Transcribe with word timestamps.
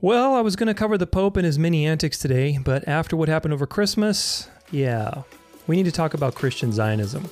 Well, 0.00 0.36
I 0.36 0.42
was 0.42 0.54
going 0.54 0.68
to 0.68 0.74
cover 0.74 0.96
the 0.96 1.08
Pope 1.08 1.36
and 1.36 1.44
his 1.44 1.58
many 1.58 1.84
antics 1.84 2.18
today, 2.18 2.56
but 2.62 2.86
after 2.86 3.16
what 3.16 3.28
happened 3.28 3.52
over 3.52 3.66
Christmas, 3.66 4.48
yeah, 4.70 5.22
we 5.66 5.74
need 5.74 5.86
to 5.86 5.90
talk 5.90 6.14
about 6.14 6.36
Christian 6.36 6.70
Zionism. 6.70 7.24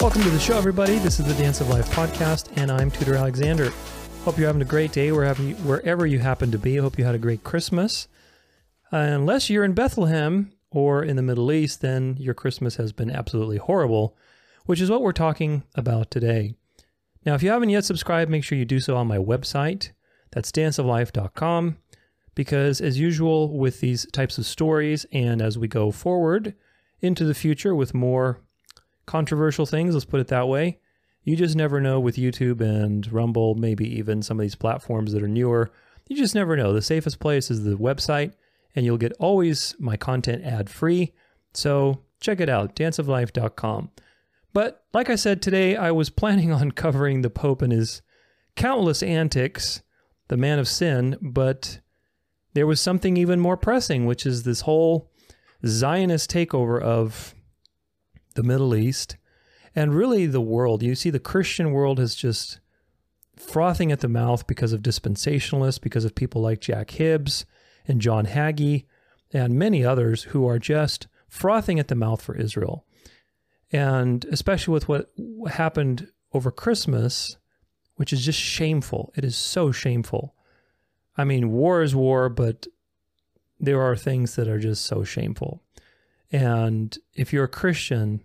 Welcome 0.00 0.22
to 0.22 0.30
the 0.30 0.40
show, 0.40 0.56
everybody. 0.56 0.96
This 0.96 1.20
is 1.20 1.26
the 1.26 1.34
Dance 1.34 1.60
of 1.60 1.68
Life 1.68 1.90
podcast, 1.90 2.48
and 2.56 2.70
I'm 2.70 2.90
Tudor 2.90 3.16
Alexander. 3.16 3.70
Hope 4.24 4.38
you're 4.38 4.46
having 4.46 4.62
a 4.62 4.64
great 4.64 4.92
day 4.92 5.12
wherever 5.12 6.06
you, 6.06 6.18
happen 6.20 6.50
to 6.52 6.58
be. 6.58 6.78
I 6.78 6.82
hope 6.82 6.96
you 6.96 7.04
had 7.04 7.14
a 7.14 7.18
great 7.18 7.44
Christmas. 7.44 8.08
Uh, 8.90 8.96
unless 8.96 9.50
you're 9.50 9.64
in 9.64 9.74
Bethlehem 9.74 10.52
or 10.72 11.02
in 11.02 11.16
the 11.16 11.22
Middle 11.22 11.52
East, 11.52 11.80
then 11.80 12.16
your 12.18 12.34
Christmas 12.34 12.76
has 12.76 12.92
been 12.92 13.10
absolutely 13.10 13.58
horrible, 13.58 14.16
which 14.66 14.80
is 14.80 14.90
what 14.90 15.02
we're 15.02 15.12
talking 15.12 15.62
about 15.74 16.10
today. 16.10 16.54
Now, 17.24 17.34
if 17.34 17.42
you 17.42 17.50
haven't 17.50 17.70
yet 17.70 17.84
subscribed, 17.84 18.30
make 18.30 18.42
sure 18.42 18.58
you 18.58 18.64
do 18.64 18.80
so 18.80 18.96
on 18.96 19.06
my 19.06 19.18
website. 19.18 19.92
That's 20.32 20.50
danceoflife.com. 20.50 21.76
Because, 22.34 22.80
as 22.80 22.98
usual, 22.98 23.56
with 23.58 23.80
these 23.80 24.10
types 24.10 24.38
of 24.38 24.46
stories, 24.46 25.04
and 25.12 25.42
as 25.42 25.58
we 25.58 25.68
go 25.68 25.90
forward 25.90 26.54
into 27.00 27.24
the 27.24 27.34
future 27.34 27.74
with 27.74 27.92
more 27.92 28.40
controversial 29.04 29.66
things, 29.66 29.94
let's 29.94 30.06
put 30.06 30.20
it 30.20 30.28
that 30.28 30.48
way, 30.48 30.78
you 31.24 31.36
just 31.36 31.54
never 31.54 31.80
know 31.80 32.00
with 32.00 32.16
YouTube 32.16 32.62
and 32.62 33.10
Rumble, 33.12 33.54
maybe 33.54 33.86
even 33.98 34.22
some 34.22 34.38
of 34.38 34.42
these 34.42 34.54
platforms 34.54 35.12
that 35.12 35.22
are 35.22 35.28
newer. 35.28 35.70
You 36.08 36.16
just 36.16 36.34
never 36.34 36.56
know. 36.56 36.72
The 36.72 36.82
safest 36.82 37.20
place 37.20 37.50
is 37.50 37.64
the 37.64 37.76
website 37.76 38.32
and 38.74 38.84
you'll 38.84 38.98
get 38.98 39.12
always 39.18 39.74
my 39.78 39.96
content 39.96 40.44
ad 40.44 40.70
free. 40.70 41.12
So 41.54 42.02
check 42.20 42.40
it 42.40 42.48
out, 42.48 42.74
danceoflife.com. 42.76 43.90
But 44.52 44.84
like 44.92 45.10
I 45.10 45.16
said 45.16 45.42
today, 45.42 45.76
I 45.76 45.90
was 45.90 46.10
planning 46.20 46.52
on 46.52 46.72
covering 46.72 47.22
the 47.22 47.30
Pope 47.30 47.62
and 47.62 47.72
his 47.72 48.02
countless 48.56 49.02
antics, 49.02 49.82
the 50.28 50.36
man 50.36 50.58
of 50.58 50.68
sin, 50.68 51.16
but 51.20 51.80
there 52.54 52.66
was 52.66 52.80
something 52.80 53.16
even 53.16 53.40
more 53.40 53.56
pressing, 53.56 54.04
which 54.06 54.26
is 54.26 54.42
this 54.42 54.62
whole 54.62 55.10
Zionist 55.66 56.30
takeover 56.30 56.80
of 56.80 57.34
the 58.34 58.42
Middle 58.42 58.74
East 58.74 59.16
and 59.74 59.94
really 59.94 60.26
the 60.26 60.40
world. 60.40 60.82
You 60.82 60.94
see, 60.94 61.10
the 61.10 61.18
Christian 61.18 61.72
world 61.72 61.98
is 61.98 62.14
just 62.14 62.60
frothing 63.36 63.90
at 63.90 64.00
the 64.00 64.08
mouth 64.08 64.46
because 64.46 64.72
of 64.72 64.82
dispensationalists, 64.82 65.80
because 65.80 66.04
of 66.04 66.14
people 66.14 66.42
like 66.42 66.60
Jack 66.60 66.90
Hibbs, 66.90 67.46
and 67.86 68.00
John 68.00 68.26
Hagee 68.26 68.86
and 69.32 69.58
many 69.58 69.84
others 69.84 70.24
who 70.24 70.46
are 70.46 70.58
just 70.58 71.06
frothing 71.28 71.78
at 71.78 71.88
the 71.88 71.94
mouth 71.94 72.20
for 72.20 72.36
Israel. 72.36 72.84
And 73.70 74.24
especially 74.26 74.72
with 74.72 74.88
what 74.88 75.10
happened 75.50 76.08
over 76.32 76.50
Christmas, 76.50 77.38
which 77.96 78.12
is 78.12 78.24
just 78.24 78.38
shameful. 78.38 79.12
It 79.16 79.24
is 79.24 79.36
so 79.36 79.72
shameful. 79.72 80.34
I 81.16 81.24
mean, 81.24 81.52
war 81.52 81.82
is 81.82 81.94
war, 81.94 82.28
but 82.28 82.66
there 83.58 83.80
are 83.80 83.96
things 83.96 84.36
that 84.36 84.48
are 84.48 84.58
just 84.58 84.84
so 84.84 85.04
shameful. 85.04 85.62
And 86.30 86.96
if 87.14 87.32
you're 87.32 87.44
a 87.44 87.48
Christian, 87.48 88.20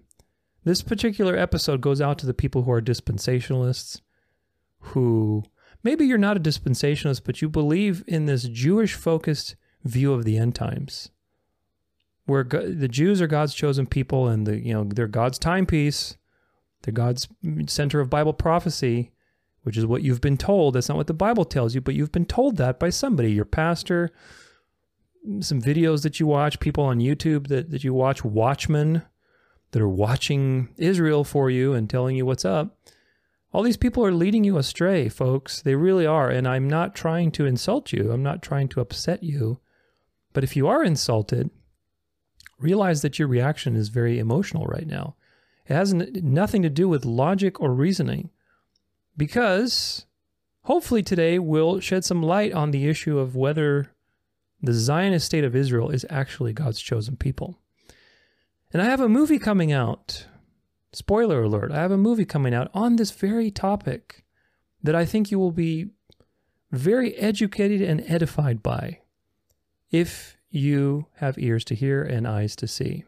this 0.64 0.82
particular 0.82 1.38
episode 1.38 1.82
goes 1.82 2.02
out 2.02 2.18
to 2.20 2.26
the 2.26 2.34
people 2.34 2.64
who 2.64 2.72
are 2.72 2.82
dispensationalists, 2.82 4.02
who 4.80 5.44
maybe 5.88 6.06
you're 6.06 6.18
not 6.18 6.36
a 6.36 6.42
dispensationalist, 6.42 7.22
but 7.24 7.42
you 7.42 7.48
believe 7.48 8.04
in 8.08 8.26
this 8.26 8.44
Jewish 8.44 8.94
focused 8.94 9.56
view 9.86 10.12
of 10.12 10.26
the 10.26 10.38
end 10.38 10.54
times, 10.54 11.12
where 12.26 12.44
the 12.44 12.90
Jews 12.90 13.22
are 13.22 13.28
God's 13.28 13.54
chosen 13.54 13.88
people 13.88 14.28
and 14.28 14.46
the 14.46 14.60
you 14.60 14.74
know 14.74 14.84
they're 14.84 15.08
God's 15.08 15.40
timepiece, 15.40 16.18
they're 16.82 16.94
God's 16.94 17.30
center 17.68 18.02
of 18.02 18.10
Bible 18.10 18.34
prophecy, 18.34 19.12
which 19.62 19.78
is 19.78 19.86
what 19.86 20.04
you've 20.04 20.20
been 20.20 20.36
told. 20.36 20.76
That's 20.76 20.90
not 20.90 20.98
what 20.98 21.08
the 21.08 21.14
Bible 21.14 21.46
tells 21.46 21.74
you, 21.74 21.80
but 21.80 21.96
you've 21.96 22.12
been 22.12 22.26
told 22.26 22.58
that 22.58 22.80
by 22.80 22.90
somebody, 22.90 23.32
your 23.32 23.46
pastor, 23.46 24.12
some 25.40 25.62
videos 25.62 26.04
that 26.04 26.20
you 26.20 26.28
watch, 26.28 26.60
people 26.60 26.84
on 26.84 27.00
YouTube 27.00 27.48
that, 27.48 27.72
that 27.72 27.86
you 27.86 27.94
watch, 27.94 28.26
watchmen 28.26 29.04
that 29.72 29.82
are 29.82 29.88
watching 29.88 30.68
Israel 30.76 31.24
for 31.24 31.50
you 31.50 31.74
and 31.74 31.90
telling 31.90 32.18
you 32.18 32.26
what's 32.26 32.44
up 32.44 32.78
all 33.54 33.64
these 33.64 33.78
people 33.78 34.06
are 34.06 34.12
leading 34.12 34.44
you 34.44 34.58
astray, 34.58 35.10
folks. 35.10 35.62
They 35.62 35.76
really 35.76 36.06
are. 36.06 36.30
And 36.30 36.48
I'm 36.48 36.68
not 36.68 36.96
trying 36.96 37.32
to 37.32 37.46
insult 37.46 37.94
you, 37.94 38.12
I'm 38.12 38.24
not 38.24 38.42
trying 38.42 38.68
to 38.70 38.82
upset 38.82 39.24
you. 39.24 39.60
But 40.34 40.44
if 40.44 40.56
you 40.56 40.68
are 40.68 40.84
insulted, 40.84 41.50
realize 42.60 43.02
that 43.02 43.18
your 43.18 43.28
reaction 43.28 43.76
is 43.76 43.90
very 43.90 44.20
emotional 44.20 44.66
right 44.66 44.86
now. 44.86 45.16
It 45.66 45.74
has 45.74 45.94
nothing 45.94 46.62
to 46.62 46.70
do 46.70 46.88
with 46.88 47.06
logic 47.06 47.60
or 47.60 47.74
reasoning. 47.74 48.30
Because 49.16 50.06
hopefully 50.64 51.02
today 51.02 51.40
we'll 51.40 51.80
shed 51.80 52.06
some 52.06 52.22
light 52.22 52.54
on 52.54 52.72
the 52.72 52.88
issue 52.88 53.18
of 53.18 53.36
whether 53.36 53.92
the 54.62 54.74
Zionist 54.74 55.26
state 55.26 55.44
of 55.44 55.56
Israel 55.56 55.90
is 55.90 56.06
actually 56.10 56.54
God's 56.54 56.80
chosen 56.80 57.16
people. 57.16 57.60
And 58.72 58.82
I 58.82 58.86
have 58.86 59.02
a 59.02 59.10
movie 59.10 59.40
coming 59.40 59.72
out 59.72 60.26
Spoiler 60.98 61.44
alert, 61.44 61.72
I 61.72 61.76
have 61.76 61.92
a 61.92 61.96
movie 61.98 62.26
coming 62.26 62.56
out 62.56 62.72
on 62.74 62.96
this 62.96 63.12
very 63.12 63.52
topic 63.52 64.26
that 64.82 64.96
I 64.96 65.06
think 65.06 65.30
you 65.30 65.38
will 65.38 65.52
be 65.52 65.92
very 66.72 67.14
educated 67.18 67.84
and 67.84 68.04
edified 68.08 68.64
by 68.64 69.02
if 69.92 70.38
you 70.50 71.06
have 71.18 71.38
ears 71.38 71.64
to 71.66 71.76
hear 71.76 72.02
and 72.02 72.28
eyes 72.28 72.56
to 72.56 72.68
see. 72.68 73.04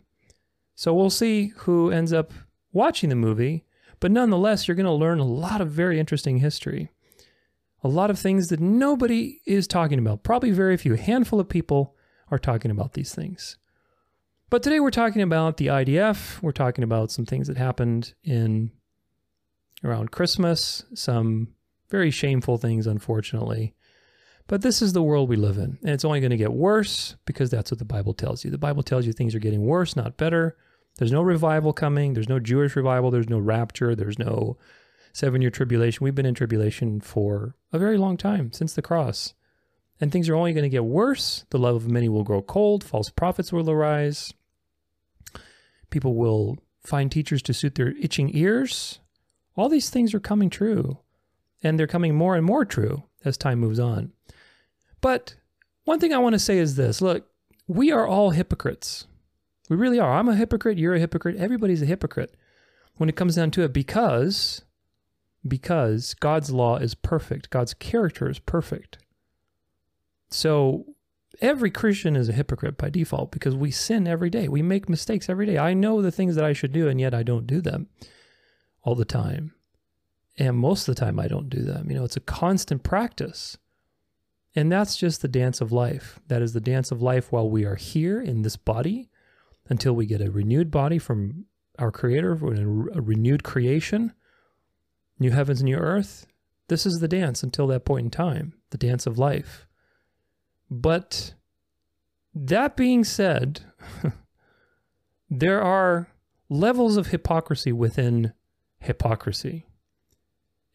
So 0.75 0.93
we'll 0.93 1.09
see 1.09 1.47
who 1.61 1.89
ends 1.89 2.13
up 2.13 2.31
watching 2.71 3.09
the 3.09 3.15
movie, 3.15 3.65
but 3.99 4.11
nonetheless, 4.11 4.67
you're 4.67 4.75
going 4.75 4.85
to 4.85 4.91
learn 4.91 5.17
a 5.17 5.25
lot 5.25 5.59
of 5.59 5.71
very 5.71 5.99
interesting 5.99 6.37
history. 6.37 6.91
A 7.83 7.87
lot 7.87 8.11
of 8.11 8.19
things 8.19 8.49
that 8.49 8.59
nobody 8.59 9.41
is 9.47 9.65
talking 9.65 9.97
about. 9.97 10.21
Probably 10.21 10.51
very 10.51 10.77
few, 10.77 10.93
handful 10.93 11.39
of 11.39 11.49
people 11.49 11.95
are 12.29 12.37
talking 12.37 12.69
about 12.69 12.93
these 12.93 13.15
things. 13.15 13.57
But 14.49 14.63
today 14.63 14.79
we're 14.79 14.89
talking 14.89 15.21
about 15.21 15.57
the 15.57 15.67
IDF. 15.67 16.41
We're 16.41 16.51
talking 16.51 16.83
about 16.83 17.11
some 17.11 17.25
things 17.25 17.47
that 17.47 17.57
happened 17.57 18.15
in 18.23 18.71
around 19.83 20.09
Christmas, 20.09 20.85
some 20.95 21.49
very 21.91 22.09
shameful 22.09 22.57
things, 22.57 22.87
unfortunately. 22.87 23.75
But 24.47 24.63
this 24.63 24.81
is 24.81 24.93
the 24.93 25.03
world 25.03 25.29
we 25.29 25.35
live 25.35 25.59
in, 25.59 25.77
and 25.83 25.91
it's 25.91 26.03
only 26.03 26.19
going 26.19 26.31
to 26.31 26.37
get 26.37 26.51
worse 26.51 27.15
because 27.25 27.51
that's 27.51 27.69
what 27.69 27.77
the 27.77 27.85
Bible 27.85 28.15
tells 28.15 28.43
you. 28.43 28.49
The 28.49 28.57
Bible 28.57 28.81
tells 28.81 29.05
you 29.05 29.13
things 29.13 29.35
are 29.35 29.39
getting 29.39 29.65
worse, 29.65 29.95
not 29.95 30.17
better. 30.17 30.57
There's 30.97 31.11
no 31.11 31.21
revival 31.21 31.71
coming. 31.71 32.15
There's 32.15 32.27
no 32.27 32.39
Jewish 32.39 32.75
revival. 32.75 33.11
There's 33.11 33.29
no 33.29 33.37
rapture. 33.37 33.93
There's 33.93 34.17
no 34.17 34.57
seven 35.13 35.41
year 35.41 35.51
tribulation. 35.51 36.03
We've 36.03 36.15
been 36.15 36.25
in 36.25 36.33
tribulation 36.33 37.01
for 37.01 37.55
a 37.71 37.77
very 37.77 37.99
long 37.99 38.17
time 38.17 38.51
since 38.51 38.73
the 38.73 38.81
cross. 38.81 39.35
And 40.01 40.11
things 40.11 40.27
are 40.27 40.35
only 40.35 40.53
going 40.53 40.63
to 40.63 40.69
get 40.69 40.85
worse. 40.85 41.45
The 41.51 41.59
love 41.59 41.75
of 41.75 41.87
many 41.87 42.09
will 42.09 42.23
grow 42.23 42.41
cold. 42.41 42.83
False 42.83 43.11
prophets 43.11 43.53
will 43.53 43.69
arise. 43.69 44.33
People 45.89 46.15
will 46.15 46.57
find 46.83 47.11
teachers 47.11 47.41
to 47.43 47.53
suit 47.53 47.75
their 47.75 47.95
itching 47.97 48.35
ears. 48.35 48.99
All 49.55 49.69
these 49.69 49.89
things 49.89 50.13
are 50.13 50.19
coming 50.19 50.49
true, 50.49 50.99
and 51.61 51.77
they're 51.77 51.87
coming 51.87 52.15
more 52.15 52.35
and 52.35 52.45
more 52.45 52.65
true 52.65 53.03
as 53.25 53.37
time 53.37 53.59
moves 53.59 53.79
on. 53.79 54.11
But 55.01 55.35
one 55.83 55.99
thing 55.99 56.13
I 56.13 56.19
want 56.19 56.33
to 56.33 56.39
say 56.39 56.57
is 56.57 56.75
this 56.75 57.01
look, 57.01 57.27
we 57.67 57.91
are 57.91 58.07
all 58.07 58.31
hypocrites. 58.31 59.07
We 59.69 59.75
really 59.75 59.99
are. 59.99 60.11
I'm 60.11 60.29
a 60.29 60.35
hypocrite. 60.35 60.77
You're 60.77 60.95
a 60.95 60.99
hypocrite. 60.99 61.35
Everybody's 61.37 61.81
a 61.81 61.85
hypocrite 61.85 62.35
when 62.97 63.09
it 63.09 63.15
comes 63.15 63.35
down 63.35 63.51
to 63.51 63.63
it 63.63 63.73
because 63.73 64.63
because 65.47 66.13
God's 66.15 66.51
law 66.51 66.77
is 66.77 66.95
perfect. 66.95 67.49
God's 67.49 67.73
character 67.73 68.29
is 68.29 68.39
perfect. 68.39 68.97
So 70.29 70.85
every 71.41 71.71
Christian 71.71 72.15
is 72.15 72.29
a 72.29 72.33
hypocrite 72.33 72.77
by 72.77 72.89
default 72.89 73.31
because 73.31 73.55
we 73.55 73.71
sin 73.71 74.07
every 74.07 74.29
day. 74.29 74.47
We 74.47 74.61
make 74.61 74.89
mistakes 74.89 75.29
every 75.29 75.45
day. 75.45 75.57
I 75.57 75.73
know 75.73 76.01
the 76.01 76.11
things 76.11 76.35
that 76.35 76.45
I 76.45 76.53
should 76.53 76.71
do, 76.71 76.87
and 76.87 76.99
yet 76.99 77.13
I 77.13 77.23
don't 77.23 77.47
do 77.47 77.61
them 77.61 77.87
all 78.83 78.95
the 78.95 79.05
time. 79.05 79.53
And 80.37 80.57
most 80.57 80.87
of 80.87 80.95
the 80.95 80.99
time, 80.99 81.19
I 81.19 81.27
don't 81.27 81.49
do 81.49 81.61
them. 81.61 81.89
You 81.89 81.97
know, 81.97 82.05
it's 82.05 82.17
a 82.17 82.21
constant 82.21 82.83
practice. 82.83 83.57
And 84.55 84.71
that's 84.71 84.95
just 84.95 85.21
the 85.21 85.27
dance 85.27 85.61
of 85.61 85.71
life. 85.71 86.19
That 86.27 86.41
is 86.41 86.53
the 86.53 86.61
dance 86.61 86.91
of 86.91 87.01
life 87.01 87.31
while 87.31 87.49
we 87.49 87.65
are 87.65 87.75
here 87.75 88.21
in 88.21 88.41
this 88.41 88.55
body 88.55 89.09
until 89.69 89.93
we 89.93 90.05
get 90.05 90.21
a 90.21 90.31
renewed 90.31 90.71
body 90.71 90.97
from 90.97 91.45
our 91.77 91.91
Creator, 91.91 92.31
a 92.31 93.01
renewed 93.01 93.43
creation, 93.43 94.13
new 95.19 95.31
heavens, 95.31 95.61
new 95.61 95.77
earth. 95.77 96.25
This 96.67 96.85
is 96.85 96.99
the 96.99 97.07
dance 97.07 97.43
until 97.43 97.67
that 97.67 97.85
point 97.85 98.05
in 98.05 98.11
time, 98.11 98.53
the 98.71 98.77
dance 98.77 99.05
of 99.05 99.17
life. 99.17 99.67
But 100.69 101.33
that 102.33 102.75
being 102.75 103.03
said, 103.03 103.61
there 105.29 105.61
are 105.61 106.09
levels 106.49 106.97
of 106.97 107.07
hypocrisy 107.07 107.71
within 107.71 108.33
hypocrisy. 108.79 109.65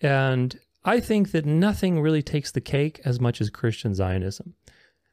And 0.01 0.59
I 0.85 1.01
think 1.01 1.31
that 1.33 1.47
nothing 1.47 2.01
really 2.01 2.23
takes 2.23 2.51
the 2.51 2.61
cake 2.61 3.01
as 3.05 3.21
much 3.21 3.41
as 3.41 3.51
Christian 3.51 3.95
Zionism. 3.95 4.55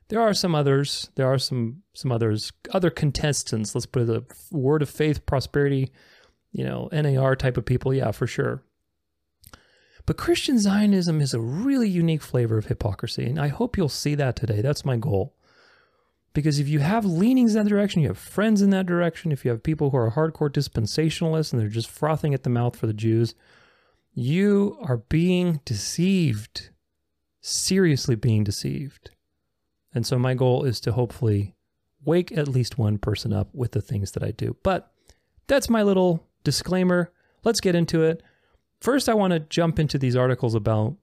There 0.10 0.19
are 0.19 0.33
some 0.33 0.54
others. 0.54 1.10
There 1.16 1.31
are 1.31 1.38
some 1.38 1.83
some 1.94 2.12
others, 2.12 2.51
other 2.74 2.89
contestants. 2.89 3.74
Let's 3.74 3.86
put 3.86 4.01
it 4.01 4.06
the 4.07 4.25
word 4.51 4.81
of 4.81 4.89
faith, 4.89 5.25
prosperity, 5.25 5.92
you 6.51 6.66
know, 6.66 6.89
NAR 6.92 7.36
type 7.38 7.56
of 7.56 7.66
people, 7.66 7.94
yeah, 7.94 8.12
for 8.12 8.28
sure. 8.28 8.62
But 10.06 10.18
Christian 10.18 10.57
Zionism 10.57 11.21
is 11.21 11.33
a 11.33 11.39
really 11.39 11.89
unique 11.89 12.21
flavor 12.21 12.57
of 12.57 12.65
hypocrisy, 12.65 13.25
and 13.25 13.39
I 13.39 13.48
hope 13.48 13.77
you'll 13.77 13.89
see 13.89 14.15
that 14.15 14.36
today. 14.36 14.62
That's 14.62 14.86
my 14.86 14.98
goal. 14.98 15.36
Because 16.33 16.59
if 16.59 16.68
you 16.68 16.80
have 16.80 17.03
leanings 17.06 17.56
in 17.56 17.63
that 17.63 17.69
direction, 17.69 18.01
you 18.01 18.07
have 18.07 18.18
friends 18.18 18.62
in 18.62 18.69
that 18.69 18.86
direction, 18.86 19.31
if 19.31 19.44
you 19.44 19.51
have 19.51 19.63
people 19.63 19.89
who 19.89 19.98
are 19.98 20.12
hardcore 20.12 20.50
dispensationalists 20.50 21.51
and 21.51 21.62
they're 21.62 21.68
just 21.68 21.89
frothing 21.89 22.33
at 22.33 22.44
the 22.44 22.50
mouth 22.50 22.75
for 22.75 22.88
the 22.88 22.94
Jews, 22.94 23.36
you 24.13 24.77
are 24.81 24.98
being 24.98 25.59
deceived, 25.65 26.69
seriously 27.42 28.15
being 28.15 28.44
deceived. 28.44 29.12
And 29.94 30.06
so 30.06 30.18
my 30.18 30.33
goal 30.33 30.63
is 30.63 30.80
to 30.81 30.94
hopefully 30.94 31.56
wake 32.04 32.31
at 32.31 32.47
least 32.47 32.77
one 32.77 32.97
person 32.97 33.33
up 33.33 33.50
with 33.54 33.74
the 33.74 33.81
things 33.81 34.13
that 34.13 34.24
I 34.24 34.31
do. 34.31 34.56
But 34.63 34.92
that's 35.47 35.69
my 35.69 35.83
little 35.83 36.27
disclaimer. 36.44 37.12
Let's 37.44 37.59
get 37.59 37.75
into 37.75 38.04
it. 38.04 38.24
First, 38.81 39.07
I 39.07 39.13
want 39.13 39.31
to 39.31 39.39
jump 39.39 39.80
into 39.80 39.98
these 40.00 40.16
articles 40.16 40.56
about 40.56 40.98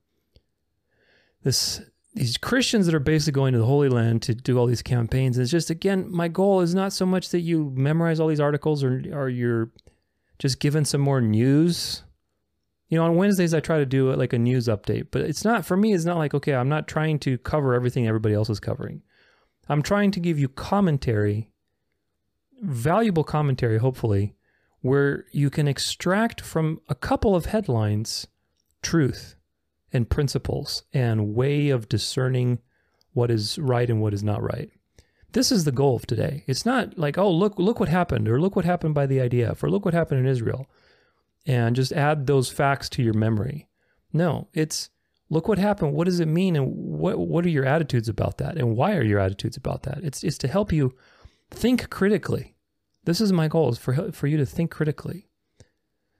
this 1.44 1.80
these 2.14 2.36
Christians 2.36 2.86
that 2.86 2.94
are 2.94 3.00
basically 3.00 3.32
going 3.32 3.52
to 3.52 3.60
the 3.60 3.66
Holy 3.66 3.88
Land 3.88 4.22
to 4.22 4.34
do 4.34 4.58
all 4.58 4.66
these 4.66 4.82
campaigns. 4.82 5.36
And 5.36 5.42
It's 5.44 5.52
just 5.52 5.70
again, 5.70 6.10
my 6.10 6.26
goal 6.26 6.60
is 6.60 6.74
not 6.74 6.92
so 6.92 7.06
much 7.06 7.30
that 7.30 7.40
you 7.40 7.72
memorize 7.76 8.18
all 8.18 8.26
these 8.26 8.40
articles 8.40 8.82
or 8.82 9.02
or 9.12 9.28
you're 9.28 9.70
just 10.40 10.58
given 10.58 10.84
some 10.84 11.00
more 11.00 11.20
news. 11.20 12.02
You 12.88 12.98
know, 12.98 13.04
on 13.04 13.16
Wednesdays 13.16 13.54
I 13.54 13.60
try 13.60 13.78
to 13.78 13.86
do 13.86 14.12
like 14.12 14.32
a 14.32 14.38
news 14.38 14.66
update, 14.66 15.08
but 15.12 15.22
it's 15.22 15.44
not 15.44 15.64
for 15.64 15.76
me. 15.76 15.92
It's 15.92 16.04
not 16.04 16.18
like 16.18 16.34
okay, 16.34 16.54
I'm 16.54 16.68
not 16.68 16.88
trying 16.88 17.20
to 17.20 17.38
cover 17.38 17.74
everything 17.74 18.08
everybody 18.08 18.34
else 18.34 18.50
is 18.50 18.58
covering. 18.58 19.02
I'm 19.68 19.82
trying 19.82 20.10
to 20.12 20.20
give 20.20 20.38
you 20.38 20.48
commentary, 20.48 21.52
valuable 22.60 23.22
commentary, 23.22 23.78
hopefully, 23.78 24.34
where 24.80 25.24
you 25.32 25.50
can 25.50 25.66
extract 25.68 26.40
from 26.40 26.80
a 26.88 26.94
couple 26.94 27.34
of 27.34 27.46
headlines 27.46 28.26
truth 28.82 29.34
and 29.92 30.08
principles 30.08 30.82
and 30.92 31.34
way 31.34 31.70
of 31.70 31.88
discerning 31.88 32.58
what 33.12 33.30
is 33.30 33.58
right 33.58 33.90
and 33.90 34.00
what 34.00 34.14
is 34.14 34.22
not 34.22 34.42
right. 34.42 34.70
This 35.32 35.52
is 35.52 35.64
the 35.64 35.72
goal 35.72 35.96
of 35.96 36.06
today. 36.06 36.44
It's 36.46 36.64
not 36.64 36.98
like, 36.98 37.18
oh, 37.18 37.30
look, 37.30 37.58
look 37.58 37.80
what 37.80 37.88
happened, 37.88 38.28
or 38.28 38.40
look 38.40 38.56
what 38.56 38.64
happened 38.64 38.94
by 38.94 39.06
the 39.06 39.18
IDF, 39.18 39.62
or 39.62 39.70
look 39.70 39.84
what 39.84 39.94
happened 39.94 40.20
in 40.20 40.26
Israel, 40.26 40.66
and 41.46 41.76
just 41.76 41.92
add 41.92 42.26
those 42.26 42.50
facts 42.50 42.88
to 42.90 43.02
your 43.02 43.14
memory. 43.14 43.68
No, 44.12 44.48
it's 44.54 44.88
look 45.28 45.46
what 45.46 45.58
happened. 45.58 45.92
What 45.92 46.06
does 46.06 46.20
it 46.20 46.28
mean, 46.28 46.56
and 46.56 46.72
what 46.74 47.18
what 47.18 47.44
are 47.44 47.50
your 47.50 47.66
attitudes 47.66 48.08
about 48.08 48.38
that, 48.38 48.56
and 48.56 48.76
why 48.76 48.96
are 48.96 49.02
your 49.02 49.18
attitudes 49.18 49.56
about 49.56 49.82
that? 49.82 49.98
It's 50.02 50.24
it's 50.24 50.38
to 50.38 50.48
help 50.48 50.72
you 50.72 50.94
think 51.50 51.90
critically. 51.90 52.54
This 53.08 53.22
is 53.22 53.32
my 53.32 53.48
goal: 53.48 53.70
is 53.70 53.78
for 53.78 54.12
for 54.12 54.26
you 54.26 54.36
to 54.36 54.44
think 54.44 54.70
critically. 54.70 55.28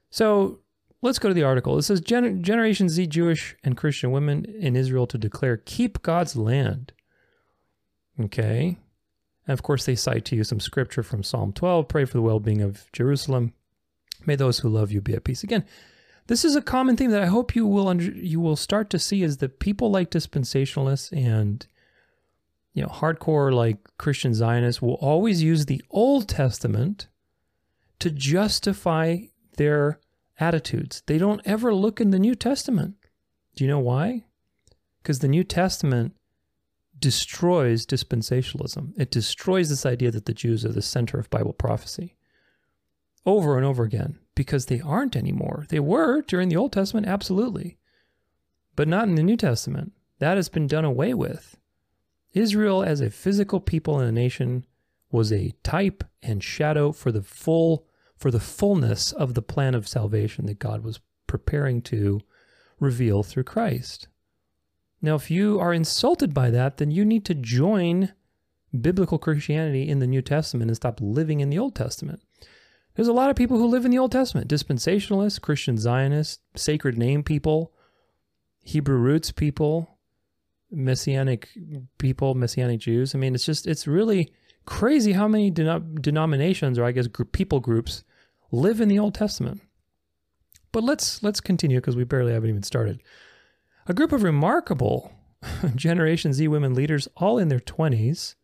So 0.09 0.61
let's 1.03 1.19
go 1.19 1.27
to 1.27 1.35
the 1.35 1.43
article. 1.43 1.77
It 1.77 1.83
says 1.83 2.01
Gen- 2.01 2.41
Generation 2.41 2.89
Z 2.89 3.05
Jewish 3.05 3.55
and 3.63 3.77
Christian 3.77 4.09
women 4.09 4.43
in 4.43 4.75
Israel 4.75 5.05
to 5.05 5.17
declare 5.19 5.57
keep 5.57 6.01
God's 6.01 6.35
land. 6.35 6.93
Okay. 8.19 8.79
And 9.45 9.53
of 9.53 9.61
course, 9.61 9.85
they 9.85 9.93
cite 9.93 10.25
to 10.25 10.35
you 10.35 10.43
some 10.43 10.59
scripture 10.59 11.03
from 11.03 11.21
Psalm 11.21 11.53
12 11.53 11.87
pray 11.87 12.05
for 12.05 12.13
the 12.13 12.23
well 12.23 12.39
being 12.39 12.63
of 12.63 12.91
Jerusalem. 12.91 13.53
May 14.25 14.35
those 14.35 14.57
who 14.57 14.69
love 14.69 14.91
you 14.91 14.99
be 14.99 15.13
at 15.13 15.23
peace. 15.23 15.43
Again, 15.43 15.65
this 16.25 16.43
is 16.43 16.55
a 16.55 16.61
common 16.61 16.97
theme 16.97 17.11
that 17.11 17.21
I 17.21 17.27
hope 17.27 17.55
you 17.55 17.67
will 17.67 17.87
under, 17.87 18.05
you 18.05 18.39
will 18.39 18.55
start 18.55 18.89
to 18.89 18.97
see 18.97 19.21
is 19.21 19.37
that 19.37 19.59
people 19.59 19.91
like 19.91 20.09
dispensationalists 20.09 21.15
and 21.15 21.67
you 22.79 22.85
know 22.85 22.91
hardcore 22.91 23.53
like 23.53 23.77
Christian 23.97 24.33
Zionists 24.33 24.81
will 24.81 24.93
always 25.01 25.43
use 25.43 25.65
the 25.65 25.83
Old 25.89 26.29
Testament 26.29 27.09
to 27.99 28.09
justify 28.09 29.17
their 29.57 29.99
attitudes. 30.39 31.03
They 31.05 31.17
don't 31.17 31.41
ever 31.43 31.75
look 31.75 31.99
in 31.99 32.11
the 32.11 32.19
New 32.19 32.35
Testament. 32.35 32.95
Do 33.57 33.65
you 33.65 33.69
know 33.69 33.79
why? 33.79 34.23
Because 35.03 35.19
the 35.19 35.27
New 35.27 35.43
Testament 35.43 36.15
destroys 36.97 37.85
dispensationalism. 37.85 38.93
It 38.95 39.11
destroys 39.11 39.67
this 39.67 39.85
idea 39.85 40.11
that 40.11 40.25
the 40.25 40.33
Jews 40.33 40.63
are 40.63 40.71
the 40.71 40.81
center 40.81 41.19
of 41.19 41.29
Bible 41.29 41.51
prophecy 41.51 42.15
over 43.25 43.57
and 43.57 43.65
over 43.65 43.83
again 43.83 44.19
because 44.35 44.67
they 44.67 44.79
aren't 44.79 45.17
anymore. 45.17 45.65
They 45.67 45.81
were 45.81 46.21
during 46.21 46.47
the 46.47 46.55
Old 46.55 46.71
Testament, 46.71 47.07
absolutely, 47.07 47.77
but 48.77 48.87
not 48.87 49.09
in 49.09 49.15
the 49.15 49.23
New 49.23 49.35
Testament. 49.35 49.91
That 50.19 50.37
has 50.37 50.47
been 50.47 50.67
done 50.67 50.85
away 50.85 51.13
with. 51.13 51.57
Israel, 52.33 52.83
as 52.83 53.01
a 53.01 53.09
physical 53.09 53.59
people 53.59 53.99
and 53.99 54.07
a 54.07 54.11
nation, 54.11 54.65
was 55.11 55.31
a 55.31 55.53
type 55.63 56.03
and 56.21 56.43
shadow 56.43 56.91
for 56.91 57.11
the 57.11 57.23
full 57.23 57.85
for 58.17 58.31
the 58.31 58.39
fullness 58.39 59.13
of 59.13 59.33
the 59.33 59.41
plan 59.41 59.73
of 59.73 59.87
salvation 59.87 60.45
that 60.45 60.59
God 60.59 60.83
was 60.83 60.99
preparing 61.25 61.81
to 61.83 62.19
reveal 62.77 63.23
through 63.23 63.45
Christ. 63.45 64.09
Now, 65.01 65.15
if 65.15 65.31
you 65.31 65.57
are 65.57 65.73
insulted 65.73 66.33
by 66.33 66.49
that, 66.49 66.77
then 66.77 66.91
you 66.91 67.05
need 67.05 67.23
to 67.25 67.33
join 67.33 68.11
biblical 68.77 69.17
Christianity 69.17 69.87
in 69.87 69.99
the 69.99 70.07
New 70.07 70.21
Testament 70.21 70.69
and 70.69 70.75
stop 70.75 70.99
living 71.01 71.39
in 71.39 71.49
the 71.49 71.57
Old 71.57 71.75
Testament. 71.75 72.21
There's 72.95 73.07
a 73.07 73.13
lot 73.13 73.29
of 73.29 73.37
people 73.37 73.57
who 73.57 73.67
live 73.67 73.85
in 73.85 73.91
the 73.91 73.99
Old 73.99 74.11
Testament 74.11 74.49
dispensationalists, 74.49 75.39
Christian 75.39 75.77
Zionists, 75.77 76.39
sacred 76.55 76.97
name 76.97 77.23
people, 77.23 77.71
Hebrew 78.63 78.97
roots 78.97 79.31
people, 79.31 79.98
Messianic 80.71 81.49
people, 81.97 82.35
Messianic 82.35 82.79
Jews. 82.79 83.15
I 83.15 83.17
mean, 83.17 83.35
it's 83.35 83.45
just, 83.45 83.67
it's 83.67 83.87
really 83.87 84.31
crazy 84.65 85.13
how 85.13 85.27
many 85.27 85.49
denominations 85.49 86.77
or 86.77 86.85
I 86.85 86.91
guess 86.91 87.07
group, 87.07 87.31
people 87.31 87.59
groups 87.59 88.03
live 88.51 88.79
in 88.81 88.87
the 88.87 88.99
Old 88.99 89.15
Testament. 89.15 89.61
But 90.71 90.83
let's 90.83 91.23
let's 91.23 91.41
continue 91.41 91.79
because 91.79 91.95
we 91.95 92.03
barely 92.03 92.33
haven't 92.33 92.49
even 92.49 92.63
started. 92.63 93.01
A 93.87 93.93
group 93.93 94.11
of 94.11 94.23
remarkable 94.23 95.11
Generation 95.75 96.33
Z 96.33 96.47
women 96.47 96.75
leaders, 96.75 97.07
all 97.17 97.39
in 97.39 97.47
their 97.47 97.59
20s, 97.59 98.35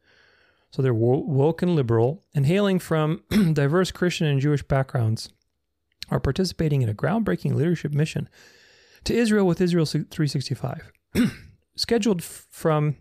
so 0.71 0.81
they're 0.81 0.93
woke 0.93 1.61
and 1.61 1.75
liberal, 1.75 2.23
and 2.33 2.45
hailing 2.45 2.79
from 2.79 3.23
diverse 3.53 3.91
Christian 3.91 4.27
and 4.27 4.41
Jewish 4.41 4.63
backgrounds, 4.63 5.29
are 6.09 6.19
participating 6.19 6.81
in 6.81 6.89
a 6.89 6.93
groundbreaking 6.95 7.53
leadership 7.53 7.93
mission 7.93 8.27
to 9.03 9.13
Israel 9.13 9.45
with 9.45 9.61
Israel 9.61 9.85
365. 9.85 10.91
Scheduled 11.75 12.23
from 12.23 12.95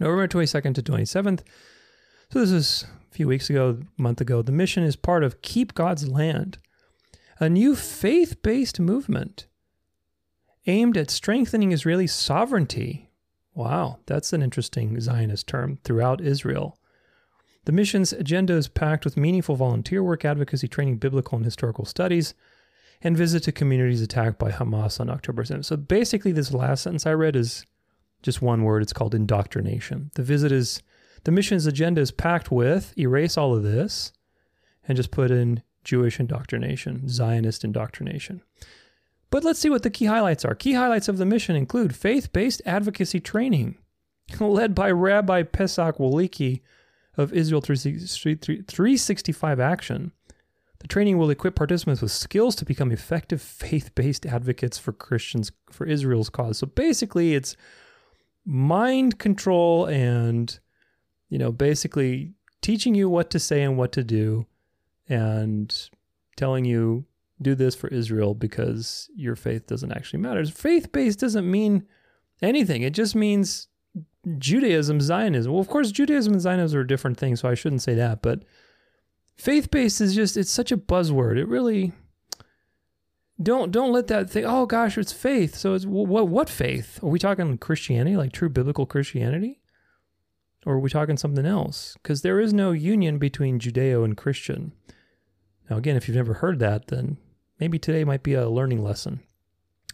November 0.00 0.26
22nd 0.26 0.74
to 0.74 0.82
27th. 0.82 1.40
So 2.30 2.40
this 2.40 2.50
is 2.50 2.86
a 3.10 3.14
few 3.14 3.28
weeks 3.28 3.48
ago, 3.48 3.78
a 3.98 4.02
month 4.02 4.20
ago, 4.20 4.42
the 4.42 4.52
mission 4.52 4.82
is 4.82 4.96
part 4.96 5.22
of 5.22 5.42
Keep 5.42 5.74
God's 5.74 6.08
Land, 6.08 6.58
a 7.38 7.48
new 7.48 7.76
faith 7.76 8.42
based 8.42 8.80
movement 8.80 9.46
aimed 10.66 10.96
at 10.96 11.10
strengthening 11.10 11.72
Israeli 11.72 12.06
sovereignty. 12.06 13.10
Wow, 13.54 14.00
that's 14.06 14.32
an 14.32 14.42
interesting 14.42 14.98
Zionist 15.00 15.46
term 15.46 15.78
throughout 15.84 16.20
Israel. 16.20 16.78
The 17.66 17.72
mission's 17.72 18.12
agenda 18.12 18.54
is 18.54 18.66
packed 18.66 19.04
with 19.04 19.16
meaningful 19.16 19.56
volunteer 19.56 20.02
work, 20.02 20.24
advocacy 20.24 20.68
training, 20.68 20.98
biblical 20.98 21.36
and 21.36 21.44
historical 21.44 21.84
studies, 21.84 22.34
and 23.00 23.16
visit 23.16 23.44
to 23.44 23.52
communities 23.52 24.02
attacked 24.02 24.38
by 24.38 24.50
Hamas 24.50 24.98
on 24.98 25.08
October 25.08 25.44
7th. 25.44 25.66
So 25.66 25.76
basically, 25.76 26.32
this 26.32 26.52
last 26.52 26.82
sentence 26.82 27.06
I 27.06 27.12
read 27.12 27.36
is 27.36 27.64
just 28.24 28.42
one 28.42 28.64
word. 28.64 28.82
It's 28.82 28.92
called 28.92 29.14
indoctrination. 29.14 30.10
The 30.14 30.22
visit 30.22 30.50
is 30.50 30.82
the 31.24 31.30
mission's 31.30 31.66
agenda 31.66 32.00
is 32.00 32.10
packed 32.10 32.50
with 32.50 32.98
erase 32.98 33.36
all 33.36 33.54
of 33.54 33.62
this 33.62 34.12
and 34.88 34.96
just 34.96 35.10
put 35.10 35.30
in 35.30 35.62
Jewish 35.84 36.18
indoctrination, 36.18 37.08
Zionist 37.08 37.64
indoctrination. 37.64 38.42
But 39.30 39.44
let's 39.44 39.58
see 39.58 39.68
what 39.68 39.82
the 39.82 39.90
key 39.90 40.06
highlights 40.06 40.44
are. 40.44 40.54
Key 40.54 40.72
highlights 40.72 41.08
of 41.08 41.18
the 41.18 41.26
mission 41.26 41.54
include 41.54 41.94
faith 41.94 42.32
based 42.32 42.62
advocacy 42.64 43.20
training 43.20 43.76
led 44.40 44.74
by 44.74 44.90
Rabbi 44.90 45.42
Pesach 45.42 45.98
Wolicki 45.98 46.62
of 47.16 47.32
Israel 47.32 47.60
365 47.60 49.60
Action. 49.60 50.12
The 50.78 50.88
training 50.88 51.18
will 51.18 51.30
equip 51.30 51.56
participants 51.56 52.02
with 52.02 52.12
skills 52.12 52.56
to 52.56 52.64
become 52.64 52.90
effective 52.90 53.42
faith 53.42 53.94
based 53.94 54.26
advocates 54.26 54.78
for 54.78 54.92
Christians, 54.92 55.52
for 55.70 55.86
Israel's 55.86 56.30
cause. 56.30 56.58
So 56.58 56.66
basically, 56.66 57.34
it's 57.34 57.56
mind 58.44 59.18
control 59.18 59.86
and 59.86 60.58
you 61.34 61.38
know, 61.38 61.50
basically 61.50 62.32
teaching 62.60 62.94
you 62.94 63.08
what 63.08 63.28
to 63.30 63.40
say 63.40 63.62
and 63.62 63.76
what 63.76 63.90
to 63.90 64.04
do 64.04 64.46
and 65.08 65.90
telling 66.36 66.64
you 66.64 67.04
do 67.42 67.56
this 67.56 67.74
for 67.74 67.88
Israel 67.88 68.34
because 68.34 69.10
your 69.16 69.34
faith 69.34 69.66
doesn't 69.66 69.90
actually 69.90 70.20
matter. 70.20 70.44
Faith 70.46 70.92
based 70.92 71.18
doesn't 71.18 71.50
mean 71.50 71.86
anything. 72.40 72.82
It 72.82 72.92
just 72.94 73.16
means 73.16 73.66
Judaism, 74.38 75.00
Zionism. 75.00 75.52
Well, 75.52 75.60
of 75.60 75.68
course, 75.68 75.90
Judaism 75.90 76.34
and 76.34 76.42
Zionism 76.42 76.78
are 76.78 76.84
different 76.84 77.18
things, 77.18 77.40
so 77.40 77.48
I 77.48 77.54
shouldn't 77.54 77.82
say 77.82 77.94
that. 77.94 78.22
But 78.22 78.44
faith 79.36 79.72
based 79.72 80.00
is 80.00 80.14
just 80.14 80.36
it's 80.36 80.50
such 80.50 80.70
a 80.70 80.76
buzzword. 80.76 81.36
It 81.36 81.48
really 81.48 81.92
don't 83.42 83.72
don't 83.72 83.92
let 83.92 84.06
that 84.08 84.30
think. 84.30 84.46
Oh 84.48 84.66
gosh, 84.66 84.96
it's 84.96 85.12
faith. 85.12 85.56
So 85.56 85.74
it's 85.74 85.84
what 85.86 86.28
what 86.28 86.48
faith? 86.48 87.02
Are 87.02 87.08
we 87.08 87.18
talking 87.18 87.58
Christianity, 87.58 88.16
like 88.16 88.32
true 88.32 88.48
biblical 88.48 88.86
Christianity? 88.86 89.60
Or 90.66 90.74
are 90.74 90.80
we 90.80 90.90
talking 90.90 91.16
something 91.16 91.44
else? 91.44 91.96
Because 92.02 92.22
there 92.22 92.40
is 92.40 92.54
no 92.54 92.72
union 92.72 93.18
between 93.18 93.58
Judeo 93.58 94.04
and 94.04 94.16
Christian. 94.16 94.72
Now, 95.68 95.76
again, 95.76 95.96
if 95.96 96.08
you've 96.08 96.16
never 96.16 96.34
heard 96.34 96.58
that, 96.60 96.88
then 96.88 97.18
maybe 97.60 97.78
today 97.78 98.04
might 98.04 98.22
be 98.22 98.34
a 98.34 98.48
learning 98.48 98.82
lesson. 98.82 99.20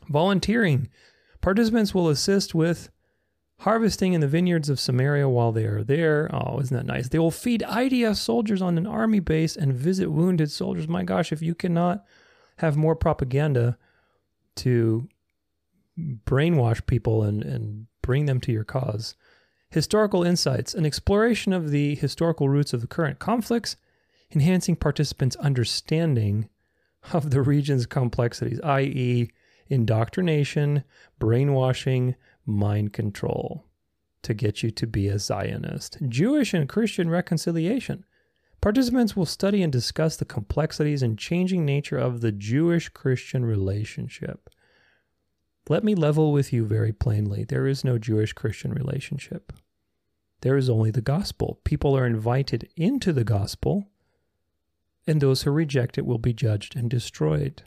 Volunteering. 0.08 0.88
Participants 1.40 1.94
will 1.94 2.08
assist 2.08 2.54
with 2.54 2.90
harvesting 3.60 4.12
in 4.12 4.20
the 4.20 4.28
vineyards 4.28 4.68
of 4.68 4.80
Samaria 4.80 5.28
while 5.28 5.52
they 5.52 5.64
are 5.64 5.82
there. 5.82 6.30
Oh, 6.32 6.60
isn't 6.60 6.76
that 6.76 6.86
nice? 6.86 7.08
They 7.08 7.18
will 7.18 7.30
feed 7.30 7.62
IDF 7.62 8.16
soldiers 8.16 8.62
on 8.62 8.78
an 8.78 8.86
army 8.86 9.20
base 9.20 9.56
and 9.56 9.72
visit 9.72 10.10
wounded 10.10 10.50
soldiers. 10.50 10.88
My 10.88 11.02
gosh, 11.02 11.32
if 11.32 11.42
you 11.42 11.54
cannot 11.54 12.04
have 12.60 12.76
more 12.76 12.94
propaganda 12.94 13.78
to 14.56 15.08
brainwash 15.98 16.84
people 16.86 17.22
and, 17.22 17.42
and 17.42 17.86
bring 18.02 18.26
them 18.26 18.40
to 18.40 18.52
your 18.52 18.64
cause. 18.64 19.14
Historical 19.70 20.24
insights, 20.24 20.74
an 20.74 20.84
exploration 20.84 21.52
of 21.52 21.70
the 21.70 21.94
historical 21.94 22.48
roots 22.48 22.72
of 22.72 22.80
the 22.80 22.86
current 22.86 23.18
conflicts, 23.18 23.76
enhancing 24.32 24.76
participants' 24.76 25.36
understanding 25.36 26.48
of 27.12 27.30
the 27.30 27.40
region's 27.40 27.86
complexities, 27.86 28.60
i.e., 28.62 29.30
indoctrination, 29.68 30.84
brainwashing, 31.18 32.14
mind 32.44 32.92
control 32.92 33.64
to 34.22 34.34
get 34.34 34.62
you 34.62 34.70
to 34.70 34.86
be 34.86 35.08
a 35.08 35.18
Zionist. 35.18 35.96
Jewish 36.08 36.52
and 36.52 36.68
Christian 36.68 37.08
reconciliation. 37.08 38.04
Participants 38.60 39.16
will 39.16 39.26
study 39.26 39.62
and 39.62 39.72
discuss 39.72 40.16
the 40.16 40.26
complexities 40.26 41.02
and 41.02 41.18
changing 41.18 41.64
nature 41.64 41.96
of 41.96 42.20
the 42.20 42.32
Jewish 42.32 42.90
Christian 42.90 43.44
relationship. 43.44 44.50
Let 45.68 45.82
me 45.82 45.94
level 45.94 46.32
with 46.32 46.52
you 46.52 46.66
very 46.66 46.92
plainly 46.92 47.44
there 47.44 47.66
is 47.66 47.84
no 47.84 47.96
Jewish 47.96 48.32
Christian 48.34 48.72
relationship. 48.72 49.52
There 50.42 50.56
is 50.56 50.68
only 50.68 50.90
the 50.90 51.00
gospel. 51.00 51.60
People 51.64 51.96
are 51.96 52.06
invited 52.06 52.68
into 52.76 53.12
the 53.12 53.24
gospel, 53.24 53.88
and 55.06 55.20
those 55.20 55.42
who 55.42 55.50
reject 55.50 55.96
it 55.96 56.04
will 56.04 56.18
be 56.18 56.32
judged 56.32 56.76
and 56.76 56.90
destroyed 56.90 57.62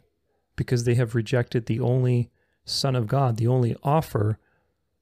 because 0.56 0.84
they 0.84 0.96
have 0.96 1.16
rejected 1.16 1.66
the 1.66 1.80
only 1.80 2.30
Son 2.66 2.96
of 2.96 3.08
God, 3.08 3.38
the 3.38 3.48
only 3.48 3.76
offer, 3.84 4.38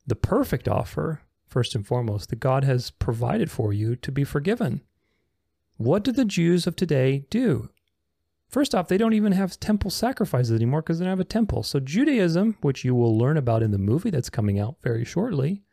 the 0.08 0.16
perfect 0.16 0.68
offer, 0.68 1.22
first 1.48 1.76
and 1.76 1.86
foremost, 1.86 2.30
that 2.30 2.40
God 2.40 2.64
has 2.64 2.92
provided 2.92 3.52
for 3.52 3.74
you 3.74 3.96
to 3.98 4.12
be 4.12 4.24
forgiven. 4.24 4.82
What 5.84 6.04
do 6.04 6.12
the 6.12 6.26
Jews 6.26 6.68
of 6.68 6.76
today 6.76 7.26
do? 7.30 7.70
First 8.48 8.76
off, 8.76 8.88
they 8.88 8.98
don't 8.98 9.14
even 9.14 9.32
have 9.32 9.60
temple 9.60 9.90
sacrifices 9.90 10.52
anymore 10.52 10.82
because 10.82 11.00
they 11.00 11.06
don't 11.06 11.14
have 11.14 11.20
a 11.20 11.24
temple. 11.24 11.64
So, 11.64 11.80
Judaism, 11.80 12.58
which 12.62 12.84
you 12.84 12.94
will 12.94 13.18
learn 13.18 13.38
about 13.38 13.64
in 13.64 13.72
the 13.72 13.78
movie 13.78 14.10
that's 14.10 14.30
coming 14.30 14.60
out 14.60 14.76
very 14.84 15.06
shortly, 15.06 15.64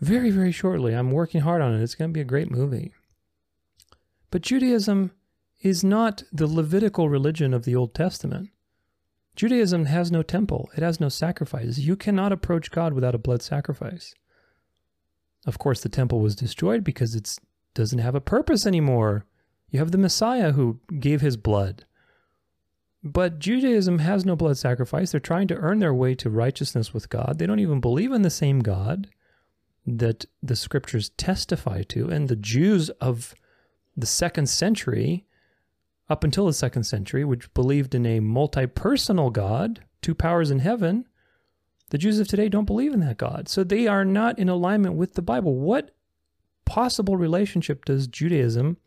very, 0.00 0.30
very 0.30 0.50
shortly, 0.50 0.94
I'm 0.94 1.12
working 1.12 1.42
hard 1.42 1.62
on 1.62 1.74
it. 1.74 1.82
It's 1.82 1.94
going 1.94 2.10
to 2.10 2.14
be 2.14 2.22
a 2.22 2.24
great 2.24 2.50
movie. 2.50 2.92
But 4.30 4.42
Judaism 4.42 5.12
is 5.62 5.84
not 5.84 6.24
the 6.32 6.48
Levitical 6.48 7.08
religion 7.08 7.54
of 7.54 7.64
the 7.64 7.76
Old 7.76 7.94
Testament. 7.94 8.50
Judaism 9.36 9.84
has 9.84 10.10
no 10.10 10.22
temple, 10.22 10.70
it 10.76 10.82
has 10.82 11.00
no 11.00 11.08
sacrifices. 11.08 11.86
You 11.86 11.96
cannot 11.96 12.32
approach 12.32 12.70
God 12.70 12.94
without 12.94 13.14
a 13.14 13.18
blood 13.18 13.42
sacrifice. 13.42 14.14
Of 15.46 15.58
course, 15.58 15.82
the 15.82 15.88
temple 15.88 16.20
was 16.20 16.34
destroyed 16.34 16.82
because 16.82 17.14
it 17.14 17.38
doesn't 17.74 17.98
have 17.98 18.14
a 18.14 18.20
purpose 18.20 18.66
anymore. 18.66 19.26
You 19.70 19.80
have 19.80 19.90
the 19.90 19.98
Messiah 19.98 20.52
who 20.52 20.80
gave 20.98 21.20
his 21.20 21.36
blood. 21.36 21.84
But 23.02 23.38
Judaism 23.38 23.98
has 23.98 24.24
no 24.24 24.34
blood 24.34 24.56
sacrifice. 24.56 25.10
They're 25.10 25.20
trying 25.20 25.48
to 25.48 25.56
earn 25.56 25.80
their 25.80 25.92
way 25.92 26.14
to 26.14 26.30
righteousness 26.30 26.94
with 26.94 27.10
God. 27.10 27.38
They 27.38 27.46
don't 27.46 27.58
even 27.58 27.80
believe 27.80 28.12
in 28.12 28.22
the 28.22 28.30
same 28.30 28.60
God 28.60 29.08
that 29.86 30.24
the 30.42 30.56
scriptures 30.56 31.10
testify 31.10 31.82
to. 31.82 32.08
And 32.08 32.28
the 32.28 32.36
Jews 32.36 32.88
of 33.02 33.34
the 33.94 34.06
second 34.06 34.48
century, 34.48 35.26
up 36.08 36.24
until 36.24 36.46
the 36.46 36.54
second 36.54 36.84
century, 36.84 37.24
which 37.24 37.52
believed 37.52 37.94
in 37.94 38.06
a 38.06 38.20
multi 38.20 38.66
personal 38.66 39.28
God, 39.28 39.84
two 40.00 40.14
powers 40.14 40.50
in 40.50 40.60
heaven, 40.60 41.06
the 41.90 41.98
Jews 41.98 42.18
of 42.18 42.28
today 42.28 42.48
don't 42.48 42.64
believe 42.64 42.94
in 42.94 43.00
that 43.00 43.18
God. 43.18 43.48
So 43.48 43.62
they 43.62 43.86
are 43.86 44.04
not 44.04 44.38
in 44.38 44.48
alignment 44.48 44.94
with 44.94 45.14
the 45.14 45.22
Bible. 45.22 45.54
What 45.56 45.94
possible 46.64 47.16
relationship 47.16 47.84
does 47.84 48.06
Judaism 48.06 48.78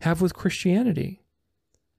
have 0.00 0.20
with 0.20 0.34
Christianity. 0.34 1.22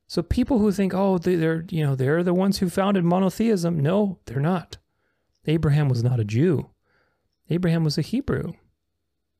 So 0.08 0.24
people 0.24 0.60
who 0.60 0.72
think, 0.72 0.94
oh, 0.94 1.18
they're 1.18 1.66
you 1.70 1.86
know 1.86 1.96
they're 1.96 2.24
the 2.24 2.34
ones 2.34 2.58
who 2.58 2.70
founded 2.70 3.04
monotheism. 3.04 3.80
No, 3.80 4.20
they're 4.26 4.42
not. 4.42 4.78
Abraham 5.46 5.90
was 5.90 6.04
not 6.04 6.20
a 6.20 6.26
Jew. 6.26 6.70
Abraham 7.50 7.84
was 7.84 7.98
a 7.98 8.02
Hebrew. 8.02 8.54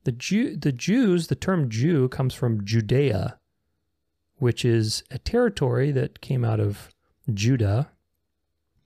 The 0.04 0.12
Jew, 0.12 0.56
the 0.56 0.72
Jews, 0.72 1.26
the 1.26 1.34
term 1.34 1.68
Jew 1.68 2.08
comes 2.08 2.34
from 2.34 2.64
Judea, 2.64 3.38
which 4.36 4.64
is 4.64 5.04
a 5.10 5.18
territory 5.18 5.92
that 5.92 6.20
came 6.20 6.44
out 6.44 6.60
of 6.60 6.90
Judah. 7.32 7.90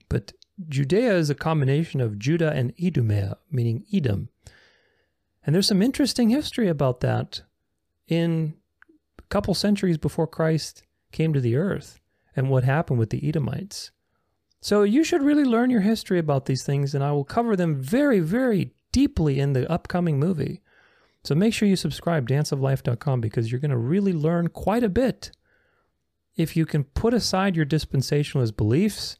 But 0.09 0.33
Judea 0.69 1.15
is 1.15 1.31
a 1.31 1.35
combination 1.35 2.01
of 2.01 2.19
Judah 2.19 2.51
and 2.53 2.73
Idumea, 2.83 3.39
meaning 3.51 3.85
Edom. 3.93 4.29
And 5.45 5.55
there's 5.55 5.67
some 5.67 5.83
interesting 5.83 6.31
history 6.31 6.69
about 6.69 7.01
that 7.01 7.43
in 8.09 8.55
a 9.19 9.23
couple 9.29 9.55
centuries 9.55 9.99
before 9.99 10.27
Christ 10.27 10.83
came 11.13 11.33
to 11.33 11.41
the 11.41 11.57
earth 11.57 12.01
and 12.35 12.49
what 12.49 12.65
happened 12.65 12.99
with 12.99 13.11
the 13.11 13.27
Edomites. 13.27 13.91
So 14.61 14.83
you 14.83 15.05
should 15.05 15.23
really 15.23 15.45
learn 15.45 15.71
your 15.71 15.83
history 15.83 16.19
about 16.19 16.47
these 16.47 16.63
things, 16.63 16.95
and 16.95 17.05
I 17.05 17.13
will 17.13 17.25
cover 17.25 17.55
them 17.55 17.81
very, 17.81 18.21
very 18.21 18.73
deeply 18.93 19.39
in 19.39 19.53
the 19.53 19.71
upcoming 19.71 20.19
movie. 20.19 20.63
So 21.23 21.35
make 21.35 21.53
sure 21.53 21.69
you 21.69 21.77
subscribe, 21.77 22.29
danceoflife.com, 22.29 23.21
because 23.21 23.51
you're 23.51 23.61
going 23.61 23.71
to 23.71 23.77
really 23.77 24.13
learn 24.13 24.49
quite 24.49 24.83
a 24.83 24.89
bit 24.89 25.31
if 26.37 26.57
you 26.57 26.65
can 26.65 26.85
put 26.85 27.13
aside 27.13 27.57
your 27.57 27.67
dispensationalist 27.67 28.57
beliefs 28.57 29.19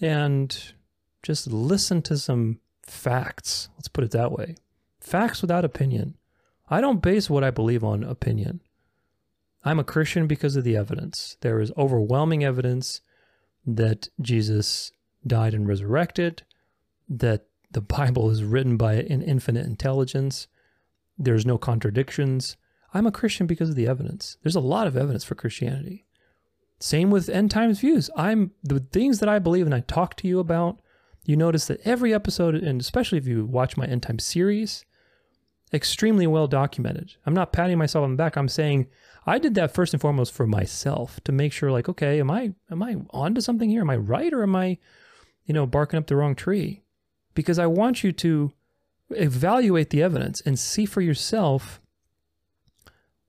and 0.00 0.74
just 1.22 1.46
listen 1.46 2.02
to 2.02 2.18
some 2.18 2.58
facts. 2.82 3.68
Let's 3.76 3.88
put 3.88 4.04
it 4.04 4.10
that 4.10 4.32
way 4.32 4.56
facts 5.04 5.42
without 5.42 5.64
opinion. 5.64 6.16
I 6.68 6.80
don't 6.80 7.02
base 7.02 7.28
what 7.28 7.44
I 7.44 7.50
believe 7.50 7.84
on 7.84 8.02
opinion. 8.02 8.60
I'm 9.64 9.78
a 9.78 9.84
Christian 9.84 10.26
because 10.26 10.56
of 10.56 10.64
the 10.64 10.76
evidence. 10.76 11.36
There 11.40 11.60
is 11.60 11.72
overwhelming 11.76 12.44
evidence 12.44 13.00
that 13.66 14.08
Jesus 14.20 14.92
died 15.26 15.54
and 15.54 15.68
resurrected, 15.68 16.42
that 17.08 17.46
the 17.70 17.80
Bible 17.98 18.30
is 18.30 18.44
written 18.44 18.76
by 18.76 18.94
an 18.94 19.22
infinite 19.22 19.66
intelligence. 19.66 20.48
There's 21.18 21.46
no 21.46 21.58
contradictions. 21.58 22.56
I'm 22.92 23.06
a 23.06 23.12
Christian 23.12 23.46
because 23.46 23.70
of 23.70 23.76
the 23.76 23.86
evidence. 23.86 24.36
There's 24.42 24.56
a 24.56 24.60
lot 24.60 24.86
of 24.86 24.96
evidence 24.96 25.24
for 25.24 25.34
Christianity. 25.34 26.06
Same 26.80 27.10
with 27.10 27.28
end 27.28 27.50
times 27.50 27.80
views. 27.80 28.10
I'm 28.16 28.52
the 28.62 28.80
things 28.80 29.20
that 29.20 29.28
I 29.28 29.38
believe 29.38 29.66
and 29.66 29.74
I 29.74 29.80
talk 29.80 30.16
to 30.16 30.28
you 30.28 30.38
about. 30.38 30.80
You 31.24 31.36
notice 31.36 31.66
that 31.66 31.80
every 31.84 32.12
episode, 32.12 32.54
and 32.54 32.80
especially 32.80 33.18
if 33.18 33.26
you 33.26 33.46
watch 33.46 33.76
my 33.76 33.86
end 33.86 34.02
time 34.02 34.18
series, 34.18 34.84
extremely 35.74 36.26
well 36.26 36.46
documented. 36.46 37.16
I'm 37.26 37.34
not 37.34 37.52
patting 37.52 37.76
myself 37.78 38.04
on 38.04 38.12
the 38.12 38.16
back. 38.16 38.36
I'm 38.36 38.48
saying 38.48 38.86
I 39.26 39.38
did 39.38 39.54
that 39.56 39.74
first 39.74 39.92
and 39.92 40.00
foremost 40.00 40.32
for 40.32 40.46
myself 40.46 41.20
to 41.24 41.32
make 41.32 41.52
sure 41.52 41.72
like, 41.72 41.88
okay, 41.88 42.20
am 42.20 42.30
I 42.30 42.54
am 42.70 42.82
I 42.82 42.96
onto 43.10 43.40
something 43.40 43.68
here? 43.68 43.80
Am 43.80 43.90
I 43.90 43.96
right 43.96 44.32
or 44.32 44.42
am 44.42 44.54
I, 44.54 44.78
you 45.44 45.52
know, 45.52 45.66
barking 45.66 45.98
up 45.98 46.06
the 46.06 46.16
wrong 46.16 46.34
tree? 46.34 46.82
Because 47.34 47.58
I 47.58 47.66
want 47.66 48.04
you 48.04 48.12
to 48.12 48.52
evaluate 49.10 49.90
the 49.90 50.02
evidence 50.02 50.40
and 50.42 50.58
see 50.58 50.86
for 50.86 51.00
yourself 51.00 51.80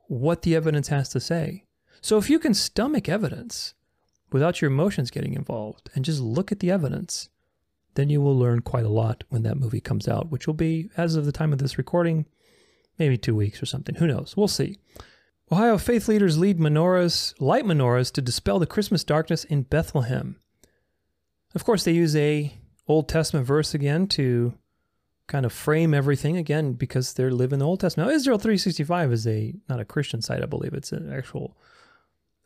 what 0.08 0.44
the 0.44 0.56
evidence 0.56 0.90
has 0.90 1.10
to 1.10 1.20
say. 1.20 1.66
So 2.02 2.18
if 2.18 2.30
you 2.30 2.38
can 2.38 2.54
stomach 2.54 3.10
evidence 3.10 3.74
without 4.32 4.62
your 4.62 4.70
emotions 4.70 5.10
getting 5.10 5.34
involved 5.34 5.90
and 5.96 6.06
just 6.06 6.22
look 6.22 6.52
at 6.52 6.60
the 6.60 6.70
evidence, 6.70 7.30
then 7.96 8.10
you 8.10 8.22
will 8.22 8.38
learn 8.38 8.62
quite 8.62 8.86
a 8.86 8.90
lot 8.90 9.24
when 9.30 9.44
that 9.44 9.58
movie 9.58 9.80
comes 9.80 10.08
out, 10.08 10.30
which 10.30 10.46
will 10.46 10.54
be, 10.54 10.90
as 10.98 11.16
of 11.16 11.26
the 11.26 11.32
time 11.32 11.52
of 11.52 11.60
this 11.60 11.78
recording, 11.78 12.26
maybe 12.98 13.18
two 13.18 13.36
weeks 13.36 13.62
or 13.62 13.66
something. 13.66 13.96
Who 13.96 14.08
knows? 14.08 14.36
We'll 14.38 14.48
see. 14.48 14.78
Ohio 15.52 15.78
faith 15.78 16.08
leaders 16.08 16.38
lead 16.38 16.60
menorahs, 16.60 17.34
light 17.40 17.66
menorahs 17.66 18.12
to 18.14 18.22
dispel 18.22 18.58
the 18.58 18.66
Christmas 18.66 19.04
darkness 19.04 19.44
in 19.44 19.62
Bethlehem. 19.62 20.38
Of 21.54 21.64
course, 21.64 21.84
they 21.84 21.94
use 21.94 22.16
a 22.16 22.58
Old 22.88 23.08
Testament 23.08 23.46
verse 23.46 23.74
again 23.74 24.08
to 24.08 24.54
kind 25.28 25.46
of 25.46 25.54
frame 25.54 25.94
everything 25.94 26.38
again 26.38 26.74
because 26.74 27.14
they're 27.14 27.32
living 27.32 27.60
the 27.60 27.66
Old 27.66 27.80
Testament. 27.80 28.10
Now, 28.10 28.16
Israel 28.16 28.38
365 28.38 29.12
is 29.12 29.28
a 29.28 29.54
not 29.70 29.80
a 29.80 29.86
Christian 29.86 30.22
site, 30.22 30.44
I 30.44 30.46
believe. 30.46 30.74
It's 30.74 30.92
an 30.92 31.12
actual 31.12 31.58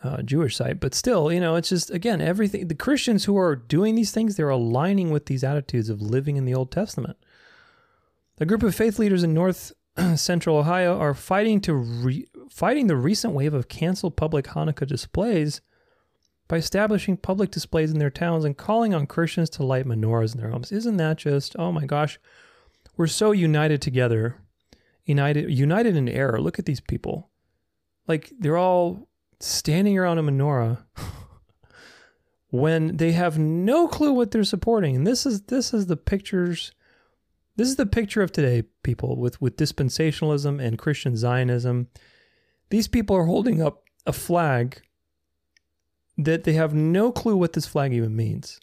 uh, 0.04 0.22
Jewish 0.22 0.56
site, 0.56 0.80
but 0.80 0.96
still, 0.96 1.32
you 1.32 1.40
know, 1.40 1.56
it's 1.56 1.70
just 1.70 1.92
again 1.92 2.22
everything. 2.22 2.68
The 2.68 2.76
Christians 2.76 3.26
who 3.26 3.38
are 3.38 3.56
doing 3.56 3.96
these 3.96 4.12
things, 4.12 4.36
they're 4.36 4.50
aligning 4.50 5.10
with 5.10 5.26
these 5.26 5.44
attitudes 5.44 5.90
of 5.90 6.02
living 6.02 6.38
in 6.38 6.46
the 6.46 6.56
Old 6.56 6.72
Testament. 6.72 7.18
A 8.40 8.46
group 8.46 8.64
of 8.64 8.76
faith 8.76 9.00
leaders 9.00 9.24
in 9.24 9.34
North 9.34 9.74
Central 10.16 10.58
Ohio 10.58 10.98
are 11.00 11.14
fighting 11.14 11.60
to 11.62 11.74
re- 11.74 12.28
fighting 12.50 12.88
the 12.88 12.96
recent 12.96 13.34
wave 13.34 13.54
of 13.54 13.68
canceled 13.68 14.16
public 14.16 14.46
Hanukkah 14.46 14.88
displays 14.88 15.62
by 16.48 16.58
establishing 16.58 17.18
public 17.18 17.52
displays 17.52 17.92
in 17.92 18.00
their 18.00 18.10
towns 18.10 18.46
and 18.46 18.58
calling 18.58 18.94
on 18.94 19.08
Christians 19.08 19.50
to 19.52 19.64
light 19.64 19.86
menorahs 19.86 20.34
in 20.34 20.42
their 20.42 20.50
homes. 20.50 20.72
Isn't 20.72 20.98
that 20.98 21.18
just 21.18 21.56
oh 21.58 21.72
my 21.72 21.86
gosh? 21.86 22.20
We're 22.98 23.08
so 23.08 23.32
united 23.32 23.82
together, 23.82 24.38
united 25.06 25.50
united 25.52 25.96
in 25.96 26.10
error. 26.10 26.42
Look 26.42 26.60
at 26.60 26.66
these 26.66 26.82
people. 26.82 27.30
Like 28.08 28.32
they're 28.40 28.58
all 28.58 29.08
standing 29.40 29.98
around 29.98 30.18
a 30.18 30.24
menorah 30.24 30.84
when 32.50 32.98
they 32.98 33.12
have 33.14 33.38
no 33.38 33.88
clue 33.88 34.14
what 34.14 34.32
they're 34.32 34.44
supporting. 34.44 34.96
And 34.96 35.08
this 35.08 35.26
is 35.26 35.44
this 35.44 35.74
is 35.74 35.86
the 35.86 35.98
pictures 35.98 36.72
this 37.60 37.68
is 37.68 37.76
the 37.76 37.86
picture 37.86 38.22
of 38.22 38.32
today, 38.32 38.64
people, 38.84 39.18
with, 39.18 39.42
with 39.42 39.58
dispensationalism 39.58 40.66
and 40.66 40.78
Christian 40.78 41.18
Zionism. 41.18 41.90
These 42.70 42.88
people 42.88 43.18
are 43.18 43.26
holding 43.26 43.62
up 43.62 43.84
a 44.06 44.14
flag 44.14 44.82
that 46.18 46.46
they 46.46 46.54
have 46.54 46.74
no 46.74 47.12
clue 47.12 47.36
what 47.36 47.52
this 47.52 47.66
flag 47.66 47.92
even 47.92 48.16
means. 48.16 48.62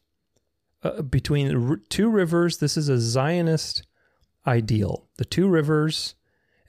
Uh, 0.83 1.03
between 1.03 1.83
two 1.91 2.09
rivers, 2.09 2.57
this 2.57 2.79
is 2.79 2.89
a 2.89 2.99
Zionist 2.99 3.87
ideal. 4.47 5.11
The 5.19 5.27
two 5.27 5.47
rivers, 5.47 6.15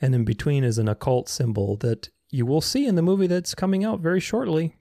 and 0.01 0.13
in 0.13 0.25
between 0.25 0.65
is 0.65 0.77
an 0.77 0.89
occult 0.89 1.29
symbol 1.29 1.77
that 1.77 2.09
you 2.29 2.45
will 2.45 2.59
see 2.59 2.85
in 2.85 2.95
the 2.95 3.01
movie 3.01 3.27
that's 3.27 3.55
coming 3.55 3.85
out 3.85 4.01
very 4.01 4.19
shortly. 4.19 4.75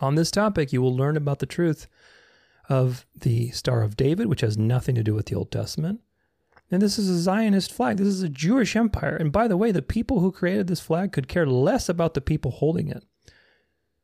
On 0.00 0.14
this 0.14 0.30
topic, 0.30 0.72
you 0.72 0.80
will 0.80 0.96
learn 0.96 1.18
about 1.18 1.40
the 1.40 1.46
truth 1.46 1.88
of 2.70 3.04
the 3.14 3.50
Star 3.50 3.82
of 3.82 3.98
David, 3.98 4.28
which 4.28 4.40
has 4.40 4.56
nothing 4.56 4.94
to 4.94 5.02
do 5.02 5.12
with 5.12 5.26
the 5.26 5.34
Old 5.34 5.50
Testament. 5.50 6.00
And 6.74 6.82
this 6.82 6.98
is 6.98 7.08
a 7.08 7.20
Zionist 7.20 7.72
flag. 7.72 7.98
This 7.98 8.08
is 8.08 8.24
a 8.24 8.28
Jewish 8.28 8.74
empire. 8.74 9.14
And 9.14 9.30
by 9.30 9.46
the 9.46 9.56
way, 9.56 9.70
the 9.70 9.80
people 9.80 10.18
who 10.18 10.32
created 10.32 10.66
this 10.66 10.80
flag 10.80 11.12
could 11.12 11.28
care 11.28 11.46
less 11.46 11.88
about 11.88 12.14
the 12.14 12.20
people 12.20 12.50
holding 12.50 12.88
it. 12.88 13.04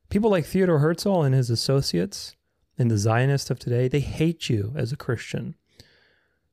People 0.09 0.31
like 0.31 0.47
Theodore 0.47 0.79
Herzl 0.79 1.23
and 1.23 1.35
his 1.35 1.51
associates 1.51 2.37
and 2.79 2.89
the 2.89 2.97
Zionists 2.97 3.51
of 3.51 3.59
today, 3.59 3.89
they 3.89 3.99
hate 3.99 4.49
you 4.49 4.73
as 4.77 4.93
a 4.93 4.97
Christian. 4.97 5.57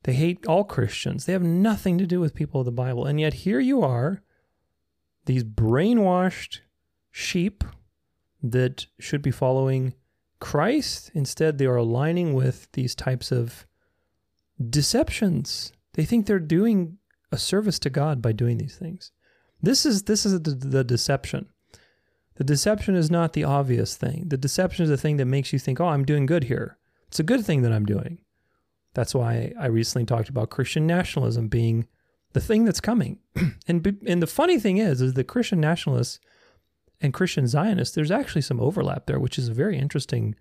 They 0.06 0.14
hate 0.14 0.44
all 0.48 0.64
Christians. 0.64 1.26
They 1.26 1.34
have 1.34 1.44
nothing 1.44 2.00
to 2.00 2.08
do 2.08 2.20
with 2.20 2.34
people 2.34 2.62
of 2.62 2.66
the 2.66 2.72
Bible. 2.72 3.06
And 3.06 3.20
yet 3.20 3.36
here 3.36 3.60
you 3.60 3.84
are, 3.84 4.24
these 5.26 5.44
brainwashed 5.44 6.62
sheep 7.12 7.64
that 8.42 8.88
should 9.00 9.22
be 9.22 9.30
following 9.30 9.94
Christ. 10.40 11.12
Instead, 11.14 11.60
they 11.60 11.68
are 11.68 11.76
aligning 11.76 12.34
with 12.34 12.72
these 12.72 12.96
types 12.96 13.32
of 13.32 13.68
deceptions. 14.68 15.74
They 15.98 16.06
think 16.06 16.26
they're 16.26 16.40
doing 16.40 17.00
a 17.32 17.38
service 17.38 17.80
to 17.80 17.90
God 17.90 18.22
by 18.22 18.32
doing 18.32 18.58
these 18.58 18.78
things. 18.78 19.12
This 19.62 19.86
is 19.86 20.04
this 20.04 20.26
is 20.26 20.42
the, 20.42 20.52
the 20.52 20.84
deception. 20.84 21.48
The 22.36 22.44
deception 22.44 22.96
is 22.96 23.10
not 23.10 23.34
the 23.34 23.44
obvious 23.44 23.98
thing. 23.98 24.26
The 24.28 24.38
deception 24.38 24.84
is 24.84 24.90
the 24.90 24.98
thing 24.98 25.18
that 25.18 25.26
makes 25.26 25.52
you 25.52 25.60
think, 25.60 25.82
"Oh, 25.82 25.88
I'm 25.88 26.06
doing 26.06 26.28
good 26.28 26.46
here." 26.46 26.78
It's 27.08 27.20
a 27.20 27.24
good 27.24 27.46
thing 27.46 27.64
that 27.64 27.74
I'm 27.74 27.86
doing. 27.86 28.20
That's 28.94 29.16
why 29.16 29.54
I 29.60 29.66
recently 29.66 30.06
talked 30.06 30.30
about 30.30 30.52
Christian 30.52 30.86
nationalism 30.86 31.48
being 31.48 31.88
the 32.34 32.42
thing 32.42 32.64
that's 32.64 32.80
coming. 32.80 33.18
and 33.68 33.98
and 34.06 34.22
the 34.22 34.28
funny 34.28 34.60
thing 34.60 34.78
is, 34.78 35.02
is 35.02 35.16
the 35.16 35.24
Christian 35.24 35.60
nationalists 35.60 36.20
and 37.02 37.14
Christian 37.14 37.48
Zionists, 37.48 37.96
there's 37.96 38.12
actually 38.12 38.42
some 38.42 38.60
overlap 38.60 39.06
there, 39.06 39.20
which 39.20 39.38
is 39.38 39.48
a 39.48 39.54
very 39.54 39.78
interesting 39.78 40.36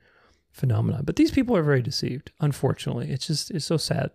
phenomenon. 0.51 1.03
But 1.05 1.17
these 1.17 1.31
people 1.31 1.57
are 1.57 1.63
very 1.63 1.83
deceived, 1.83 2.33
unfortunately. 2.41 3.11
It's 3.11 3.27
just, 3.27 3.51
it's 3.51 3.67
so 3.67 3.77
sad. 3.77 4.11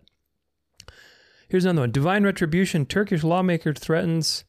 Here's 1.52 1.66
another 1.66 1.82
one 1.82 1.90
Divine 1.90 2.24
Retribution 2.24 2.86
Turkish 2.86 3.22
lawmaker 3.22 3.74
threatens 3.74 4.44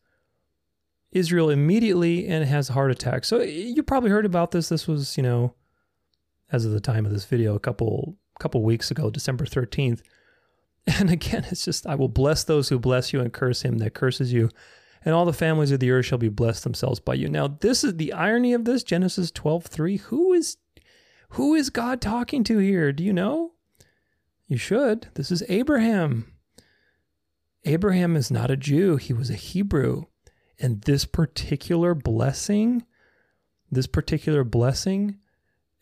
Israel 1.12 1.50
immediately 1.50 2.30
and 2.30 2.46
has 2.46 2.70
a 2.70 2.74
heart 2.74 2.92
attack. 2.92 3.26
So 3.26 3.42
you 3.42 3.84
probably 3.84 4.10
heard 4.10 4.26
about 4.26 4.52
this. 4.52 4.70
This 4.70 4.88
was, 4.88 5.18
you 5.18 5.24
know, 5.24 5.54
as 6.50 6.64
of 6.64 6.72
the 6.72 6.80
time 6.80 7.06
of 7.06 7.12
this 7.12 7.26
video, 7.26 7.56
a 7.56 7.60
couple 7.60 8.16
couple 8.40 8.64
weeks 8.64 8.90
ago, 8.90 9.10
December 9.10 9.44
13th. 9.44 10.02
And 10.98 11.10
again, 11.10 11.46
it's 11.52 11.66
just, 11.66 11.86
I 11.86 11.96
will 11.96 12.08
bless 12.08 12.46
those 12.46 12.70
who 12.70 12.80
bless 12.80 13.12
you 13.12 13.20
and 13.20 13.34
curse 13.34 13.64
him 13.64 13.80
that 13.80 13.94
curses 13.94 14.32
you 14.32 14.50
and 15.04 15.14
all 15.14 15.26
the 15.26 15.34
families 15.34 15.72
of 15.72 15.82
the 15.82 15.92
earth 15.92 16.06
shall 16.06 16.18
be 16.18 16.30
blessed 16.30 16.64
themselves 16.64 17.02
by 17.02 17.16
you. 17.16 17.28
Now, 17.28 17.48
this 17.48 17.84
is 17.84 17.98
the 17.98 18.14
irony 18.14 18.54
of 18.54 18.64
this, 18.64 18.82
Genesis 18.82 19.30
12, 19.30 19.66
3. 19.66 19.98
Who 19.98 20.32
is 20.32 20.56
who 21.32 21.54
is 21.54 21.70
God 21.70 22.00
talking 22.00 22.46
to 22.46 22.60
here? 22.60 22.94
Do 22.94 23.04
you 23.04 23.12
know? 23.12 23.52
You 24.48 24.56
should. 24.56 25.10
This 25.16 25.32
is 25.32 25.44
Abraham. 25.50 26.33
Abraham 27.66 28.16
is 28.16 28.30
not 28.30 28.52
a 28.52 28.58
Jew, 28.58 28.98
he 28.98 29.14
was 29.14 29.30
a 29.30 29.36
Hebrew. 29.36 30.04
And 30.60 30.82
this 30.82 31.06
particular 31.06 31.96
blessing, 31.96 32.84
this 33.72 33.88
particular 33.88 34.44
blessing, 34.44 35.18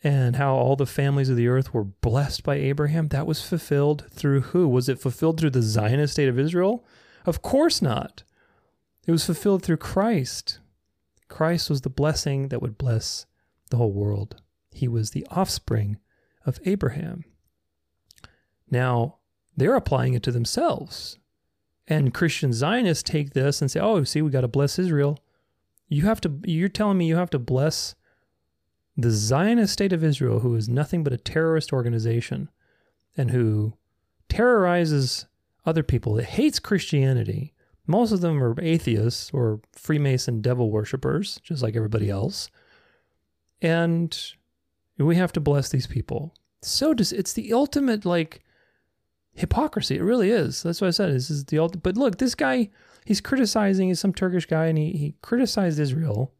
and 0.02 0.36
how 0.36 0.54
all 0.54 0.76
the 0.76 0.86
families 0.86 1.28
of 1.28 1.36
the 1.36 1.48
earth 1.48 1.72
were 1.72 1.84
blessed 1.84 2.42
by 2.42 2.56
Abraham, 2.56 3.08
that 3.08 3.26
was 3.26 3.46
fulfilled 3.46 4.06
through 4.10 4.40
who? 4.40 4.66
Was 4.68 4.88
it 4.88 4.98
fulfilled 4.98 5.38
through 5.38 5.50
the 5.50 5.62
Zionist 5.62 6.14
state 6.14 6.28
of 6.28 6.38
Israel? 6.38 6.84
Of 7.24 7.42
course 7.42 7.80
not. 7.80 8.24
It 9.06 9.12
was 9.12 9.24
fulfilled 9.24 9.62
through 9.62 9.76
Christ. 9.76 10.60
Christ 11.28 11.70
was 11.70 11.82
the 11.82 11.90
blessing 11.90 12.48
that 12.48 12.60
would 12.60 12.78
bless 12.78 13.26
the 13.70 13.76
whole 13.76 13.92
world. 13.92 14.42
He 14.72 14.88
was 14.88 15.10
the 15.10 15.26
offspring 15.30 15.98
of 16.44 16.58
Abraham. 16.64 17.24
Now, 18.70 19.18
they're 19.56 19.74
applying 19.74 20.14
it 20.14 20.22
to 20.24 20.32
themselves. 20.32 21.18
And 21.88 22.14
Christian 22.14 22.52
Zionists 22.52 23.02
take 23.02 23.32
this 23.32 23.60
and 23.60 23.70
say, 23.70 23.80
"Oh, 23.80 24.04
see, 24.04 24.22
we 24.22 24.30
got 24.30 24.42
to 24.42 24.48
bless 24.48 24.78
Israel." 24.78 25.18
You 25.88 26.02
have 26.02 26.20
to 26.22 26.40
you're 26.44 26.68
telling 26.68 26.98
me 26.98 27.06
you 27.06 27.16
have 27.16 27.30
to 27.30 27.38
bless 27.38 27.94
the 28.96 29.10
Zionist 29.10 29.72
state 29.72 29.92
of 29.92 30.04
Israel 30.04 30.40
who 30.40 30.54
is 30.54 30.68
nothing 30.68 31.02
but 31.02 31.12
a 31.12 31.18
terrorist 31.18 31.72
organization 31.72 32.50
and 33.16 33.30
who 33.30 33.74
terrorizes 34.28 35.26
other 35.66 35.82
people. 35.82 36.18
It 36.18 36.24
hates 36.24 36.58
Christianity 36.58 37.52
most 37.86 38.12
of 38.12 38.20
them 38.20 38.42
are 38.42 38.60
atheists 38.60 39.30
or 39.32 39.60
Freemason 39.72 40.40
devil 40.40 40.70
worshippers, 40.70 41.40
just 41.42 41.62
like 41.62 41.76
everybody 41.76 42.08
else. 42.08 42.48
And 43.60 44.16
we 44.98 45.16
have 45.16 45.32
to 45.32 45.40
bless 45.40 45.68
these 45.68 45.86
people. 45.86 46.34
So 46.62 46.94
does 46.94 47.12
it's 47.12 47.32
the 47.32 47.52
ultimate 47.52 48.04
like 48.04 48.41
hypocrisy. 49.34 49.96
It 49.96 50.02
really 50.02 50.30
is. 50.30 50.62
That's 50.62 50.80
what 50.80 50.88
I 50.88 50.90
said. 50.90 51.12
This 51.12 51.30
is 51.30 51.44
the 51.44 51.58
ultimate. 51.58 51.82
But 51.82 51.96
look, 51.96 52.18
this 52.18 52.34
guy, 52.34 52.70
he's 53.04 53.20
criticizing. 53.20 53.88
He's 53.88 54.00
some 54.00 54.12
Turkish 54.12 54.46
guy, 54.46 54.66
and 54.66 54.78
he 54.78 54.92
he 54.92 55.14
criticized 55.22 55.78
Israel. 55.78 56.32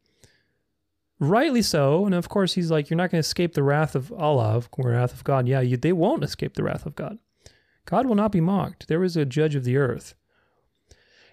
Rightly 1.19 1.61
so, 1.61 2.05
and 2.05 2.13
of 2.13 2.27
course 2.27 2.53
he's 2.53 2.71
like, 2.71 2.89
you're 2.89 2.97
not 2.97 3.11
going 3.11 3.21
to 3.21 3.27
escape 3.27 3.53
the 3.53 3.63
wrath 3.63 3.95
of 3.95 4.11
Allah, 4.11 4.61
the 4.61 4.89
wrath 4.89 5.13
of 5.13 5.23
God. 5.23 5.47
Yeah, 5.47 5.61
you, 5.61 5.77
they 5.77 5.93
won't 5.93 6.23
escape 6.23 6.55
the 6.55 6.63
wrath 6.63 6.85
of 6.85 6.95
God. 6.95 7.17
God 7.85 8.05
will 8.05 8.15
not 8.15 8.31
be 8.31 8.41
mocked. 8.41 8.87
There 8.87 9.03
is 9.03 9.15
a 9.15 9.23
judge 9.23 9.55
of 9.55 9.63
the 9.63 9.77
earth. 9.77 10.15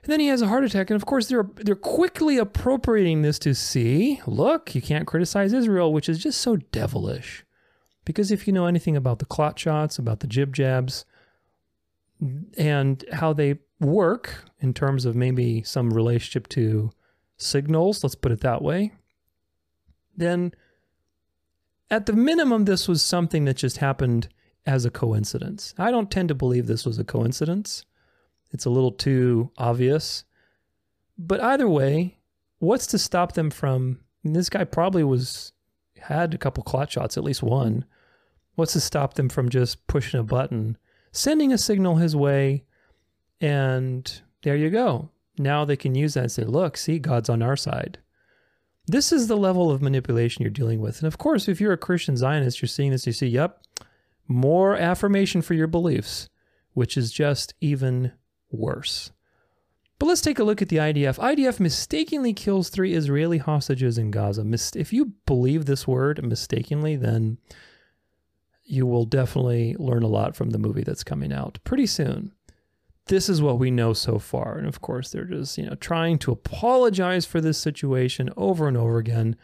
And 0.03 0.13
then 0.13 0.21
he 0.21 0.29
has 0.29 0.43
a 0.43 0.49
heart 0.49 0.65
attack. 0.65 0.91
And 0.91 0.97
of 0.97 1.07
course, 1.07 1.27
they're 1.27 1.49
they're 1.57 1.75
quickly 1.75 2.39
appropriating 2.39 3.23
this 3.23 3.39
to 3.41 3.55
see, 3.55 4.21
look, 4.27 4.75
you 4.75 4.83
can't 4.83 5.07
criticize 5.07 5.53
Israel, 5.53 5.93
which 5.93 6.09
is 6.09 6.23
just 6.23 6.41
so 6.41 6.57
devilish. 6.57 7.45
Because 8.05 8.31
if 8.31 8.47
you 8.47 8.53
know 8.53 8.67
anything 8.67 8.97
about 8.97 9.19
the 9.19 9.27
clot 9.27 9.59
shots, 9.59 9.99
about 9.99 10.21
the 10.21 10.27
jib 10.27 10.55
jabs, 10.55 11.05
and 12.57 13.05
how 13.13 13.33
they 13.33 13.59
work 13.81 14.45
in 14.61 14.75
terms 14.75 15.05
of 15.05 15.17
maybe 15.17 15.63
some 15.63 15.91
relationship 15.91 16.49
to 16.49 16.91
signals, 17.37 18.05
let's 18.05 18.15
put 18.15 18.33
it 18.33 18.41
that 18.41 18.63
way, 18.63 18.93
then 20.17 20.53
at 21.91 22.07
the 22.07 22.13
minimum, 22.13 22.67
this 22.67 22.87
was 22.87 23.03
something 23.03 23.47
that 23.47 23.57
just 23.57 23.79
happened 23.79 24.29
as 24.67 24.85
a 24.85 24.91
coincidence. 24.91 25.75
I 25.79 25.91
don't 25.91 26.11
tend 26.11 26.29
to 26.29 26.35
believe 26.35 26.67
this 26.67 26.87
was 26.87 26.99
a 26.99 27.05
coincidence. 27.05 27.85
It's 28.53 28.65
a 28.65 28.71
little 28.71 28.93
too 28.93 29.51
obvious. 29.59 30.25
But 31.19 31.43
either 31.43 31.69
way, 31.69 32.19
what's 32.59 32.87
to 32.89 32.99
stop 32.99 33.33
them 33.33 33.51
from? 33.51 34.01
this 34.23 34.51
guy 34.51 34.65
probably 34.65 35.03
was 35.03 35.53
had 35.99 36.35
a 36.35 36.39
couple 36.39 36.63
clot 36.63 36.93
shots, 36.93 37.17
at 37.17 37.25
least 37.25 37.43
one. 37.43 37.85
What's 38.55 38.75
to 38.75 38.81
stop 38.81 39.15
them 39.15 39.29
from 39.29 39.49
just 39.49 39.87
pushing 39.87 40.21
a 40.21 40.23
button, 40.23 40.77
sending 41.13 41.53
a 41.53 41.59
signal 41.59 41.97
his 41.97 42.15
way, 42.15 42.65
and 43.41 44.21
there 44.43 44.57
you 44.57 44.71
go. 44.71 45.11
Now 45.39 45.65
they 45.65 45.77
can 45.77 45.95
use 45.95 46.15
that 46.15 46.25
and 46.25 46.33
say, 46.33 46.45
look, 46.45 46.77
see, 46.77 46.99
God's 46.99 47.29
on 47.29 47.43
our 47.43 47.57
side. 47.57 47.99
This 48.87 49.13
is 49.13 49.29
the 49.29 49.37
level 49.37 49.71
of 49.71 49.83
manipulation 49.83 50.43
you're 50.43 50.51
dealing 50.51 50.81
with. 50.81 50.99
And 50.99 51.07
of 51.07 51.19
course, 51.19 51.49
if 51.49 51.61
you're 51.61 51.73
a 51.73 51.79
Christian 51.79 52.17
Zionist, 52.17 52.61
you're 52.61 52.69
seeing 52.69 52.91
this, 52.91 53.07
you 53.07 53.13
see, 53.13 53.29
yep, 53.29 53.63
more 54.27 54.77
affirmation 54.77 55.43
for 55.43 55.55
your 55.55 55.67
beliefs, 55.67 56.29
which 56.73 56.97
is 56.97 57.13
just 57.13 57.55
even 57.61 58.13
worse. 58.51 59.13
But 59.99 60.07
let's 60.07 60.23
take 60.23 60.39
a 60.39 60.45
look 60.45 60.63
at 60.63 60.71
the 60.71 60.79
IDF. 60.79 61.19
IDF 61.19 61.61
mistakenly 61.61 62.33
kills 62.33 62.71
three 62.71 62.95
Israeli 62.95 63.39
hostages 63.39 63.99
in 63.99 64.11
Gaza. 64.11 64.45
If 64.75 64.93
you 64.93 65.13
believe 65.27 65.67
this 65.67 65.87
word 65.87 66.25
mistakenly, 66.25 66.97
then 66.97 67.37
you 68.71 68.87
will 68.87 69.05
definitely 69.05 69.75
learn 69.79 70.03
a 70.03 70.09
lot 70.09 70.37
from 70.37 70.51
the 70.51 70.59
movie 70.59 70.85
that's 70.85 71.05
coming 71.05 71.33
out 71.33 71.59
pretty 71.65 71.87
soon. 71.87 72.33
This 73.07 73.29
is 73.29 73.43
what 73.43 73.59
we 73.59 73.71
know 73.71 73.93
so 73.93 74.19
far. 74.19 74.57
And 74.57 74.69
of 74.69 74.81
course, 74.81 75.11
they're 75.11 75.25
just, 75.25 75.59
you 75.59 75.67
know, 75.67 75.75
trying 75.75 76.19
to 76.21 76.31
apologize 76.31 77.27
for 77.27 77.41
this 77.41 77.59
situation 77.59 78.31
over 78.37 78.69
and 78.69 78.77
over 78.77 78.99
again. 78.99 79.37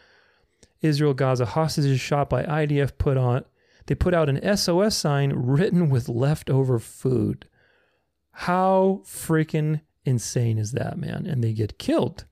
Israel 0.80 1.14
Gaza 1.14 1.44
hostages 1.46 1.98
shot 2.00 2.30
by 2.30 2.44
IDF 2.44 2.98
put 2.98 3.16
on 3.16 3.44
they 3.86 3.94
put 3.94 4.14
out 4.14 4.28
an 4.28 4.56
SOS 4.56 4.96
sign 4.96 5.32
written 5.32 5.88
with 5.88 6.08
leftover 6.08 6.78
food. 6.78 7.48
How 8.32 9.02
freaking 9.04 9.80
insane 10.04 10.58
is 10.58 10.72
that, 10.72 10.98
man? 10.98 11.26
And 11.26 11.42
they 11.42 11.52
get 11.52 11.78
killed. 11.78 12.24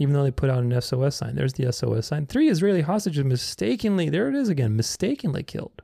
even 0.00 0.14
though 0.14 0.22
they 0.22 0.30
put 0.30 0.48
out 0.48 0.62
an 0.62 0.80
SOS 0.80 1.16
sign. 1.16 1.34
There's 1.34 1.54
the 1.54 1.72
SOS 1.72 2.06
sign. 2.06 2.26
Three 2.26 2.48
Israeli 2.48 2.82
hostages 2.82 3.24
mistakenly, 3.24 4.08
there 4.08 4.28
it 4.28 4.36
is 4.36 4.48
again, 4.48 4.76
mistakenly 4.76 5.42
killed 5.42 5.82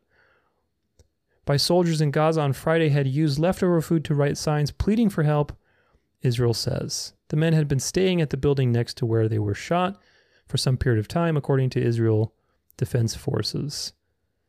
by 1.44 1.56
soldiers 1.56 2.00
in 2.00 2.10
Gaza 2.10 2.40
on 2.40 2.52
Friday 2.52 2.88
had 2.88 3.06
used 3.06 3.38
leftover 3.38 3.80
food 3.80 4.04
to 4.06 4.14
write 4.14 4.38
signs 4.38 4.70
pleading 4.70 5.10
for 5.10 5.22
help, 5.22 5.52
Israel 6.22 6.54
says. 6.54 7.12
The 7.28 7.36
men 7.36 7.52
had 7.52 7.68
been 7.68 7.80
staying 7.80 8.20
at 8.20 8.30
the 8.30 8.36
building 8.36 8.72
next 8.72 8.96
to 8.98 9.06
where 9.06 9.28
they 9.28 9.38
were 9.38 9.54
shot 9.54 10.00
for 10.46 10.56
some 10.56 10.76
period 10.76 11.00
of 11.00 11.08
time, 11.08 11.36
according 11.36 11.70
to 11.70 11.82
Israel 11.82 12.34
Defense 12.76 13.14
Forces. 13.14 13.92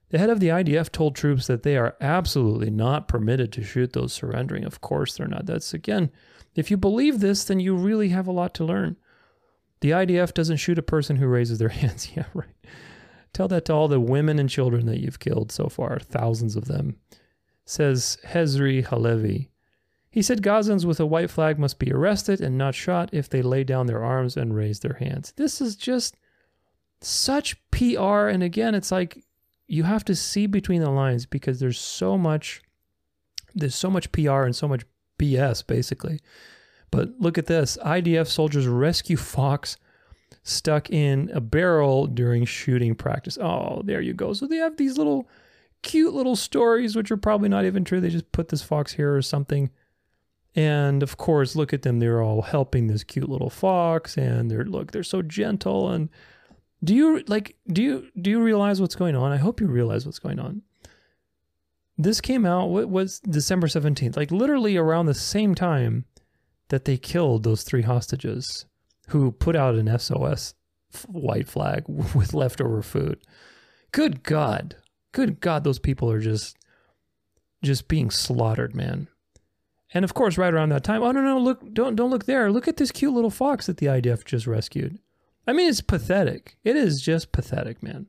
The 0.09 0.19
head 0.19 0.29
of 0.29 0.39
the 0.39 0.49
IDF 0.49 0.91
told 0.91 1.15
troops 1.15 1.47
that 1.47 1.63
they 1.63 1.77
are 1.77 1.95
absolutely 1.99 2.69
not 2.69 3.07
permitted 3.07 3.51
to 3.53 3.63
shoot 3.63 3.93
those 3.93 4.13
surrendering. 4.13 4.63
Of 4.63 4.81
course, 4.81 5.17
they're 5.17 5.27
not. 5.27 5.45
That's 5.45 5.73
again, 5.73 6.11
if 6.53 6.69
you 6.69 6.77
believe 6.77 7.19
this, 7.19 7.43
then 7.43 7.59
you 7.59 7.75
really 7.75 8.09
have 8.09 8.27
a 8.27 8.31
lot 8.31 8.53
to 8.55 8.63
learn. 8.65 8.97
The 9.81 9.91
IDF 9.91 10.33
doesn't 10.33 10.57
shoot 10.57 10.79
a 10.79 10.83
person 10.83 11.17
who 11.17 11.27
raises 11.27 11.59
their 11.59 11.69
hands. 11.81 12.09
yeah, 12.15 12.25
right. 12.33 12.47
Tell 13.35 13.49
that 13.49 13.65
to 13.65 13.73
all 13.73 13.89
the 13.89 13.99
women 13.99 14.39
and 14.39 14.49
children 14.49 14.85
that 14.85 15.01
you've 15.01 15.19
killed 15.19 15.51
so 15.51 15.67
far, 15.67 15.99
thousands 15.99 16.55
of 16.55 16.69
them. 16.69 16.95
Says 17.65 18.17
Herzi 18.27 18.85
Halevi. 18.85 19.51
He 20.09 20.21
said 20.21 20.41
Gazans 20.41 20.85
with 20.85 21.01
a 21.01 21.05
white 21.05 21.29
flag 21.29 21.59
must 21.59 21.77
be 21.77 21.91
arrested 21.91 22.39
and 22.39 22.57
not 22.57 22.75
shot 22.75 23.09
if 23.11 23.27
they 23.27 23.41
lay 23.41 23.65
down 23.65 23.87
their 23.87 24.01
arms 24.01 24.37
and 24.37 24.55
raise 24.55 24.79
their 24.79 24.93
hands. 25.01 25.33
This 25.35 25.59
is 25.59 25.75
just 25.75 26.15
such 27.01 27.57
PR. 27.71 28.29
And 28.29 28.41
again, 28.41 28.73
it's 28.73 28.89
like 28.89 29.21
you 29.67 29.83
have 29.83 30.05
to 30.05 30.15
see 30.15 30.47
between 30.47 30.81
the 30.81 30.89
lines 30.89 31.25
because 31.25 31.59
there's 31.59 31.77
so 31.77 32.17
much 32.17 32.61
there's 33.53 33.75
so 33.75 33.89
much 33.89 34.13
PR 34.13 34.43
and 34.43 34.55
so 34.55 34.69
much 34.69 34.85
BS 35.19 35.67
basically. 35.67 36.21
But 36.89 37.09
look 37.19 37.37
at 37.37 37.47
this. 37.47 37.77
IDF 37.83 38.27
soldiers 38.27 38.65
rescue 38.65 39.17
fox 39.17 39.75
stuck 40.45 40.91
in 40.91 41.29
a 41.33 41.41
barrel 41.41 42.05
during 42.05 42.45
shooting 42.45 42.95
practice. 42.95 43.37
Oh, 43.41 43.81
there 43.83 43.99
you 43.99 44.13
go. 44.13 44.31
So 44.31 44.45
they 44.45 44.57
have 44.57 44.77
these 44.77 44.97
little 44.97 45.27
cute 45.81 46.13
little 46.13 46.35
stories 46.35 46.95
which 46.95 47.11
are 47.11 47.17
probably 47.17 47.49
not 47.49 47.65
even 47.65 47.83
true. 47.83 47.99
They 47.99 48.09
just 48.09 48.31
put 48.31 48.49
this 48.49 48.61
fox 48.61 48.93
here 48.93 49.15
or 49.15 49.23
something. 49.23 49.71
And 50.55 51.03
of 51.03 51.17
course, 51.17 51.55
look 51.55 51.73
at 51.73 51.81
them. 51.81 51.99
They're 51.99 52.21
all 52.21 52.43
helping 52.43 52.87
this 52.87 53.03
cute 53.03 53.27
little 53.27 53.49
fox 53.49 54.17
and 54.17 54.49
they're 54.49 54.63
look, 54.63 54.91
they're 54.91 55.03
so 55.03 55.23
gentle 55.23 55.89
and 55.89 56.09
do 56.83 56.93
you 56.93 57.23
like 57.27 57.57
do 57.67 57.81
you 57.81 58.07
do 58.21 58.29
you 58.29 58.39
realize 58.39 58.79
what's 58.79 58.95
going 58.95 59.15
on? 59.15 59.31
I 59.31 59.37
hope 59.37 59.59
you 59.59 59.67
realize 59.67 60.05
what's 60.05 60.19
going 60.19 60.39
on. 60.39 60.61
This 61.97 62.21
came 62.21 62.45
out 62.45 62.67
what 62.67 62.87
was 62.87 63.19
December 63.21 63.65
17th, 63.65 64.15
like 64.15 64.29
literally 64.29 64.77
around 64.77 65.07
the 65.07 65.15
same 65.15 65.55
time 65.55 66.05
that 66.67 66.85
they 66.85 66.97
killed 66.97 67.43
those 67.43 67.63
three 67.63 67.81
hostages 67.81 68.65
who 69.07 69.31
put 69.31 69.55
out 69.55 69.75
an 69.75 69.99
SOS 69.99 70.55
white 71.07 71.47
flag 71.47 71.85
with 71.87 72.33
leftover 72.33 72.81
food. 72.81 73.19
Good 73.91 74.23
God. 74.23 74.77
Good 75.11 75.39
God, 75.39 75.63
those 75.63 75.79
people 75.79 76.11
are 76.11 76.19
just 76.19 76.57
just 77.63 77.87
being 77.87 78.11
slaughtered, 78.11 78.75
man. 78.75 79.07
And 79.93 80.03
of 80.03 80.13
course, 80.13 80.37
right 80.37 80.53
around 80.53 80.69
that 80.69 80.83
time, 80.83 81.01
oh 81.01 81.11
no, 81.11 81.21
no, 81.21 81.39
look, 81.39 81.73
don't 81.73 81.95
don't 81.95 82.09
look 82.09 82.25
there. 82.25 82.51
Look 82.51 82.67
at 82.67 82.77
this 82.77 82.91
cute 82.91 83.13
little 83.13 83.29
fox 83.29 83.65
that 83.67 83.77
the 83.77 83.85
IDF 83.85 84.25
just 84.25 84.45
rescued. 84.45 84.99
I 85.47 85.53
mean, 85.53 85.69
it's 85.69 85.81
pathetic. 85.81 86.57
It 86.63 86.75
is 86.75 87.01
just 87.01 87.31
pathetic, 87.31 87.81
man. 87.81 88.07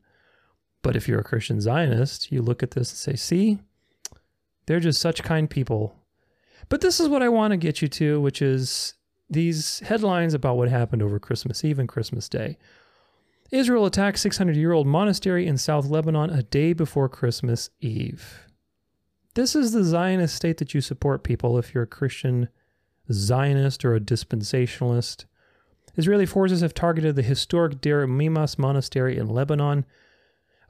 But 0.83 0.97
if 0.97 1.07
you're 1.07 1.21
a 1.21 1.25
Christian 1.25 1.61
Zionist, 1.61 2.33
you 2.33 2.43
look 2.43 2.63
at 2.63 2.73
this 2.73 2.91
and 2.91 2.99
say, 2.99 3.17
see, 3.17 3.59
they're 4.67 4.81
just 4.81 5.01
such 5.01 5.23
kind 5.23 5.49
people. 5.49 5.95
But 6.69 6.81
this 6.81 6.99
is 6.99 7.09
what 7.09 7.23
I 7.23 7.29
want 7.29 7.53
to 7.53 7.57
get 7.57 7.83
you 7.83 7.89
to, 7.89 8.21
which 8.21 8.41
is 8.41 8.95
these 9.29 9.81
headlines 9.81 10.35
about 10.35 10.57
what 10.57 10.69
happened 10.69 11.03
over 11.03 11.19
Christmas 11.19 11.65
Eve 11.65 11.79
and 11.79 11.89
Christmas 11.89 12.29
Day. 12.29 12.59
Israel 13.51 13.87
attacked 13.87 14.19
600 14.19 14.57
year 14.57 14.73
old 14.73 14.87
monastery 14.87 15.47
in 15.47 15.57
South 15.57 15.87
Lebanon 15.87 16.31
a 16.31 16.43
day 16.43 16.73
before 16.73 17.09
Christmas 17.09 17.71
Eve. 17.81 18.47
This 19.35 19.55
is 19.55 19.73
the 19.73 19.85
Zionist 19.85 20.35
state 20.35 20.57
that 20.59 20.75
you 20.75 20.81
support, 20.81 21.23
people, 21.23 21.59
if 21.59 21.75
you're 21.75 21.85
a 21.85 21.89
Christian 21.89 22.49
Zionist 23.13 23.85
or 23.85 23.95
a 23.95 24.01
dispensationalist. 24.01 25.27
Israeli 25.97 26.27
forces 26.27 26.61
have 26.61 26.75
targeted 26.75 27.17
the 27.17 27.23
historic 27.23 27.81
Deir 27.81 28.07
Mimas 28.07 28.59
monastery 28.59 29.17
in 29.17 29.29
Lebanon, 29.29 29.85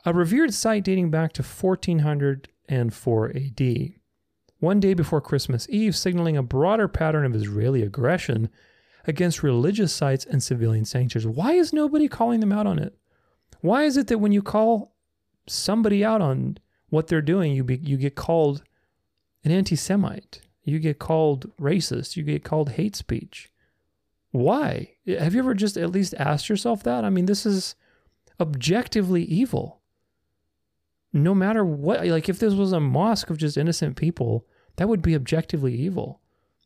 a 0.04 0.12
revered 0.12 0.52
site 0.52 0.84
dating 0.84 1.10
back 1.10 1.32
to 1.32 1.42
1404 1.42 3.28
AD 3.30 3.95
one 4.66 4.80
day 4.80 4.94
before 4.94 5.20
Christmas 5.20 5.68
Eve, 5.70 5.94
signaling 5.96 6.36
a 6.36 6.42
broader 6.42 6.88
pattern 6.88 7.24
of 7.24 7.36
Israeli 7.36 7.82
aggression 7.82 8.48
against 9.06 9.44
religious 9.44 9.92
sites 9.92 10.26
and 10.26 10.42
civilian 10.42 10.84
sanctuaries. 10.84 11.24
Why 11.24 11.52
is 11.52 11.72
nobody 11.72 12.08
calling 12.08 12.40
them 12.40 12.50
out 12.50 12.66
on 12.66 12.80
it? 12.80 12.98
Why 13.60 13.84
is 13.84 13.96
it 13.96 14.08
that 14.08 14.18
when 14.18 14.32
you 14.32 14.42
call 14.42 14.92
somebody 15.46 16.04
out 16.04 16.20
on 16.20 16.58
what 16.88 17.06
they're 17.06 17.22
doing, 17.22 17.52
you 17.52 17.62
be, 17.62 17.76
you 17.76 17.96
get 17.96 18.16
called 18.16 18.64
an 19.44 19.52
anti-Semite, 19.52 20.40
you 20.64 20.80
get 20.80 20.98
called 20.98 21.56
racist, 21.58 22.16
you 22.16 22.24
get 22.24 22.42
called 22.42 22.70
hate 22.70 22.96
speech? 22.96 23.52
Why? 24.32 24.94
Have 25.06 25.32
you 25.32 25.38
ever 25.38 25.54
just 25.54 25.76
at 25.76 25.92
least 25.92 26.12
asked 26.18 26.48
yourself 26.48 26.82
that? 26.82 27.04
I 27.04 27.10
mean, 27.10 27.26
this 27.26 27.46
is 27.46 27.76
objectively 28.40 29.22
evil 29.22 29.80
no 31.12 31.34
matter 31.34 31.64
what, 31.64 32.06
like 32.06 32.28
if 32.28 32.38
this 32.38 32.54
was 32.54 32.72
a 32.72 32.80
mosque 32.80 33.30
of 33.30 33.38
just 33.38 33.56
innocent 33.56 33.96
people, 33.96 34.46
that 34.76 34.88
would 34.88 35.02
be 35.02 35.14
objectively 35.14 35.74
evil. 35.74 36.20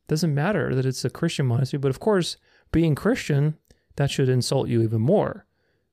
Doesn't 0.08 0.34
matter 0.34 0.74
that 0.74 0.86
it's 0.86 1.04
a 1.04 1.10
Christian 1.10 1.46
monastery, 1.46 1.78
but 1.78 1.90
of 1.90 2.00
course, 2.00 2.36
being 2.72 2.94
Christian, 2.94 3.56
that 3.96 4.10
should 4.10 4.28
insult 4.28 4.68
you 4.68 4.82
even 4.82 5.00
more. 5.00 5.46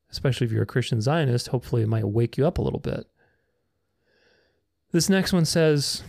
Especially 0.09 0.45
if 0.45 0.51
you're 0.51 0.63
a 0.63 0.67
Christian 0.67 1.01
Zionist, 1.01 1.49
hopefully 1.49 1.83
it 1.83 1.89
might 1.89 2.07
wake 2.07 2.37
you 2.37 2.47
up 2.47 2.57
a 2.57 2.61
little 2.61 2.79
bit. 2.79 3.05
This 4.91 5.09
next 5.09 5.33
one 5.33 5.45
says 5.45 6.03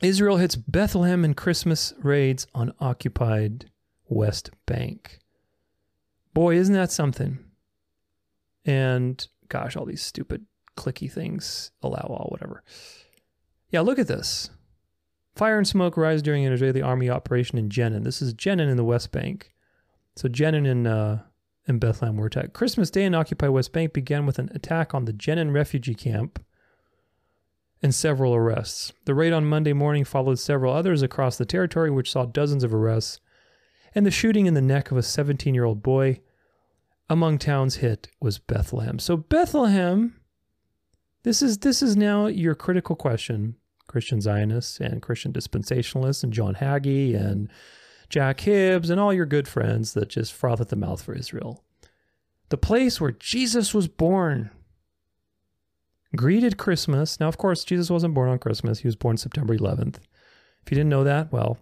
Israel 0.00 0.38
hits 0.38 0.56
Bethlehem 0.56 1.24
in 1.24 1.34
Christmas 1.34 1.92
raids 2.02 2.46
on 2.54 2.72
occupied 2.80 3.70
West 4.08 4.50
Bank. 4.66 5.18
Boy, 6.32 6.56
isn't 6.56 6.74
that 6.74 6.90
something? 6.90 7.38
And 8.64 9.26
gosh, 9.48 9.76
all 9.76 9.84
these 9.84 10.02
stupid 10.02 10.46
clicky 10.76 11.12
things, 11.12 11.72
allow 11.82 12.06
all, 12.08 12.28
whatever. 12.30 12.62
Yeah, 13.70 13.80
look 13.80 13.98
at 13.98 14.08
this. 14.08 14.50
Fire 15.36 15.58
and 15.58 15.66
smoke 15.66 15.96
rise 15.96 16.22
during 16.22 16.44
an 16.44 16.52
Israeli 16.52 16.82
army 16.82 17.08
operation 17.08 17.58
in 17.58 17.68
Jenin. 17.68 18.04
This 18.04 18.20
is 18.20 18.34
Jenin 18.34 18.68
in 18.68 18.76
the 18.76 18.84
West 18.84 19.12
Bank. 19.12 19.52
So 20.16 20.28
Jenin 20.28 20.66
in 20.66 20.86
uh, 20.86 21.22
in 21.66 21.78
Bethlehem 21.78 22.16
were 22.16 22.26
attacked. 22.26 22.52
Christmas 22.52 22.90
Day 22.90 23.04
in 23.04 23.14
occupied 23.14 23.50
West 23.50 23.72
Bank 23.72 23.92
began 23.92 24.26
with 24.26 24.38
an 24.38 24.50
attack 24.54 24.94
on 24.94 25.04
the 25.04 25.12
Jenin 25.12 25.54
refugee 25.54 25.94
camp 25.94 26.44
and 27.82 27.94
several 27.94 28.34
arrests. 28.34 28.92
The 29.04 29.14
raid 29.14 29.32
on 29.32 29.44
Monday 29.46 29.72
morning 29.72 30.04
followed 30.04 30.38
several 30.38 30.74
others 30.74 31.02
across 31.02 31.38
the 31.38 31.46
territory, 31.46 31.90
which 31.90 32.10
saw 32.10 32.26
dozens 32.26 32.64
of 32.64 32.74
arrests 32.74 33.20
and 33.94 34.04
the 34.04 34.10
shooting 34.10 34.46
in 34.46 34.54
the 34.54 34.60
neck 34.60 34.90
of 34.90 34.96
a 34.96 35.02
17 35.02 35.54
year 35.54 35.64
old 35.64 35.82
boy. 35.82 36.20
Among 37.08 37.38
towns 37.38 37.76
hit 37.76 38.08
was 38.20 38.38
Bethlehem. 38.38 38.98
So 38.98 39.16
Bethlehem 39.16 40.20
this 41.22 41.42
is 41.42 41.58
this 41.58 41.82
is 41.82 41.96
now 41.96 42.26
your 42.26 42.54
critical 42.54 42.96
question, 42.96 43.56
Christian 43.90 44.20
Zionists 44.20 44.78
and 44.78 45.02
Christian 45.02 45.32
dispensationalists 45.32 46.22
and 46.22 46.32
John 46.32 46.54
Hagee 46.54 47.16
and 47.16 47.50
Jack 48.08 48.38
Hibbs 48.40 48.88
and 48.88 49.00
all 49.00 49.12
your 49.12 49.26
good 49.26 49.48
friends 49.48 49.94
that 49.94 50.08
just 50.08 50.32
froth 50.32 50.60
at 50.60 50.68
the 50.68 50.76
mouth 50.76 51.02
for 51.02 51.12
Israel. 51.12 51.64
The 52.50 52.56
place 52.56 53.00
where 53.00 53.10
Jesus 53.10 53.74
was 53.74 53.88
born 53.88 54.50
greeted 56.14 56.56
Christmas. 56.56 57.18
Now, 57.18 57.26
of 57.26 57.36
course, 57.36 57.64
Jesus 57.64 57.90
wasn't 57.90 58.14
born 58.14 58.28
on 58.28 58.38
Christmas. 58.38 58.78
He 58.78 58.86
was 58.86 58.94
born 58.94 59.16
September 59.16 59.56
11th. 59.56 59.96
If 60.62 60.70
you 60.70 60.76
didn't 60.76 60.88
know 60.88 61.02
that, 61.02 61.32
well, 61.32 61.58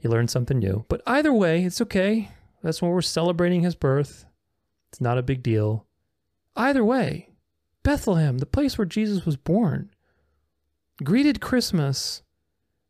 you 0.00 0.08
learned 0.08 0.30
something 0.30 0.58
new. 0.58 0.86
But 0.88 1.02
either 1.06 1.34
way, 1.34 1.64
it's 1.64 1.82
okay. 1.82 2.30
That's 2.62 2.80
when 2.80 2.90
we're 2.90 3.02
celebrating 3.02 3.60
his 3.60 3.74
birth. 3.74 4.24
It's 4.90 5.02
not 5.02 5.18
a 5.18 5.22
big 5.22 5.42
deal. 5.42 5.84
Either 6.56 6.82
way, 6.82 7.28
Bethlehem, 7.82 8.38
the 8.38 8.46
place 8.46 8.78
where 8.78 8.86
Jesus 8.86 9.26
was 9.26 9.36
born, 9.36 9.90
greeted 11.02 11.40
Christmas 11.40 12.22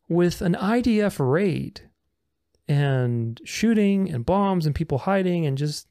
with 0.07 0.41
an 0.41 0.55
IDF 0.55 1.17
raid 1.19 1.89
and 2.67 3.41
shooting 3.43 4.09
and 4.09 4.25
bombs 4.25 4.65
and 4.65 4.75
people 4.75 4.99
hiding 4.99 5.45
and 5.45 5.57
just 5.57 5.87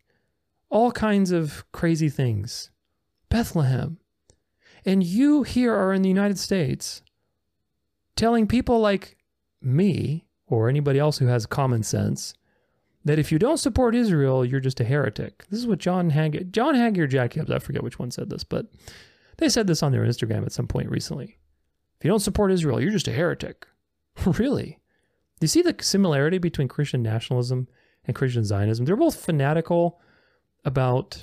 all 0.71 0.91
kinds 0.91 1.31
of 1.31 1.65
crazy 1.73 2.09
things. 2.09 2.71
Bethlehem. 3.29 3.99
And 4.85 5.05
you 5.05 5.43
here 5.43 5.75
are 5.75 5.93
in 5.93 6.03
the 6.03 6.09
United 6.09 6.39
States 6.39 7.03
telling 8.17 8.47
people 8.47 8.81
like 8.81 9.17
me 9.61 10.25
or 10.47 10.69
anybody 10.69 10.99
else 10.99 11.19
who 11.19 11.27
has 11.27 11.47
common 11.47 11.83
sense 11.83 12.35
that 13.05 13.19
if 13.19 13.33
you 13.33 13.39
don't 13.39 13.59
support 13.59 13.95
Israel, 13.95 14.45
you're 14.45 14.61
just 14.61 14.81
a 14.81 14.85
heretic. 14.85 15.45
This 15.51 15.61
is 15.61 15.67
what 15.67 15.79
John 15.79 16.11
Hagee, 16.11 16.51
John 16.51 16.75
Hagee 16.75 16.99
or 16.99 17.07
Jack 17.07 17.35
Hibbs, 17.35 17.51
I 17.51 17.59
forget 17.59 17.83
which 17.83 17.99
one 17.99 18.11
said 18.11 18.31
this, 18.31 18.45
but 18.45 18.67
they 19.39 19.49
said 19.49 19.67
this 19.67 19.83
on 19.83 19.93
their 19.93 20.05
Instagram 20.05 20.45
at 20.45 20.53
some 20.53 20.67
point 20.69 20.91
recently. 20.91 21.39
If 22.03 22.07
you 22.07 22.11
don't 22.11 22.19
support 22.19 22.51
Israel, 22.51 22.81
you're 22.81 22.91
just 22.91 23.07
a 23.07 23.13
heretic. 23.13 23.65
really? 24.27 24.81
Do 25.39 25.45
you 25.45 25.47
see 25.47 25.63
the 25.63 25.77
similarity 25.81 26.39
between 26.39 26.67
Christian 26.67 27.01
nationalism 27.01 27.69
and 28.05 28.17
Christian 28.17 28.45
Zionism? 28.45 28.85
They're 28.85 28.97
both 28.97 29.25
fanatical, 29.25 30.01
about 30.65 31.23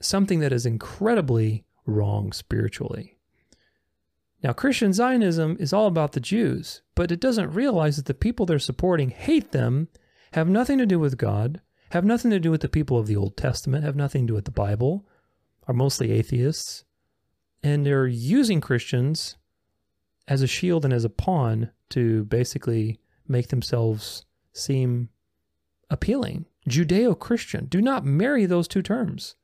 something 0.00 0.38
that 0.38 0.52
is 0.52 0.64
incredibly 0.64 1.64
wrong 1.86 2.30
spiritually. 2.30 3.18
Now, 4.44 4.52
Christian 4.52 4.92
Zionism 4.92 5.56
is 5.58 5.72
all 5.72 5.88
about 5.88 6.12
the 6.12 6.20
Jews, 6.20 6.82
but 6.94 7.10
it 7.10 7.18
doesn't 7.18 7.50
realize 7.50 7.96
that 7.96 8.06
the 8.06 8.14
people 8.14 8.46
they're 8.46 8.60
supporting 8.60 9.10
hate 9.10 9.50
them, 9.50 9.88
have 10.34 10.48
nothing 10.48 10.78
to 10.78 10.86
do 10.86 11.00
with 11.00 11.18
God, 11.18 11.60
have 11.90 12.04
nothing 12.04 12.30
to 12.30 12.38
do 12.38 12.52
with 12.52 12.60
the 12.60 12.68
people 12.68 12.96
of 12.96 13.08
the 13.08 13.16
Old 13.16 13.36
Testament, 13.36 13.82
have 13.82 13.96
nothing 13.96 14.28
to 14.28 14.30
do 14.30 14.34
with 14.34 14.44
the 14.44 14.52
Bible, 14.52 15.04
are 15.66 15.74
mostly 15.74 16.12
atheists, 16.12 16.84
and 17.60 17.84
they're 17.84 18.06
using 18.06 18.60
Christians 18.60 19.34
as 20.26 20.42
a 20.42 20.46
shield 20.46 20.84
and 20.84 20.94
as 20.94 21.04
a 21.04 21.10
pawn 21.10 21.70
to 21.90 22.24
basically 22.24 22.98
make 23.28 23.48
themselves 23.48 24.24
seem 24.52 25.08
appealing. 25.90 26.46
Judeo 26.68 27.18
Christian. 27.18 27.66
Do 27.66 27.80
not 27.80 28.04
marry 28.04 28.46
those 28.46 28.68
two 28.68 28.82
terms. 28.82 29.36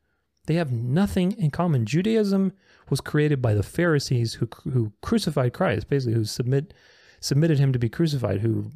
They 0.47 0.55
have 0.55 0.73
nothing 0.73 1.33
in 1.33 1.51
common. 1.51 1.87
Judaism 1.87 2.53
was 2.89 3.01
created 3.01 3.41
by 3.43 3.55
the 3.55 3.63
Pharisees 3.63 4.35
who, 4.35 4.49
who 4.65 4.93
crucified 5.03 5.53
Christ, 5.53 5.89
basically, 5.89 6.15
who 6.15 6.25
submit, 6.25 6.75
submitted 7.21 7.59
him 7.59 7.73
to 7.73 7.79
be 7.79 7.89
crucified, 7.89 8.41
who 8.41 8.71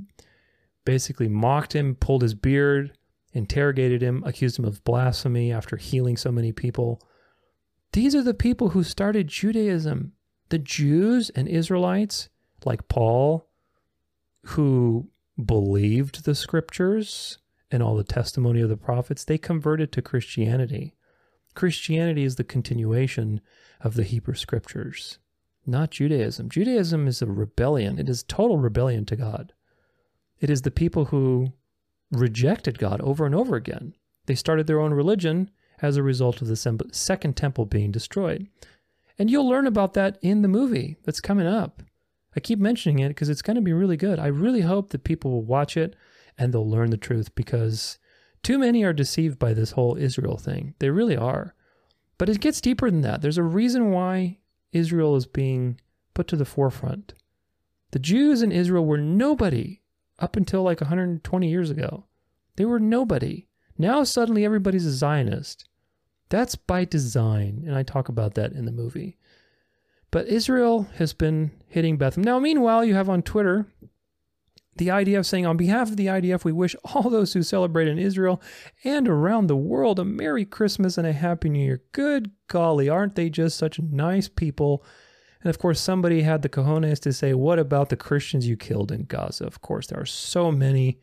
basically 0.85 1.29
mocked 1.29 1.75
him, 1.75 1.95
pulled 1.95 2.23
his 2.23 2.35
beard, 2.35 2.97
interrogated 3.33 4.03
him, 4.03 4.23
accused 4.25 4.59
him 4.59 4.65
of 4.65 4.85
blasphemy 4.85 5.51
after 5.53 5.77
healing 5.77 6.17
so 6.17 6.31
many 6.31 6.53
people. 6.53 7.03
These 7.93 8.15
are 8.15 8.23
the 8.23 8.35
people 8.35 8.71
who 8.71 8.85
started 8.85 9.29
Judaism. 9.29 10.13
The 10.55 10.61
Jews 10.61 11.31
and 11.31 11.49
Israelites, 11.49 12.29
like 12.65 12.87
Paul, 12.87 13.49
who 14.45 15.09
believed 15.45 16.25
the 16.25 16.37
scriptures 16.37 17.39
and 17.73 17.83
all 17.83 17.97
the 17.97 18.05
testimony 18.05 18.61
of 18.61 18.69
the 18.69 18.77
prophets, 18.77 19.25
they 19.25 19.37
converted 19.37 19.91
to 19.91 20.01
Christianity. 20.01 20.95
Christianity 21.57 22.23
is 22.23 22.37
the 22.37 22.45
continuation 22.45 23.41
of 23.81 23.95
the 23.95 24.05
Hebrew 24.05 24.37
scriptures, 24.37 25.19
not 25.67 25.91
Judaism. 25.91 26.49
Judaism 26.51 27.09
is 27.09 27.21
a 27.21 27.27
rebellion, 27.27 27.99
it 27.99 28.09
is 28.09 28.23
total 28.23 28.59
rebellion 28.59 29.05
to 29.07 29.17
God. 29.17 29.53
It 30.39 30.51
is 30.51 30.63
the 30.63 30.71
people 30.71 31.07
who 31.07 31.53
rejected 32.13 32.79
God 32.79 33.01
over 33.01 33.27
and 33.27 33.35
over 33.35 33.57
again. 33.57 33.97
They 34.27 34.37
started 34.37 34.69
their 34.69 34.79
own 34.79 34.95
religion 34.95 35.51
as 35.83 35.97
a 35.97 36.05
result 36.05 36.41
of 36.41 36.47
the 36.47 36.89
second 36.93 37.37
temple 37.37 37.67
being 37.67 37.91
destroyed. 37.91 38.47
And 39.19 39.31
you'll 39.31 39.49
learn 39.49 39.67
about 39.67 39.95
that 39.95 40.19
in 40.23 40.43
the 40.43 40.49
movie 40.49 40.97
that's 41.05 41.21
coming 41.21 41.47
up. 41.47 41.83
I 42.37 42.41
keep 42.41 42.59
mentioning 42.59 42.99
it 42.99 43.09
because 43.09 43.29
it's 43.29 43.43
going 43.43 43.57
to 43.57 43.63
be 43.63 43.73
really 43.73 43.97
good. 43.97 44.19
I 44.19 44.27
really 44.27 44.63
hope 44.63 44.91
that 44.91 45.05
people 45.05 45.31
will 45.31 45.45
watch 45.45 45.77
it 45.77 45.95
and 46.37 46.53
they'll 46.53 46.69
learn 46.69 46.91
the 46.91 46.97
truth 46.97 47.35
because 47.35 47.99
too 48.43 48.59
many 48.59 48.83
are 48.83 48.93
deceived 48.93 49.39
by 49.39 49.55
this 49.55 49.73
whole 49.73 49.97
Israel 49.97 50.37
thing. 50.37 50.75
They 50.81 50.91
really 50.91 51.17
are. 51.17 51.55
But 52.19 52.29
it 52.29 52.41
gets 52.41 52.61
deeper 52.61 52.91
than 52.91 53.03
that. 53.03 53.23
There's 53.23 53.39
a 53.39 53.43
reason 53.43 53.91
why 53.91 54.39
Israel 54.73 55.17
is 55.17 55.27
being 55.27 55.81
put 56.13 56.27
to 56.29 56.37
the 56.37 56.45
forefront. 56.45 57.15
The 57.93 57.99
Jews 57.99 58.43
in 58.43 58.53
Israel 58.53 58.85
were 58.85 58.99
nobody 58.99 59.83
up 60.19 60.37
until 60.37 60.63
like 60.63 60.81
120 60.81 61.49
years 61.49 61.71
ago. 61.71 62.07
They 62.57 62.65
were 62.65 62.81
nobody. 62.81 63.49
Now 63.79 64.05
suddenly 64.05 64.45
everybody's 64.45 64.87
a 64.87 64.93
Zionist. 64.93 65.69
That's 66.29 66.57
by 66.57 66.85
design, 66.85 67.65
and 67.67 67.75
I 67.75 67.83
talk 67.83 68.09
about 68.09 68.35
that 68.35 68.53
in 68.53 68.65
the 68.65 68.73
movie. 68.73 69.19
But 70.11 70.29
Israel 70.29 70.89
has 70.97 71.13
been 71.13 71.51
hitting 71.67 71.97
Bethlehem. 71.97 72.25
Now, 72.25 72.39
meanwhile, 72.39 72.85
you 72.85 72.95
have 72.95 73.09
on 73.09 73.23
Twitter 73.23 73.67
the 74.77 74.89
IDF 74.89 75.25
saying, 75.25 75.47
on 75.47 75.57
behalf 75.57 75.91
of 75.91 75.97
the 75.97 76.07
IDF, 76.07 76.45
we 76.45 76.53
wish 76.53 76.75
all 76.85 77.11
those 77.11 77.33
who 77.33 77.43
celebrate 77.43 77.89
in 77.89 77.99
Israel 77.99 78.41
and 78.83 79.09
around 79.09 79.47
the 79.47 79.57
world 79.57 79.99
a 79.99 80.05
Merry 80.05 80.45
Christmas 80.45 80.99
and 80.99 81.07
a 81.07 81.13
Happy 81.13 81.49
New 81.49 81.65
Year. 81.65 81.83
Good 81.93 82.31
golly, 82.49 82.89
aren't 82.89 83.15
they 83.15 83.31
just 83.31 83.59
such 83.59 83.79
nice 83.79 84.29
people? 84.29 84.85
And 85.43 85.51
of 85.51 85.59
course, 85.59 85.81
somebody 85.81 86.23
had 86.23 86.43
the 86.43 86.49
cojones 86.49 87.01
to 87.01 87.13
say, 87.13 87.35
What 87.35 87.59
about 87.59 87.91
the 87.91 87.97
Christians 87.97 88.49
you 88.49 88.57
killed 88.57 88.91
in 88.91 89.05
Gaza? 89.05 89.47
Of 89.47 89.61
course, 89.61 89.89
there 89.89 90.01
are 90.01 90.07
so 90.07 90.51
many. 90.51 91.01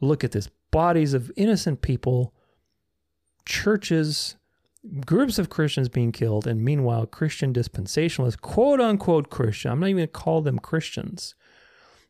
Look 0.00 0.22
at 0.22 0.32
this 0.32 0.50
bodies 0.70 1.14
of 1.14 1.32
innocent 1.36 1.80
people, 1.80 2.33
churches, 3.46 4.36
groups 5.06 5.38
of 5.38 5.50
Christians 5.50 5.88
being 5.88 6.12
killed, 6.12 6.46
and 6.46 6.64
meanwhile, 6.64 7.06
Christian 7.06 7.52
dispensationalists, 7.52 8.40
quote 8.40 8.80
unquote 8.80 9.30
Christian, 9.30 9.70
I'm 9.70 9.80
not 9.80 9.88
even 9.88 9.98
going 9.98 10.08
to 10.08 10.12
call 10.12 10.42
them 10.42 10.58
Christians. 10.58 11.34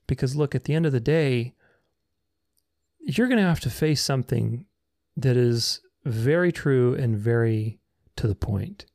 Because 0.07 0.37
look, 0.37 0.55
at 0.55 0.65
the 0.65 0.75
end 0.75 0.87
of 0.87 0.93
the 0.93 1.01
day, 1.01 1.55
you're 3.01 3.29
going 3.29 3.41
to 3.41 3.47
have 3.47 3.61
to 3.61 3.71
face 3.71 4.03
something 4.03 4.67
that 5.17 5.37
is 5.37 5.81
very 6.05 6.53
true 6.53 6.95
and 6.95 7.17
very 7.17 7.79
to 8.17 8.27
the 8.27 8.35
point. 8.35 8.87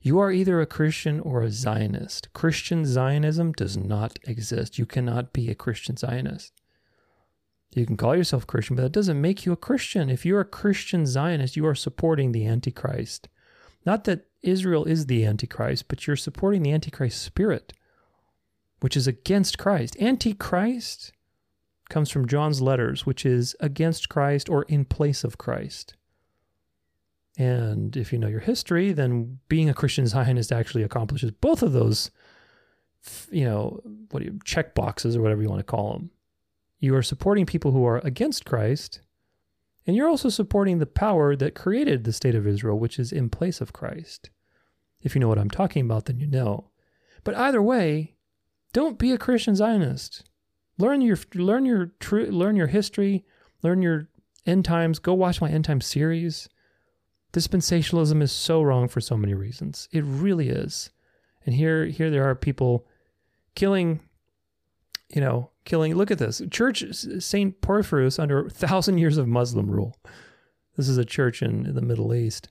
You 0.00 0.18
are 0.20 0.30
either 0.30 0.60
a 0.60 0.66
Christian 0.66 1.18
or 1.20 1.42
a 1.42 1.50
Zionist. 1.50 2.32
Christian 2.32 2.84
Zionism 2.84 3.52
does 3.52 3.76
not 3.76 4.18
exist. 4.24 4.78
You 4.78 4.86
cannot 4.86 5.32
be 5.32 5.50
a 5.50 5.54
Christian 5.54 5.96
Zionist. 5.96 6.52
You 7.74 7.84
can 7.84 7.96
call 7.96 8.16
yourself 8.16 8.46
Christian, 8.46 8.76
but 8.76 8.82
that 8.82 8.92
doesn't 8.92 9.20
make 9.20 9.44
you 9.44 9.52
a 9.52 9.56
Christian. 9.56 10.08
If 10.08 10.24
you're 10.24 10.40
a 10.40 10.46
Christian 10.46 11.06
Zionist, 11.06 11.56
you 11.56 11.66
are 11.66 11.74
supporting 11.74 12.32
the 12.32 12.46
Antichrist. 12.46 13.28
Not 13.84 14.04
that 14.04 14.26
Israel 14.42 14.84
is 14.84 15.06
the 15.06 15.24
Antichrist, 15.26 15.86
but 15.88 16.06
you're 16.06 16.16
supporting 16.16 16.62
the 16.62 16.72
Antichrist 16.72 17.22
spirit, 17.22 17.72
which 18.80 18.96
is 18.96 19.06
against 19.06 19.58
Christ. 19.58 19.96
Antichrist 20.00 21.12
comes 21.88 22.10
from 22.10 22.26
John's 22.26 22.62
letters, 22.62 23.04
which 23.04 23.26
is 23.26 23.54
against 23.60 24.08
Christ 24.08 24.48
or 24.48 24.62
in 24.64 24.84
place 24.84 25.22
of 25.22 25.38
Christ. 25.38 25.94
And 27.38 27.96
if 27.96 28.12
you 28.12 28.18
know 28.18 28.28
your 28.28 28.40
history, 28.40 28.92
then 28.92 29.38
being 29.48 29.68
a 29.68 29.74
Christian 29.74 30.06
Zionist 30.06 30.50
actually 30.50 30.82
accomplishes 30.82 31.30
both 31.30 31.62
of 31.62 31.72
those, 31.72 32.10
you 33.30 33.44
know, 33.44 33.80
what 34.10 34.20
do 34.20 34.26
you, 34.26 34.38
check 34.44 34.74
boxes 34.74 35.16
or 35.16 35.22
whatever 35.22 35.42
you 35.42 35.50
want 35.50 35.60
to 35.60 35.64
call 35.64 35.92
them. 35.92 36.10
You 36.78 36.94
are 36.94 37.02
supporting 37.02 37.46
people 37.46 37.72
who 37.72 37.84
are 37.86 37.98
against 38.04 38.44
Christ, 38.44 39.00
and 39.86 39.96
you're 39.96 40.08
also 40.08 40.28
supporting 40.28 40.78
the 40.78 40.86
power 40.86 41.36
that 41.36 41.54
created 41.54 42.04
the 42.04 42.12
state 42.12 42.34
of 42.34 42.46
Israel, 42.46 42.78
which 42.78 42.98
is 42.98 43.12
in 43.12 43.30
place 43.30 43.60
of 43.60 43.72
Christ. 43.72 44.30
If 45.00 45.14
you 45.14 45.20
know 45.20 45.28
what 45.28 45.38
I'm 45.38 45.50
talking 45.50 45.84
about, 45.84 46.06
then 46.06 46.18
you 46.18 46.26
know. 46.26 46.70
But 47.24 47.36
either 47.36 47.62
way, 47.62 48.14
don't 48.72 48.98
be 48.98 49.12
a 49.12 49.18
Christian 49.18 49.54
Zionist. 49.54 50.24
Learn 50.78 51.00
your 51.00 51.18
learn 51.34 51.64
your 51.64 51.92
true 52.00 52.26
learn 52.26 52.56
your 52.56 52.66
history, 52.66 53.24
learn 53.62 53.80
your 53.80 54.08
end 54.44 54.64
times. 54.64 54.98
Go 54.98 55.14
watch 55.14 55.40
my 55.40 55.48
end 55.48 55.64
time 55.64 55.80
series 55.80 56.48
dispensationalism 57.36 58.22
is 58.22 58.32
so 58.32 58.62
wrong 58.62 58.88
for 58.88 59.02
so 59.02 59.14
many 59.14 59.34
reasons. 59.34 59.88
It 59.92 60.02
really 60.04 60.48
is. 60.48 60.90
And 61.44 61.54
here 61.54 61.84
here 61.84 62.10
there 62.10 62.24
are 62.24 62.34
people 62.34 62.86
killing 63.54 64.00
you 65.14 65.20
know, 65.20 65.50
killing 65.64 65.94
look 65.94 66.10
at 66.10 66.18
this. 66.18 66.42
Church 66.50 66.84
St. 67.18 67.60
Porphyrius 67.60 68.18
under 68.18 68.46
a 68.46 68.50
thousand 68.50 68.98
years 68.98 69.18
of 69.18 69.28
Muslim 69.28 69.70
rule. 69.70 69.96
This 70.76 70.88
is 70.88 70.98
a 70.98 71.04
church 71.04 71.42
in, 71.42 71.66
in 71.66 71.74
the 71.74 71.82
Middle 71.82 72.14
East. 72.14 72.48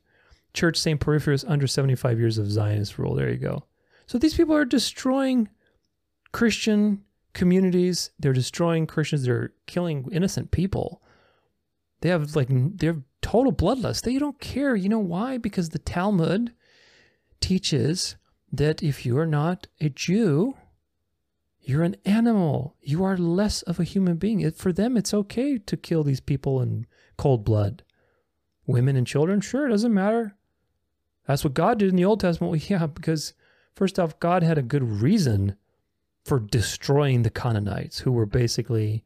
Church 0.54 0.78
St. 0.78 1.00
Porphyrius 1.00 1.44
under 1.48 1.68
75 1.68 2.20
years 2.20 2.38
of 2.38 2.50
Zionist 2.50 2.98
rule. 2.98 3.16
There 3.16 3.30
you 3.30 3.38
go. 3.38 3.66
So 4.08 4.18
these 4.18 4.36
people 4.36 4.56
are 4.56 4.66
destroying 4.66 5.50
Christian 6.32 7.04
communities. 7.34 8.12
They're 8.20 8.34
destroying 8.34 8.88
Christians. 8.88 9.26
They're 9.26 9.54
killing 9.68 10.08
innocent 10.12 10.52
people. 10.52 11.02
They 12.02 12.10
have 12.10 12.36
like 12.36 12.48
they're 12.50 13.04
total 13.22 13.52
bloodlust. 13.52 14.04
They 14.04 14.18
don't 14.18 14.40
care. 14.40 14.76
You 14.76 14.90
know 14.90 15.00
why? 15.00 15.38
Because 15.38 15.70
the 15.70 15.80
Talmud 15.80 16.54
teaches 17.40 18.16
that 18.52 18.82
if 18.82 19.06
you're 19.06 19.26
not 19.26 19.68
a 19.82 19.90
Jew, 19.90 20.56
you're 21.66 21.84
an 21.84 21.96
animal. 22.06 22.76
You 22.82 23.04
are 23.04 23.18
less 23.18 23.62
of 23.64 23.80
a 23.80 23.84
human 23.84 24.18
being. 24.18 24.50
For 24.52 24.72
them, 24.72 24.96
it's 24.96 25.14
okay 25.14 25.58
to 25.58 25.78
kill 25.78 26.04
these 26.04 26.20
people 26.20 26.62
in 26.62 26.86
cold 27.18 27.44
blood. 27.44 27.84
Women 28.68 28.96
and 28.96 29.06
children, 29.06 29.42
sure, 29.42 29.68
it 29.68 29.72
doesn't 29.72 29.94
matter. 29.94 30.36
That's 31.28 31.44
what 31.44 31.54
God 31.54 31.80
did 31.80 31.90
in 31.90 31.96
the 31.96 32.06
Old 32.06 32.20
Testament. 32.20 32.52
Well, 32.52 32.62
yeah, 32.80 32.88
because 32.88 33.34
first 33.76 34.00
off, 34.00 34.20
God 34.20 34.44
had 34.44 34.58
a 34.58 34.64
good 34.64 34.84
reason 34.84 35.56
for 36.24 36.40
destroying 36.40 37.24
the 37.24 37.30
Canaanites, 37.30 38.00
who 38.00 38.12
were 38.12 38.26
basically 38.26 39.04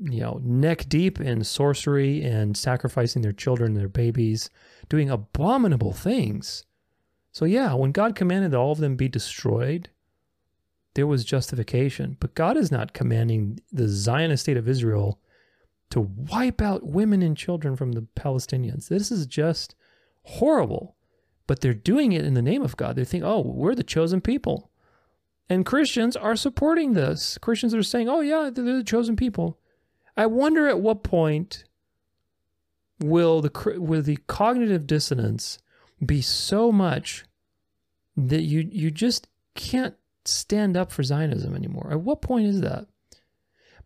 you 0.00 0.20
know, 0.20 0.40
neck 0.44 0.88
deep 0.88 1.20
in 1.20 1.42
sorcery 1.42 2.22
and 2.22 2.56
sacrificing 2.56 3.22
their 3.22 3.32
children, 3.32 3.72
and 3.72 3.76
their 3.76 3.88
babies, 3.88 4.50
doing 4.88 5.10
abominable 5.10 5.92
things. 5.92 6.64
So, 7.32 7.44
yeah, 7.44 7.74
when 7.74 7.92
God 7.92 8.14
commanded 8.14 8.52
that 8.52 8.58
all 8.58 8.72
of 8.72 8.78
them 8.78 8.96
be 8.96 9.08
destroyed, 9.08 9.90
there 10.98 11.06
was 11.06 11.24
justification. 11.24 12.16
But 12.18 12.34
God 12.34 12.56
is 12.56 12.72
not 12.72 12.92
commanding 12.92 13.60
the 13.70 13.86
Zionist 13.86 14.42
state 14.42 14.56
of 14.56 14.68
Israel 14.68 15.20
to 15.90 16.00
wipe 16.00 16.60
out 16.60 16.88
women 16.88 17.22
and 17.22 17.36
children 17.36 17.76
from 17.76 17.92
the 17.92 18.08
Palestinians. 18.16 18.88
This 18.88 19.12
is 19.12 19.24
just 19.24 19.76
horrible. 20.24 20.96
But 21.46 21.60
they're 21.60 21.72
doing 21.72 22.10
it 22.10 22.24
in 22.24 22.34
the 22.34 22.42
name 22.42 22.62
of 22.62 22.76
God. 22.76 22.96
They 22.96 23.04
think, 23.04 23.22
oh, 23.22 23.42
we're 23.42 23.76
the 23.76 23.84
chosen 23.84 24.20
people. 24.20 24.72
And 25.48 25.64
Christians 25.64 26.16
are 26.16 26.34
supporting 26.34 26.94
this. 26.94 27.38
Christians 27.38 27.76
are 27.76 27.84
saying, 27.84 28.08
oh, 28.08 28.20
yeah, 28.20 28.50
they're 28.52 28.78
the 28.78 28.82
chosen 28.82 29.14
people. 29.14 29.56
I 30.16 30.26
wonder 30.26 30.66
at 30.66 30.80
what 30.80 31.04
point 31.04 31.62
will 32.98 33.40
the 33.40 33.76
will 33.78 34.02
the 34.02 34.18
cognitive 34.26 34.84
dissonance 34.84 35.60
be 36.04 36.22
so 36.22 36.72
much 36.72 37.24
that 38.16 38.42
you 38.42 38.68
you 38.72 38.90
just 38.90 39.28
can't 39.54 39.94
stand 40.28 40.76
up 40.76 40.92
for 40.92 41.02
Zionism 41.02 41.54
anymore? 41.54 41.88
At 41.90 42.00
what 42.00 42.22
point 42.22 42.46
is 42.46 42.60
that? 42.60 42.86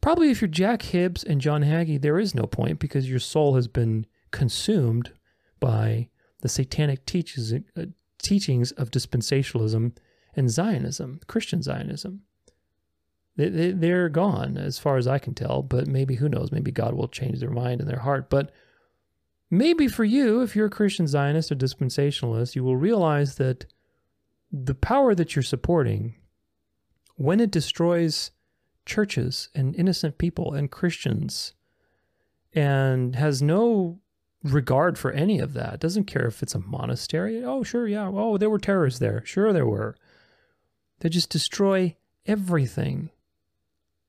Probably 0.00 0.30
if 0.30 0.40
you're 0.40 0.48
Jack 0.48 0.82
Hibbs 0.82 1.22
and 1.22 1.40
John 1.40 1.62
Hagee, 1.62 2.00
there 2.00 2.18
is 2.18 2.34
no 2.34 2.44
point 2.44 2.80
because 2.80 3.08
your 3.08 3.20
soul 3.20 3.54
has 3.54 3.68
been 3.68 4.06
consumed 4.32 5.12
by 5.60 6.08
the 6.40 6.48
satanic 6.48 7.06
teachings, 7.06 7.52
uh, 7.76 7.84
teachings 8.20 8.72
of 8.72 8.90
dispensationalism 8.90 9.96
and 10.34 10.50
Zionism, 10.50 11.20
Christian 11.28 11.62
Zionism. 11.62 12.22
They, 13.36 13.48
they, 13.48 13.70
they're 13.70 14.08
gone 14.08 14.58
as 14.58 14.78
far 14.78 14.96
as 14.96 15.06
I 15.06 15.18
can 15.18 15.34
tell, 15.34 15.62
but 15.62 15.86
maybe 15.86 16.16
who 16.16 16.28
knows? 16.28 16.52
Maybe 16.52 16.72
God 16.72 16.94
will 16.94 17.08
change 17.08 17.38
their 17.38 17.50
mind 17.50 17.80
and 17.80 17.88
their 17.88 18.00
heart. 18.00 18.28
But 18.28 18.50
maybe 19.50 19.86
for 19.86 20.04
you, 20.04 20.42
if 20.42 20.56
you're 20.56 20.66
a 20.66 20.70
Christian 20.70 21.06
Zionist 21.06 21.52
or 21.52 21.54
dispensationalist, 21.54 22.54
you 22.56 22.64
will 22.64 22.76
realize 22.76 23.36
that 23.36 23.66
the 24.50 24.74
power 24.74 25.14
that 25.14 25.34
you're 25.34 25.42
supporting, 25.42 26.14
when 27.16 27.40
it 27.40 27.50
destroys 27.50 28.30
churches 28.84 29.48
and 29.54 29.76
innocent 29.76 30.18
people 30.18 30.54
and 30.54 30.70
Christians 30.70 31.54
and 32.52 33.16
has 33.16 33.40
no 33.40 33.98
regard 34.42 34.98
for 34.98 35.12
any 35.12 35.38
of 35.38 35.52
that. 35.54 35.80
Doesn't 35.80 36.04
care 36.04 36.26
if 36.26 36.42
it's 36.42 36.54
a 36.54 36.60
monastery. 36.60 37.44
Oh, 37.44 37.62
sure, 37.62 37.86
yeah. 37.86 38.10
Oh, 38.12 38.36
there 38.36 38.50
were 38.50 38.58
terrorists 38.58 38.98
there. 38.98 39.24
Sure, 39.24 39.52
there 39.52 39.66
were. 39.66 39.96
They 41.00 41.08
just 41.08 41.30
destroy 41.30 41.96
everything. 42.26 43.10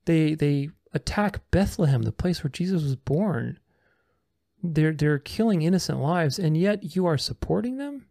They 0.04 0.34
they 0.34 0.70
attack 0.92 1.40
Bethlehem, 1.50 2.02
the 2.02 2.12
place 2.12 2.44
where 2.44 2.50
Jesus 2.50 2.82
was 2.82 2.96
born. 2.96 3.58
They're 4.62 4.92
they're 4.92 5.18
killing 5.18 5.62
innocent 5.62 5.98
lives, 5.98 6.38
and 6.38 6.56
yet 6.56 6.94
you 6.94 7.06
are 7.06 7.18
supporting 7.18 7.78
them. 7.78 8.06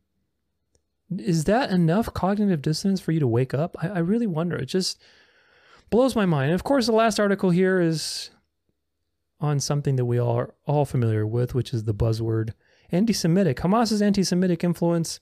Is 1.17 1.43
that 1.45 1.69
enough 1.69 2.13
cognitive 2.13 2.61
dissonance 2.61 3.01
for 3.01 3.11
you 3.11 3.19
to 3.19 3.27
wake 3.27 3.53
up? 3.53 3.75
I, 3.81 3.89
I 3.89 3.99
really 3.99 4.27
wonder. 4.27 4.55
It 4.55 4.65
just 4.65 4.99
blows 5.89 6.15
my 6.15 6.25
mind. 6.25 6.51
And 6.51 6.55
of 6.55 6.63
course, 6.63 6.85
the 6.85 6.91
last 6.91 7.19
article 7.19 7.51
here 7.51 7.79
is 7.79 8.31
on 9.39 9.59
something 9.59 9.95
that 9.97 10.05
we 10.05 10.17
all 10.17 10.37
are 10.37 10.55
all 10.65 10.85
familiar 10.85 11.27
with, 11.27 11.53
which 11.53 11.73
is 11.73 11.83
the 11.83 11.93
buzzword 11.93 12.53
anti-Semitic. 12.91 13.59
Hamas's 13.59 14.01
anti-Semitic 14.01 14.63
influence 14.63 15.19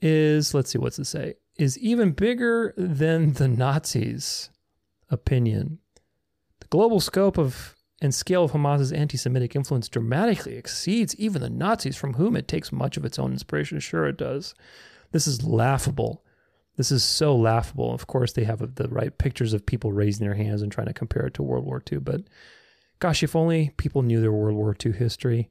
is, 0.00 0.52
let's 0.52 0.70
see, 0.70 0.78
what's 0.78 0.98
it 0.98 1.04
say, 1.04 1.34
is 1.56 1.78
even 1.78 2.12
bigger 2.12 2.74
than 2.76 3.34
the 3.34 3.46
Nazis' 3.46 4.50
opinion. 5.10 5.78
The 6.60 6.66
global 6.68 6.98
scope 6.98 7.38
of 7.38 7.76
and 8.02 8.12
scale 8.12 8.42
of 8.42 8.50
Hamas's 8.50 8.92
anti-Semitic 8.92 9.54
influence 9.54 9.88
dramatically 9.88 10.56
exceeds 10.56 11.14
even 11.14 11.40
the 11.40 11.48
Nazis, 11.48 11.96
from 11.96 12.14
whom 12.14 12.34
it 12.34 12.48
takes 12.48 12.72
much 12.72 12.96
of 12.96 13.04
its 13.04 13.16
own 13.16 13.30
inspiration. 13.30 13.78
Sure, 13.78 14.06
it 14.06 14.16
does. 14.16 14.56
This 15.12 15.28
is 15.28 15.44
laughable. 15.44 16.24
This 16.76 16.90
is 16.90 17.04
so 17.04 17.36
laughable. 17.36 17.94
Of 17.94 18.08
course, 18.08 18.32
they 18.32 18.42
have 18.42 18.74
the 18.74 18.88
right 18.88 19.16
pictures 19.16 19.54
of 19.54 19.64
people 19.64 19.92
raising 19.92 20.26
their 20.26 20.34
hands 20.34 20.62
and 20.62 20.72
trying 20.72 20.88
to 20.88 20.92
compare 20.92 21.26
it 21.26 21.34
to 21.34 21.44
World 21.44 21.64
War 21.64 21.80
II. 21.90 21.98
But 21.98 22.22
gosh, 22.98 23.22
if 23.22 23.36
only 23.36 23.70
people 23.76 24.02
knew 24.02 24.20
their 24.20 24.32
World 24.32 24.56
War 24.56 24.76
II 24.84 24.92
history. 24.92 25.50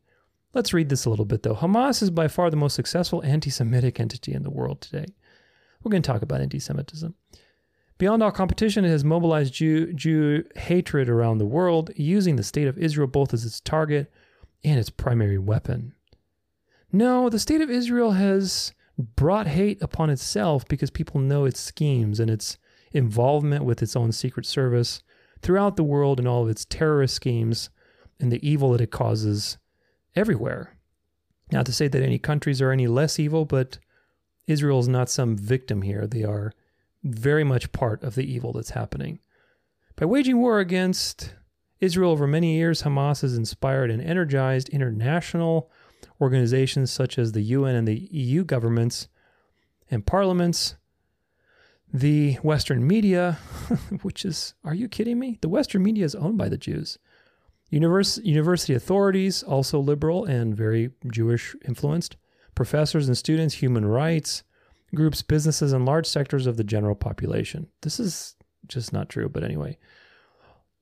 Let's 0.54 0.74
read 0.74 0.90
this 0.90 1.06
a 1.06 1.10
little 1.10 1.24
bit, 1.24 1.44
though. 1.44 1.56
Hamas 1.56 2.04
is 2.04 2.10
by 2.10 2.28
far 2.28 2.50
the 2.50 2.58
most 2.58 2.76
successful 2.76 3.24
anti 3.24 3.50
Semitic 3.50 3.98
entity 3.98 4.34
in 4.34 4.44
the 4.44 4.50
world 4.50 4.82
today. 4.82 5.06
We're 5.82 5.92
going 5.92 6.04
to 6.04 6.12
talk 6.12 6.22
about 6.22 6.42
anti 6.42 6.60
Semitism. 6.60 7.16
Beyond 8.02 8.24
all 8.24 8.32
competition, 8.32 8.84
it 8.84 8.90
has 8.90 9.04
mobilized 9.04 9.54
Jew, 9.54 9.94
Jew 9.94 10.44
hatred 10.56 11.08
around 11.08 11.38
the 11.38 11.46
world, 11.46 11.92
using 11.96 12.36
the 12.36 12.42
state 12.42 12.68
of 12.68 12.80
Israel 12.80 13.06
both 13.06 13.32
as 13.32 13.46
its 13.46 13.62
target 13.62 14.12
and 14.64 14.80
its 14.80 14.90
primary 14.90 15.38
weapon. 15.38 15.94
No, 16.92 17.30
the 17.30 17.38
state 17.38 17.62
of 17.62 17.70
Israel 17.70 18.14
has 18.14 18.74
brought 18.98 19.46
hate 19.46 19.80
upon 19.84 20.10
itself 20.10 20.68
because 20.68 20.90
people 20.90 21.22
know 21.22 21.46
its 21.46 21.60
schemes 21.60 22.20
and 22.20 22.32
its 22.32 22.58
involvement 22.92 23.66
with 23.66 23.84
its 23.84 23.96
own 23.96 24.12
secret 24.12 24.48
service 24.48 25.04
throughout 25.44 25.76
the 25.76 25.84
world 25.84 26.18
and 26.18 26.28
all 26.28 26.42
of 26.42 26.50
its 26.50 26.66
terrorist 26.66 27.14
schemes 27.14 27.70
and 28.20 28.32
the 28.32 28.44
evil 28.50 28.72
that 28.72 28.82
it 28.82 28.90
causes 28.90 29.60
everywhere. 30.16 30.76
Not 31.52 31.68
to 31.68 31.72
say 31.72 31.88
that 31.88 32.02
any 32.02 32.18
countries 32.18 32.64
are 32.64 32.72
any 32.72 32.88
less 32.88 33.20
evil, 33.20 33.46
but 33.46 33.78
Israel 34.48 34.80
is 34.80 34.88
not 34.88 35.08
some 35.08 35.38
victim 35.38 35.84
here. 35.84 36.08
They 36.08 36.24
are 36.24 36.52
very 37.04 37.44
much 37.44 37.72
part 37.72 38.04
of 38.04 38.16
the 38.16 38.32
evil 38.32 38.54
that's 38.54 38.72
happening. 38.72 39.20
By 39.96 40.06
waging 40.06 40.40
war 40.40 40.60
against 40.60 41.36
Israel 41.80 42.12
over 42.12 42.28
many 42.28 42.56
years, 42.56 42.84
Hamas 42.84 43.22
has 43.22 43.36
inspired 43.36 43.90
and 43.90 44.02
energized 44.02 44.70
international 44.70 45.72
organizations 46.20 46.92
such 46.92 47.18
as 47.18 47.32
the 47.32 47.42
UN 47.42 47.76
and 47.76 47.88
the 47.88 48.08
EU 48.12 48.44
governments 48.44 49.08
and 49.90 50.06
parliaments, 50.06 50.76
the 51.92 52.36
Western 52.36 52.86
media, 52.88 53.40
which 54.02 54.24
is, 54.24 54.54
are 54.64 54.76
you 54.76 54.88
kidding 54.88 55.20
me? 55.20 55.40
The 55.42 55.50
Western 55.50 55.84
media 55.84 56.06
is 56.06 56.16
owned 56.16 56.38
by 56.38 56.50
the 56.50 56.58
Jews. 56.58 56.98
Univers- 57.72 58.24
university 58.24 58.74
authorities, 58.74 59.44
also 59.44 59.80
liberal 59.80 60.26
and 60.26 60.56
very 60.56 60.92
Jewish 61.12 61.56
influenced, 61.68 62.16
professors 62.54 63.08
and 63.08 63.18
students, 63.18 63.56
human 63.56 63.86
rights 63.86 64.44
groups, 64.94 65.22
businesses, 65.22 65.74
and 65.74 65.86
large 65.86 66.06
sectors 66.06 66.48
of 66.48 66.58
the 66.58 66.64
general 66.64 66.96
population. 66.96 67.68
This 67.82 68.00
is 68.00 68.36
just 68.68 68.94
not 68.94 69.10
true, 69.10 69.30
but 69.30 69.44
anyway. 69.44 69.78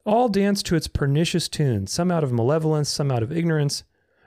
All 0.05 0.29
dance 0.29 0.63
to 0.63 0.75
its 0.75 0.87
pernicious 0.87 1.47
tune, 1.47 1.87
some 1.87 2.11
out 2.11 2.23
of 2.23 2.31
malevolence, 2.31 2.89
some 2.89 3.11
out 3.11 3.23
of 3.23 3.31
ignorance, 3.31 3.83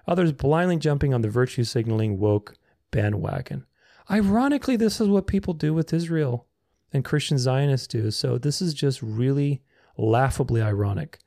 others 0.07 0.33
blindly 0.33 0.77
jumping 0.77 1.13
on 1.13 1.23
the 1.23 1.29
virtue 1.29 1.65
signaling 1.65 2.19
woke 2.19 2.55
bandwagon. 2.91 3.65
Ironically, 4.11 4.77
this 4.77 5.01
is 5.01 5.09
what 5.09 5.27
people 5.27 5.55
do 5.55 5.73
with 5.73 5.93
Israel 5.93 6.47
and 6.93 7.05
Christian 7.05 7.39
Zionists 7.39 7.87
do. 7.87 8.11
So 8.11 8.39
this 8.39 8.61
is 8.61 8.75
just 8.75 9.03
really 9.03 9.63
laughably 9.97 10.61
ironic. 10.61 11.19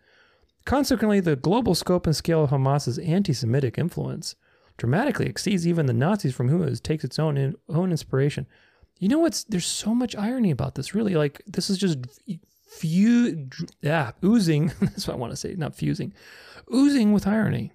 Consequently, 0.65 1.19
the 1.19 1.35
global 1.35 1.75
scope 1.75 2.05
and 2.05 2.15
scale 2.15 2.43
of 2.43 2.49
Hamas's 2.49 2.97
anti 2.99 3.33
Semitic 3.33 3.77
influence 3.77 4.35
dramatically 4.77 5.27
exceeds 5.27 5.67
even 5.67 5.85
the 5.85 5.93
Nazis 5.93 6.35
from 6.35 6.49
whom 6.49 6.63
it 6.63 6.83
takes 6.83 7.03
its 7.03 7.19
own, 7.19 7.37
in, 7.37 7.55
own 7.69 7.91
inspiration. 7.91 8.47
You 8.99 9.09
know 9.09 9.19
what's 9.19 9.43
there's 9.43 9.65
so 9.65 9.93
much 9.93 10.15
irony 10.15 10.51
about 10.51 10.75
this, 10.75 10.95
really. 10.95 11.15
Like, 11.15 11.41
this 11.45 11.69
is 11.69 11.77
just 11.77 11.99
few, 12.67 13.49
yeah, 13.81 14.11
oozing. 14.23 14.71
That's 14.79 15.07
what 15.07 15.15
I 15.15 15.19
want 15.19 15.31
to 15.31 15.37
say, 15.37 15.55
not 15.55 15.75
fusing, 15.75 16.13
oozing 16.73 17.13
with 17.13 17.27
irony. 17.27 17.73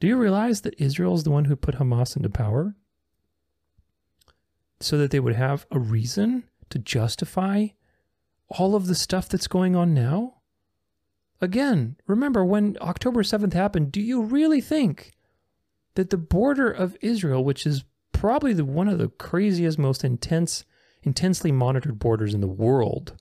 Do 0.00 0.06
you 0.06 0.16
realize 0.16 0.62
that 0.62 0.80
Israel 0.80 1.14
is 1.14 1.24
the 1.24 1.30
one 1.30 1.46
who 1.46 1.56
put 1.56 1.76
Hamas 1.76 2.16
into 2.16 2.28
power? 2.28 2.74
So 4.80 4.98
that 4.98 5.10
they 5.10 5.20
would 5.20 5.36
have 5.36 5.66
a 5.70 5.78
reason 5.78 6.44
to 6.70 6.78
justify 6.78 7.68
all 8.48 8.74
of 8.74 8.86
the 8.86 8.94
stuff 8.94 9.28
that's 9.28 9.46
going 9.46 9.74
on 9.76 9.94
now? 9.94 10.34
Again, 11.40 11.96
remember 12.06 12.44
when 12.44 12.76
October 12.80 13.22
7th 13.22 13.52
happened, 13.52 13.92
do 13.92 14.00
you 14.00 14.22
really 14.22 14.60
think 14.60 15.12
that 15.94 16.10
the 16.10 16.16
border 16.16 16.70
of 16.70 16.96
Israel, 17.00 17.44
which 17.44 17.66
is 17.66 17.84
probably 18.12 18.52
the, 18.52 18.64
one 18.64 18.88
of 18.88 18.98
the 18.98 19.08
craziest, 19.08 19.78
most 19.78 20.04
intense, 20.04 20.64
intensely 21.02 21.52
monitored 21.52 21.98
borders 21.98 22.34
in 22.34 22.40
the 22.40 22.46
world, 22.46 23.16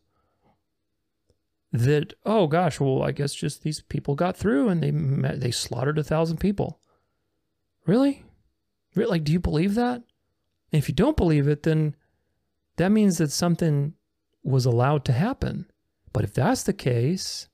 that 1.71 2.13
oh 2.25 2.47
gosh, 2.47 2.79
well 2.79 3.01
I 3.03 3.11
guess 3.11 3.33
just 3.33 3.63
these 3.63 3.81
people 3.81 4.15
got 4.15 4.37
through 4.37 4.69
and 4.69 4.81
they 4.81 4.91
met, 4.91 5.39
they 5.39 5.51
slaughtered 5.51 5.97
a 5.97 6.03
thousand 6.03 6.37
people. 6.37 6.79
Really? 7.85 8.23
Really? 8.95 9.09
Like, 9.09 9.23
do 9.23 9.31
you 9.31 9.39
believe 9.39 9.75
that? 9.75 9.95
And 10.71 10.79
if 10.79 10.87
you 10.87 10.95
don't 10.95 11.17
believe 11.17 11.47
it, 11.47 11.63
then 11.63 11.95
that 12.77 12.91
means 12.91 13.17
that 13.17 13.31
something 13.31 13.93
was 14.43 14.65
allowed 14.65 15.03
to 15.05 15.13
happen. 15.13 15.65
But 16.11 16.23
if 16.23 16.33
that's 16.33 16.63
the 16.63 16.73
case, 16.73 17.47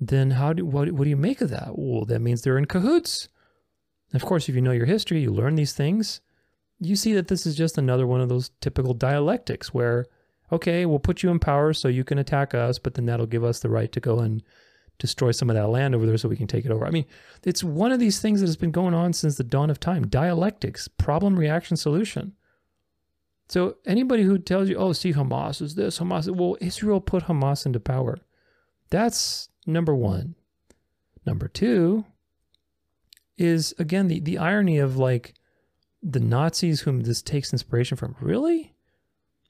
then 0.00 0.32
how 0.32 0.52
do 0.52 0.64
what 0.64 0.92
what 0.92 1.04
do 1.04 1.10
you 1.10 1.16
make 1.16 1.40
of 1.40 1.50
that? 1.50 1.72
Well, 1.76 2.04
that 2.04 2.20
means 2.20 2.42
they're 2.42 2.58
in 2.58 2.66
cahoots. 2.66 3.28
Of 4.14 4.24
course, 4.24 4.48
if 4.48 4.54
you 4.54 4.60
know 4.60 4.72
your 4.72 4.86
history, 4.86 5.20
you 5.20 5.32
learn 5.32 5.54
these 5.54 5.72
things. 5.72 6.20
You 6.78 6.96
see 6.96 7.14
that 7.14 7.28
this 7.28 7.46
is 7.46 7.56
just 7.56 7.78
another 7.78 8.06
one 8.06 8.20
of 8.20 8.28
those 8.28 8.50
typical 8.60 8.94
dialectics 8.94 9.72
where 9.72 10.06
okay, 10.52 10.84
we'll 10.84 10.98
put 10.98 11.22
you 11.22 11.30
in 11.30 11.38
power 11.38 11.72
so 11.72 11.88
you 11.88 12.04
can 12.04 12.18
attack 12.18 12.54
us, 12.54 12.78
but 12.78 12.94
then 12.94 13.06
that'll 13.06 13.26
give 13.26 13.42
us 13.42 13.60
the 13.60 13.70
right 13.70 13.90
to 13.90 14.00
go 14.00 14.18
and 14.18 14.42
destroy 14.98 15.32
some 15.32 15.48
of 15.48 15.56
that 15.56 15.68
land 15.68 15.94
over 15.94 16.06
there 16.06 16.18
so 16.18 16.28
we 16.28 16.36
can 16.36 16.46
take 16.46 16.66
it 16.66 16.70
over. 16.70 16.86
I 16.86 16.90
mean, 16.90 17.06
it's 17.42 17.64
one 17.64 17.90
of 17.90 17.98
these 17.98 18.20
things 18.20 18.40
that 18.40 18.46
has 18.46 18.56
been 18.56 18.70
going 18.70 18.94
on 18.94 19.14
since 19.14 19.36
the 19.36 19.44
dawn 19.44 19.70
of 19.70 19.80
time 19.80 20.06
dialectics, 20.06 20.86
problem, 20.86 21.38
reaction, 21.38 21.76
solution. 21.76 22.34
So 23.48 23.76
anybody 23.86 24.22
who 24.22 24.38
tells 24.38 24.68
you, 24.68 24.76
oh, 24.76 24.92
see, 24.92 25.12
Hamas 25.12 25.60
is 25.60 25.74
this, 25.74 25.98
Hamas, 25.98 26.28
well, 26.34 26.56
Israel 26.60 27.00
put 27.00 27.24
Hamas 27.24 27.66
into 27.66 27.80
power. 27.80 28.18
That's 28.90 29.48
number 29.66 29.94
one. 29.94 30.34
Number 31.24 31.48
two 31.48 32.04
is, 33.36 33.74
again, 33.78 34.08
the, 34.08 34.20
the 34.20 34.38
irony 34.38 34.78
of 34.78 34.96
like 34.96 35.34
the 36.02 36.20
Nazis 36.20 36.82
whom 36.82 37.00
this 37.00 37.22
takes 37.22 37.52
inspiration 37.52 37.96
from. 37.96 38.16
Really? 38.20 38.74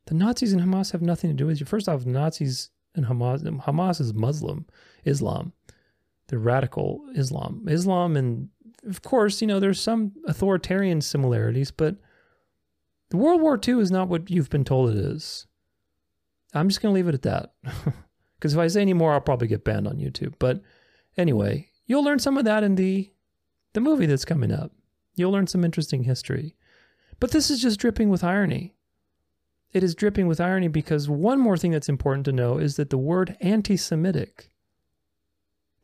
The 0.07 0.15
Nazis 0.15 0.53
and 0.53 0.63
Hamas 0.63 0.93
have 0.93 1.03
nothing 1.03 1.31
to 1.31 1.37
do 1.37 1.47
with 1.47 1.61
you. 1.61 1.67
First 1.67 1.89
off, 1.89 2.05
Nazis 2.05 2.71
and 2.95 3.07
Hamas, 3.07 3.43
Hamas 3.63 4.01
is 4.01 4.13
Muslim, 4.13 4.67
Islam. 5.05 5.53
They're 6.29 6.39
radical 6.39 7.05
Islam. 7.15 7.67
Islam 7.69 8.17
and 8.17 8.49
of 8.87 9.03
course, 9.03 9.41
you 9.41 9.47
know, 9.47 9.61
there's 9.61 9.81
some 9.81 10.13
authoritarian 10.27 11.01
similarities, 11.01 11.71
but 11.71 11.97
the 13.11 13.17
World 13.17 13.41
War 13.41 13.59
II 13.65 13.81
is 13.81 13.93
not 13.93 14.09
what 14.09 14.29
you've 14.29 14.51
been 14.51 14.65
told 14.65 14.91
it 14.91 14.97
is. 14.97 15.47
I'm 16.53 16.69
just 16.69 16.83
going 16.83 16.93
to 16.93 16.95
leave 16.95 17.09
it 17.09 17.15
at 17.15 17.23
that. 17.23 17.55
Because 18.43 18.55
if 18.55 18.59
I 18.59 18.67
say 18.67 18.83
any 18.83 18.93
more, 18.93 19.13
I'll 19.13 19.21
probably 19.21 19.47
get 19.47 19.63
banned 19.63 19.87
on 19.87 19.99
YouTube. 19.99 20.35
But 20.41 20.63
anyway, 21.17 21.71
you'll 21.87 22.03
learn 22.03 22.19
some 22.19 22.37
of 22.37 22.45
that 22.45 22.65
in 22.65 22.75
the 22.75 23.12
the 23.73 23.81
movie 23.81 24.07
that's 24.07 24.25
coming 24.25 24.53
up. 24.53 24.73
You'll 25.15 25.33
learn 25.33 25.47
some 25.47 25.65
interesting 25.65 26.05
history. 26.05 26.55
But 27.21 27.31
this 27.31 27.51
is 27.51 27.63
just 27.63 27.79
dripping 27.79 28.09
with 28.11 28.25
irony. 28.25 28.75
It 29.73 29.83
is 29.83 29.95
dripping 29.95 30.27
with 30.27 30.41
irony 30.41 30.69
because 30.69 31.09
one 31.09 31.39
more 31.39 31.57
thing 31.57 31.71
that's 31.71 31.89
important 31.89 32.25
to 32.27 32.33
know 32.33 32.59
is 32.59 32.77
that 32.77 32.91
the 32.91 32.99
word 32.99 33.37
anti 33.41 33.77
Semitic, 33.77 34.51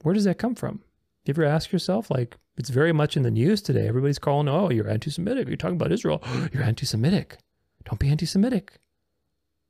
where 0.03 0.15
does 0.15 0.25
that 0.25 0.39
come 0.39 0.55
from? 0.55 0.83
You 1.25 1.33
ever 1.33 1.45
ask 1.45 1.73
yourself, 1.73 2.11
like, 2.11 2.37
it's 2.57 2.71
very 2.71 2.93
much 2.93 3.17
in 3.17 3.23
the 3.23 3.31
news 3.31 3.63
today. 3.63 3.87
Everybody's 3.87 4.19
calling, 4.19 4.49
oh, 4.49 4.71
you're 4.71 4.89
anti 4.89 5.11
Semitic. 5.11 5.47
You're 5.47 5.57
talking 5.57 5.77
about 5.77 5.93
Israel. 5.93 6.23
you're 6.53 6.63
anti 6.63 6.87
Semitic. 6.87 7.39
Don't 7.85 8.01
be 8.01 8.11
anti 8.11 8.27
Semitic. 8.27 8.79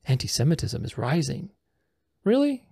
Anti 0.06 0.26
Semitism 0.26 0.84
is 0.84 0.98
rising. 0.98 1.50
Really? 2.24 2.64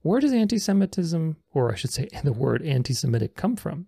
Where 0.00 0.20
does 0.20 0.32
anti 0.32 0.58
Semitism, 0.58 1.36
or 1.52 1.70
I 1.70 1.76
should 1.76 1.92
say 1.92 2.08
the 2.24 2.32
word 2.32 2.62
anti 2.62 2.94
Semitic, 2.94 3.36
come 3.36 3.56
from? 3.56 3.86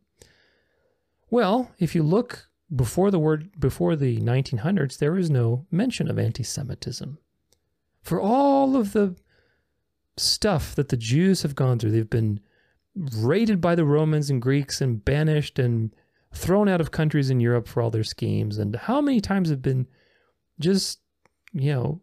Well, 1.35 1.73
if 1.81 1.97
you 1.97 2.05
look 2.05 2.49
before 2.73 3.11
the 3.11 3.19
word 3.19 3.59
before 3.59 3.97
the 3.97 4.21
1900s, 4.21 4.99
there 4.99 5.19
is 5.19 5.29
no 5.29 5.67
mention 5.69 6.09
of 6.09 6.17
anti-Semitism. 6.17 7.19
For 8.03 8.21
all 8.21 8.77
of 8.77 8.93
the 8.93 9.17
stuff 10.17 10.77
that 10.77 10.91
the 10.91 10.97
Jews 10.97 11.43
have 11.43 11.57
gone 11.57 11.81
through, 11.81 11.91
they've 11.91 12.09
been 12.09 12.39
raided 12.95 13.61
by 13.61 13.75
the 13.75 13.85
Romans 13.85 14.31
and 14.31 14.41
Greeks 14.41 14.81
and 14.81 15.05
banished 15.05 15.59
and 15.59 15.93
thrown 16.33 16.69
out 16.69 16.81
of 16.81 16.93
countries 16.93 17.31
in 17.31 17.41
Europe 17.41 17.67
for 17.67 17.83
all 17.83 17.91
their 17.91 18.05
schemes. 18.05 18.57
And 18.57 18.77
how 18.77 19.01
many 19.01 19.21
times 19.21 19.51
have 19.51 19.61
been 19.61 19.89
just, 20.61 21.01
you 21.53 21.73
know, 21.73 22.01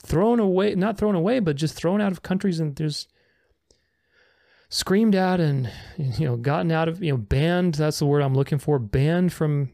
thrown 0.00 0.38
away, 0.38 0.76
not 0.76 0.96
thrown 0.96 1.16
away, 1.16 1.40
but 1.40 1.56
just 1.56 1.74
thrown 1.74 2.00
out 2.00 2.12
of 2.12 2.22
countries 2.22 2.60
and 2.60 2.76
there's 2.76 3.08
screamed 4.76 5.14
at 5.14 5.40
and 5.40 5.70
you 5.96 6.26
know 6.26 6.36
gotten 6.36 6.70
out 6.70 6.86
of 6.86 7.02
you 7.02 7.10
know 7.10 7.16
banned 7.16 7.74
that's 7.74 7.98
the 7.98 8.04
word 8.04 8.20
i'm 8.20 8.34
looking 8.34 8.58
for 8.58 8.78
banned 8.78 9.32
from 9.32 9.70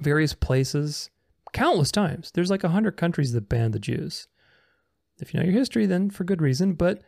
various 0.00 0.32
places 0.32 1.10
countless 1.52 1.90
times. 1.90 2.30
There's 2.32 2.50
like 2.50 2.64
a 2.64 2.68
hundred 2.68 2.96
countries 2.96 3.32
that 3.32 3.48
banned 3.48 3.74
the 3.74 3.78
jews. 3.78 4.28
If 5.20 5.34
you 5.34 5.40
know 5.40 5.46
your 5.46 5.54
history 5.54 5.86
then 5.86 6.10
for 6.10 6.24
good 6.24 6.40
reason 6.40 6.74
but 6.74 7.02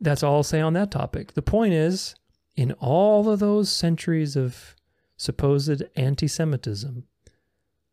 that's 0.00 0.22
all 0.22 0.36
i'll 0.36 0.42
say 0.42 0.60
on 0.60 0.72
that 0.72 0.90
topic. 0.90 1.34
The 1.34 1.42
point 1.42 1.74
is 1.74 2.16
in 2.56 2.72
all 2.72 3.28
of 3.28 3.38
those 3.38 3.70
centuries 3.70 4.36
of 4.36 4.74
supposed 5.16 5.82
anti-semitism 5.94 7.04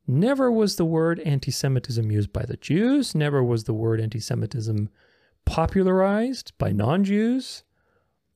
never 0.08 0.52
was 0.52 0.78
the 0.78 0.86
word 0.86 1.20
anti-semitism 1.20 2.12
used 2.12 2.34
by 2.34 2.43
the 2.43 2.58
jews 2.58 3.14
never 3.14 3.43
was 3.43 3.66
the 3.66 3.74
word 3.74 4.02
anti-semitism 4.02 4.89
popularized 5.45 6.52
by 6.58 6.72
non-jews 6.72 7.64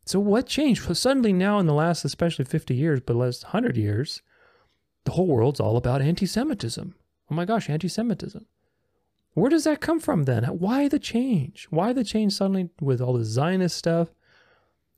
so 0.06 0.20
what 0.20 0.47
changed? 0.47 0.86
Well, 0.86 0.95
suddenly 0.95 1.34
now 1.34 1.60
in 1.60 1.66
the 1.66 1.74
last, 1.74 2.04
especially 2.04 2.45
50 2.45 2.76
years, 2.76 3.01
but 3.06 3.16
last 3.16 3.45
100 3.45 3.78
years, 3.78 4.22
the 5.06 5.12
whole 5.12 5.28
world's 5.28 5.60
all 5.60 5.78
about 5.78 6.01
anti-Semitism. 6.01 6.95
Oh 7.32 7.36
my 7.36 7.45
gosh, 7.45 7.70
anti-Semitism. 7.70 8.45
Where 9.34 9.49
does 9.49 9.64
that 9.64 9.82
come 9.82 9.99
from 9.99 10.24
then? 10.24 10.43
Why 10.43 10.88
the 10.88 10.99
change? 10.99 11.68
Why 11.70 11.93
the 11.93 12.04
change 12.04 12.34
suddenly 12.34 12.70
with 12.80 13.01
all 13.01 13.14
the 13.14 13.26
Zionist 13.26 13.78
stuff? 13.78 14.10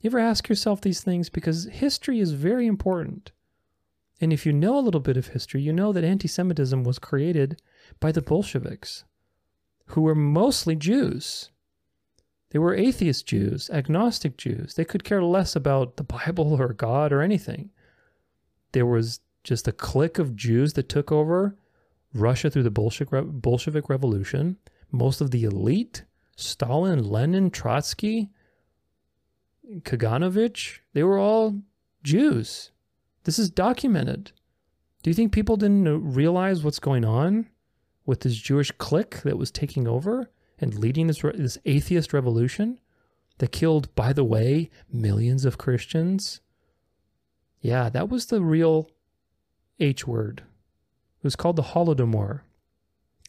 You 0.02 0.10
ever 0.10 0.20
ask 0.20 0.50
yourself 0.50 0.82
these 0.82 1.02
things? 1.02 1.30
Because 1.30 1.66
history 1.66 2.20
is 2.20 2.34
very 2.34 2.68
important. 2.68 3.32
And 4.20 4.34
if 4.34 4.46
you 4.46 4.54
know 4.54 4.78
a 4.78 4.82
little 4.82 5.00
bit 5.00 5.18
of 5.18 5.28
history, 5.28 5.62
you 5.62 5.72
know 5.72 5.94
that 5.94 6.04
anti 6.04 6.28
Semitism 6.28 6.84
was 6.84 7.00
created 7.00 7.62
by 8.00 8.12
the 8.12 8.22
Bolsheviks, 8.22 9.06
who 9.88 10.02
were 10.02 10.16
mostly 10.16 10.76
Jews. 10.76 11.52
They 12.56 12.60
were 12.60 12.74
atheist 12.74 13.28
Jews, 13.28 13.70
agnostic 13.70 14.38
Jews. 14.38 14.76
They 14.76 14.86
could 14.86 15.04
care 15.04 15.22
less 15.22 15.58
about 15.58 15.98
the 15.98 16.06
Bible 16.06 16.54
or 16.54 16.72
God 16.72 17.12
or 17.12 17.22
anything. 17.22 17.72
There 18.72 18.86
was 18.86 19.20
just 19.44 19.68
a 19.68 19.74
clique 19.74 20.20
of 20.20 20.38
Jews 20.38 20.72
that 20.76 20.88
took 20.88 21.12
over 21.12 21.58
Russia 22.14 22.50
through 22.50 22.64
the 22.64 22.72
Bolshevik, 22.72 23.90
Revolution. 23.90 24.56
Most 24.90 25.20
of 25.20 25.32
the 25.32 25.44
elite, 25.44 26.06
Stalin, 26.38 27.04
Lenin, 27.04 27.52
Trotsky, 27.52 28.30
Kaganovich, 29.82 30.80
they 30.94 31.04
were 31.04 31.18
all 31.18 31.60
Jews. 32.04 32.72
This 33.26 33.38
is 33.38 33.50
documented. 33.50 34.32
Do 35.04 35.10
you 35.10 35.14
think 35.14 35.34
people 35.34 35.58
didn't 35.58 36.14
realize 36.14 36.64
what's 36.64 36.80
going 36.80 37.04
on 37.04 37.50
with 38.06 38.22
this 38.22 38.38
Jewish 38.38 38.72
clique 38.72 39.24
that 39.24 39.38
was 39.38 39.52
taking 39.52 39.90
over? 39.90 40.30
And 40.60 40.78
leading 40.78 41.08
this, 41.08 41.22
this 41.22 41.58
atheist 41.66 42.14
revolution 42.14 42.80
that 43.40 43.52
killed, 43.52 43.94
by 43.96 44.14
the 44.14 44.24
way, 44.24 44.70
millions 44.92 45.46
of 45.46 45.58
Christians. 45.58 46.40
Yeah, 47.60 47.90
that 47.90 48.10
was 48.10 48.28
the 48.28 48.42
real 48.42 48.90
H 49.80 50.08
word. 50.08 50.44
It 51.20 51.24
was 51.24 51.36
called 51.36 51.56
the 51.56 51.64
Holodomor. 51.64 52.42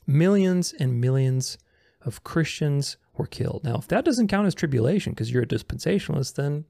Millions 0.07 0.73
and 0.79 1.01
millions 1.01 1.59
of 2.03 2.23
Christians 2.23 2.97
were 3.17 3.27
killed. 3.27 3.63
Now, 3.65 3.77
if 3.77 3.89
that 3.89 4.05
doesn't 4.05 4.29
count 4.29 4.47
as 4.47 4.55
tribulation 4.55 5.13
because 5.13 5.33
you're 5.33 5.43
a 5.43 5.47
dispensationalist, 5.47 6.35
then 6.35 6.65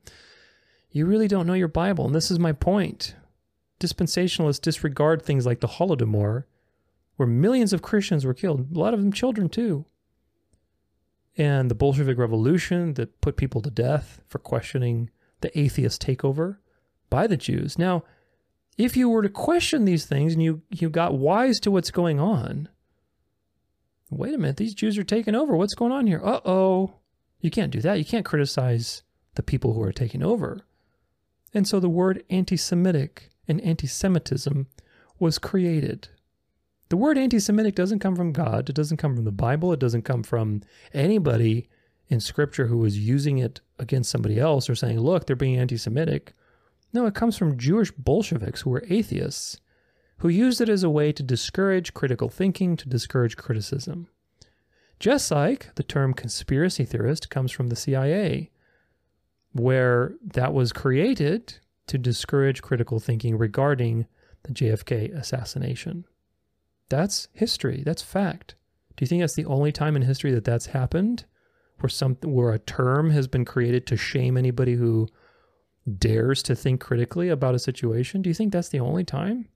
you 0.91 1.05
really 1.05 1.29
don't 1.29 1.47
know 1.47 1.53
your 1.53 1.69
Bible. 1.69 2.07
And 2.07 2.15
this 2.15 2.31
is 2.31 2.39
my 2.39 2.53
point. 2.53 3.15
Dispensationalists 3.79 4.61
disregard 4.63 5.21
things 5.21 5.45
like 5.45 5.61
the 5.61 5.67
Holodomor, 5.67 6.45
where 7.17 7.27
millions 7.27 7.75
of 7.75 7.83
Christians 7.83 8.25
were 8.25 8.33
killed, 8.33 8.75
a 8.75 8.79
lot 8.79 8.95
of 8.95 9.01
them 9.01 9.13
children 9.13 9.51
too 9.51 9.85
and 11.37 11.71
the 11.71 11.75
Bolshevik 11.75 12.19
Revolution 12.19 12.95
that 12.95 13.21
put 13.21 13.37
people 13.37 13.61
to 13.63 13.71
death 13.71 14.23
for 14.27 14.39
questioning 14.39 15.11
the 15.41 15.59
atheist 15.59 16.05
takeover 16.05 16.59
by 17.11 17.27
the 17.27 17.37
Jews. 17.37 17.79
Now, 17.79 18.05
if 18.79 18.97
you 18.97 19.09
were 19.09 19.23
to 19.23 19.29
question 19.29 19.85
these 19.85 20.07
things 20.07 20.35
and 20.35 20.43
you, 20.43 20.63
you 20.71 20.91
got 20.91 21.15
wise 21.15 21.59
to 21.61 21.71
what's 21.71 21.91
going 21.91 22.21
on, 22.21 22.69
wait 24.11 24.35
a 24.35 24.39
minute, 24.39 24.57
these 24.57 24.75
Jews 24.75 24.99
are 24.99 25.05
taking 25.05 25.35
over. 25.35 25.57
What's 25.57 25.75
going 25.75 25.93
on 25.93 26.07
here? 26.07 26.21
Uh 26.23 26.41
oh. 26.45 26.95
You 27.41 27.51
can't 27.51 27.73
do 27.73 27.81
that. 27.83 27.99
You 27.99 28.05
can't 28.05 28.25
criticize 28.25 29.03
the 29.35 29.43
people 29.43 29.75
who 29.75 29.83
are 29.83 29.93
taking 29.93 30.23
over. 30.23 30.61
And 31.55 31.67
so 31.67 31.81
the 31.81 31.89
word 31.89 32.25
anti 32.31 32.57
Semitic 32.57 33.31
and 33.47 33.61
anti 33.61 33.87
Semitism 33.87 34.67
was 35.19 35.39
created. 35.39 36.09
The 36.89 36.97
word 36.97 37.19
anti 37.19 37.39
Semitic 37.39 37.75
doesn't 37.75 37.99
come 37.99 38.15
from 38.15 38.33
God. 38.33 38.69
It 38.69 38.77
doesn't 38.77 38.99
come 38.99 39.17
from 39.17 39.25
the 39.25 39.33
Bible. 39.33 39.73
It 39.73 39.81
doesn't 39.81 40.03
come 40.03 40.23
from 40.23 40.63
anybody 40.95 41.69
in 42.09 42.21
Scripture 42.21 42.67
who 42.67 42.79
was 42.79 42.99
using 42.99 43.39
it 43.39 43.61
against 43.79 44.11
somebody 44.11 44.39
else 44.39 44.71
or 44.71 44.75
saying, 44.77 45.01
look, 45.01 45.27
they're 45.27 45.37
being 45.37 45.57
anti 45.57 45.77
Semitic. 45.77 46.33
No, 46.93 47.07
it 47.07 47.15
comes 47.15 47.37
from 47.37 47.59
Jewish 47.59 47.91
Bolsheviks 47.91 48.61
who 48.63 48.71
were 48.71 48.85
atheists 48.89 49.59
who 50.19 50.29
used 50.29 50.61
it 50.61 50.69
as 50.69 50.83
a 50.83 50.91
way 50.91 51.13
to 51.13 51.23
discourage 51.23 51.93
critical 51.93 52.29
thinking, 52.29 52.77
to 52.77 52.89
discourage 52.89 53.37
criticism. 53.37 54.09
Just 54.99 55.31
like 55.31 55.75
the 55.75 55.83
term 55.83 56.15
conspiracy 56.15 56.85
theorist 56.85 57.29
comes 57.29 57.53
from 57.53 57.69
the 57.69 57.77
CIA, 57.77 58.51
where 59.53 60.15
that 60.23 60.55
was 60.55 60.73
created 60.73 61.59
to 61.89 61.99
discourage 61.99 62.63
critical 62.63 62.99
thinking 62.99 63.37
regarding 63.37 64.07
the 64.45 64.53
JFK 64.53 65.15
assassination. 65.15 66.05
That's 66.89 67.29
history. 67.33 67.83
That's 67.85 68.03
fact. 68.03 68.55
Do 68.97 69.03
you 69.03 69.07
think 69.07 69.23
that's 69.23 69.35
the 69.35 69.45
only 69.45 69.73
time 69.73 69.97
in 69.97 70.03
history 70.03 70.33
that 70.33 70.45
that's 70.45 70.67
happened? 70.67 71.25
Where 71.81 71.91
some 71.91 72.17
where 72.23 72.53
a 72.53 72.59
term 72.59 73.11
has 73.11 73.29
been 73.29 73.45
created 73.45 73.87
to 73.89 73.97
shame 73.97 74.37
anybody 74.37 74.75
who 74.75 75.09
dares 75.99 76.43
to 76.45 76.55
think 76.55 76.81
critically 76.81 77.29
about 77.29 77.55
a 77.55 77.59
situation? 77.59 78.23
Do 78.23 78.31
you 78.31 78.35
think 78.35 78.53
that's 78.53 78.71
the 78.71 78.81
only 78.81 79.05
time? 79.05 79.49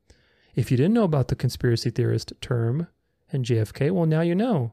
If 0.55 0.71
you 0.71 0.77
didn't 0.77 0.95
know 0.95 1.05
about 1.05 1.29
the 1.29 1.37
conspiracy 1.37 1.91
theorist 1.91 2.33
term 2.41 2.89
and 3.33 3.45
JFK, 3.45 3.91
well 3.91 4.07
now 4.07 4.21
you 4.21 4.35
know. 4.35 4.73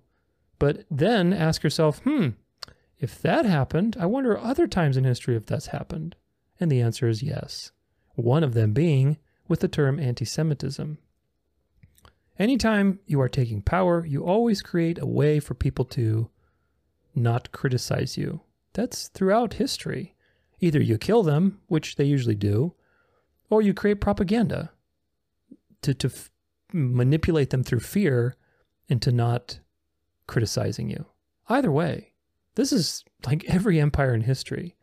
But 0.60 0.86
then 0.90 1.34
ask 1.34 1.64
yourself, 1.64 2.00
hmm, 2.00 2.30
if 3.00 3.22
that 3.22 3.46
happened, 3.46 3.96
I 4.00 4.08
wonder 4.08 4.38
other 4.38 4.68
times 4.68 4.98
in 4.98 5.04
history 5.04 5.36
if 5.36 5.46
that's 5.46 5.68
happened. 5.68 6.16
And 6.60 6.72
the 6.72 6.82
answer 6.82 7.08
is 7.08 7.22
yes. 7.22 7.72
One 8.16 8.44
of 8.44 8.56
them 8.56 8.74
being 8.74 9.18
with 9.48 9.60
the 9.60 9.68
term 9.68 10.00
anti 10.00 10.26
Semitism. 10.26 10.98
Anytime 12.40 13.00
you 13.08 13.20
are 13.22 13.30
taking 13.30 13.62
power, 13.62 14.06
you 14.06 14.24
always 14.24 14.62
create 14.62 15.00
a 15.00 15.06
way 15.06 15.40
for 15.40 15.54
people 15.54 15.86
to 15.86 16.30
not 17.16 17.52
criticize 17.52 18.18
you. 18.18 18.42
That's 18.74 19.08
throughout 19.08 19.54
history. 19.54 20.16
Either 20.60 20.80
you 20.82 20.98
kill 20.98 21.24
them, 21.24 21.60
which 21.68 21.96
they 21.96 22.06
usually 22.06 22.36
do, 22.36 22.74
or 23.50 23.62
you 23.62 23.74
create 23.74 24.02
propaganda 24.02 24.72
to, 25.82 25.94
to 25.96 26.08
f- 26.08 26.30
manipulate 26.72 27.50
them 27.50 27.64
through 27.64 27.80
fear 27.80 28.36
into 28.88 29.12
not 29.12 29.60
criticizing 30.28 30.90
you. 30.90 31.06
Either 31.50 31.72
way, 31.72 32.14
this 32.56 32.72
is 32.72 33.04
like 33.26 33.46
every 33.48 33.80
empire 33.80 34.14
in 34.14 34.22
history. 34.22 34.76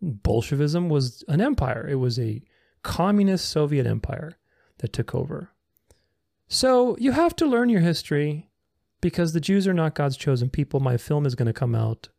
Bolshevism 0.00 0.88
was 0.88 1.24
an 1.28 1.40
empire, 1.40 1.86
it 1.88 1.96
was 1.96 2.18
a 2.18 2.42
communist 2.82 3.48
Soviet 3.48 3.86
empire 3.86 4.38
that 4.78 4.92
took 4.92 5.14
over. 5.14 5.50
So 6.54 6.96
you 7.00 7.10
have 7.10 7.34
to 7.36 7.46
learn 7.46 7.68
your 7.68 7.80
history 7.80 8.48
because 9.00 9.32
the 9.32 9.40
Jews 9.40 9.66
are 9.66 9.74
not 9.74 9.96
God's 9.96 10.16
chosen 10.16 10.48
people. 10.48 10.78
My 10.78 10.96
film 10.96 11.26
is 11.26 11.34
going 11.34 11.46
to 11.46 11.52
come 11.52 11.74
out 11.74 12.10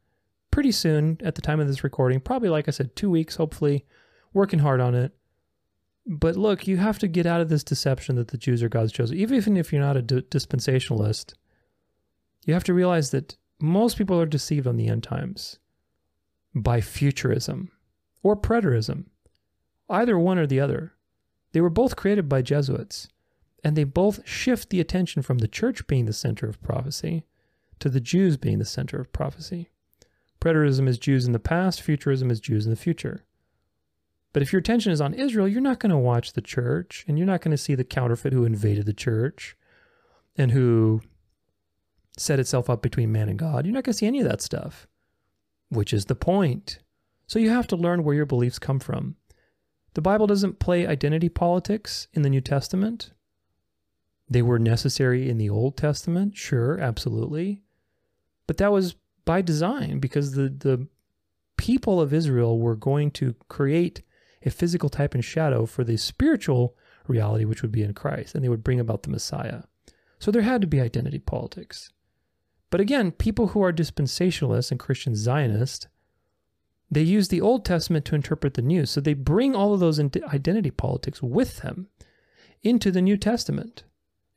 pretty 0.52 0.74
soon 0.74 1.18
at 1.24 1.36
the 1.36 1.42
time 1.42 1.62
of 1.62 1.70
this 1.70 1.86
recording, 1.86 2.20
probably, 2.20 2.50
like 2.50 2.68
I 2.68 2.72
said, 2.72 2.98
two 2.98 3.10
weeks, 3.10 3.38
hopefully, 3.38 3.86
working 4.34 4.60
hard 4.60 4.82
on 4.82 4.94
it. 4.94 5.14
But 6.06 6.36
look, 6.36 6.68
you 6.68 6.76
have 6.76 7.00
to 7.00 7.08
get 7.08 7.26
out 7.26 7.40
of 7.40 7.48
this 7.48 7.64
deception 7.64 8.18
that 8.18 8.28
the 8.28 8.38
Jews 8.38 8.62
are 8.62 8.68
God's 8.68 8.92
chosen. 8.92 9.16
Even 9.16 9.56
if 9.56 9.72
you're 9.72 9.82
not 9.82 9.96
a 9.96 10.02
dispensationalist, 10.04 11.34
you 12.44 12.54
have 12.54 12.66
to 12.66 12.74
realize 12.74 13.12
that 13.12 13.38
most 13.62 13.98
people 13.98 14.20
are 14.20 14.26
deceived 14.26 14.68
on 14.68 14.76
the 14.76 14.90
end 14.90 15.04
times 15.04 15.60
by 16.54 16.82
futurism 16.82 17.72
or 18.22 18.36
preterism, 18.36 19.06
either 19.90 20.20
one 20.20 20.38
or 20.38 20.46
the 20.46 20.60
other. 20.60 20.92
They 21.54 21.62
were 21.62 21.70
both 21.70 21.96
created 21.96 22.28
by 22.28 22.42
Jesuits, 22.42 23.08
and 23.66 23.76
they 23.76 23.84
both 23.84 24.26
shift 24.28 24.70
the 24.70 24.80
attention 24.80 25.24
from 25.24 25.40
the 25.40 25.48
church 25.48 25.88
being 25.88 26.06
the 26.06 26.14
center 26.14 26.48
of 26.48 26.62
prophecy 26.62 27.26
to 27.80 27.90
the 27.90 28.00
Jews 28.00 28.38
being 28.38 28.60
the 28.60 28.64
center 28.64 29.02
of 29.02 29.12
prophecy. 29.12 29.72
Preterism 30.40 30.88
is 30.88 31.00
Jews 31.00 31.26
in 31.26 31.32
the 31.32 31.40
past, 31.40 31.82
futurism 31.82 32.30
is 32.30 32.40
Jews 32.40 32.66
in 32.66 32.70
the 32.70 32.78
future. 32.78 33.26
But 34.34 34.44
if 34.44 34.54
your 34.54 34.60
attention 34.60 34.92
is 34.92 35.02
on 35.02 35.16
Israel, 35.16 35.48
you're 35.48 35.62
not 35.62 35.80
going 35.80 35.90
to 35.90 35.98
watch 35.98 36.34
the 36.34 36.42
church 36.42 37.06
and 37.08 37.18
you're 37.18 37.26
not 37.26 37.42
going 37.42 37.52
to 37.52 37.58
see 37.58 37.74
the 37.74 37.84
counterfeit 37.84 38.34
who 38.34 38.46
invaded 38.46 38.86
the 38.86 38.94
church 38.94 39.58
and 40.38 40.52
who 40.52 41.02
set 42.20 42.40
itself 42.40 42.70
up 42.70 42.84
between 42.84 43.12
man 43.12 43.30
and 43.30 43.40
God. 43.40 43.66
You're 43.66 43.74
not 43.74 43.84
going 43.84 43.94
to 43.94 43.98
see 43.98 44.06
any 44.06 44.20
of 44.20 44.28
that 44.28 44.44
stuff, 44.44 44.88
which 45.70 45.92
is 45.92 46.06
the 46.06 46.14
point. 46.14 46.78
So 47.26 47.40
you 47.40 47.50
have 47.50 47.66
to 47.68 47.76
learn 47.76 48.04
where 48.04 48.16
your 48.16 48.28
beliefs 48.28 48.60
come 48.60 48.80
from. 48.80 49.16
The 49.96 50.04
Bible 50.04 50.28
doesn't 50.28 50.60
play 50.60 50.86
identity 50.86 51.30
politics 51.30 52.08
in 52.14 52.22
the 52.22 52.30
New 52.30 52.42
Testament. 52.42 53.10
They 54.30 54.42
were 54.42 54.60
necessary 54.60 55.30
in 55.30 55.38
the 55.38 55.50
Old 55.50 55.78
Testament, 55.78 56.36
sure, 56.36 56.80
absolutely. 56.80 57.62
But 58.48 58.58
that 58.58 58.72
was 58.72 58.96
by 59.24 59.42
design 59.42 60.00
because 60.00 60.34
the, 60.34 60.50
the 60.50 60.88
people 61.58 62.02
of 62.02 62.14
Israel 62.14 62.60
were 62.60 62.76
going 62.76 63.12
to 63.12 63.36
create 63.50 64.02
a 64.44 64.50
physical 64.50 64.90
type 64.90 65.14
and 65.14 65.24
shadow 65.24 65.66
for 65.66 65.84
the 65.84 65.98
spiritual 65.98 66.76
reality, 67.08 67.46
which 67.46 67.62
would 67.62 67.72
be 67.72 67.84
in 67.84 67.94
Christ, 67.94 68.36
and 68.36 68.44
they 68.44 68.50
would 68.50 68.64
bring 68.64 68.80
about 68.80 69.04
the 69.04 69.10
Messiah. 69.10 69.64
So 70.20 70.32
there 70.32 70.44
had 70.44 70.62
to 70.62 70.68
be 70.68 70.80
identity 70.80 71.20
politics. 71.20 71.92
But 72.70 72.82
again, 72.82 73.12
people 73.12 73.48
who 73.48 73.62
are 73.64 73.72
dispensationalists 73.72 74.72
and 74.72 74.80
Christian 74.80 75.16
Zionists, 75.16 75.88
they 76.90 77.02
use 77.02 77.28
the 77.28 77.42
Old 77.42 77.66
Testament 77.66 78.06
to 78.06 78.16
interpret 78.16 78.56
the 78.56 78.62
New. 78.62 78.86
So 78.86 79.02
they 79.02 79.14
bring 79.14 79.56
all 79.56 79.74
of 79.74 79.80
those 79.80 80.00
identity 80.00 80.72
politics 80.72 81.22
with 81.22 81.58
them 81.58 81.88
into 82.64 82.92
the 82.92 83.02
New 83.02 83.18
Testament. 83.18 83.84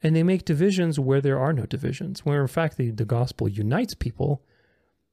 And 0.02 0.14
they 0.14 0.22
make 0.22 0.44
divisions 0.44 0.98
where 0.98 1.20
there 1.20 1.38
are 1.38 1.52
no 1.52 1.66
divisions, 1.66 2.24
where 2.24 2.40
in 2.40 2.48
fact 2.48 2.76
the, 2.76 2.90
the 2.90 3.04
gospel 3.04 3.48
unites 3.48 3.94
people 3.94 4.42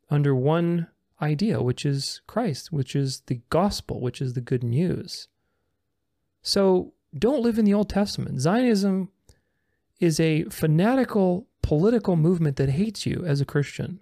under 0.10 0.36
one 0.36 0.88
idea, 1.22 1.62
which 1.62 1.86
is 1.86 2.22
Christ, 2.28 2.72
which 2.72 2.96
is 2.96 3.22
the 3.28 3.42
gospel, 3.50 4.00
which 4.00 4.22
is 4.22 4.34
the 4.34 4.42
good 4.42 4.64
news. 4.64 5.28
So 6.42 6.94
don't 7.18 7.42
live 7.42 7.58
in 7.58 7.66
the 7.66 7.74
Old 7.74 7.90
Testament. 7.90 8.40
Zionism 8.40 9.10
is 10.00 10.20
a 10.20 10.44
fanatical 10.46 11.48
political 11.64 12.16
movement 12.16 12.58
that 12.58 12.70
hates 12.70 13.06
you 13.06 13.24
as 13.26 13.42
a 13.42 13.46
Christian. 13.46 14.00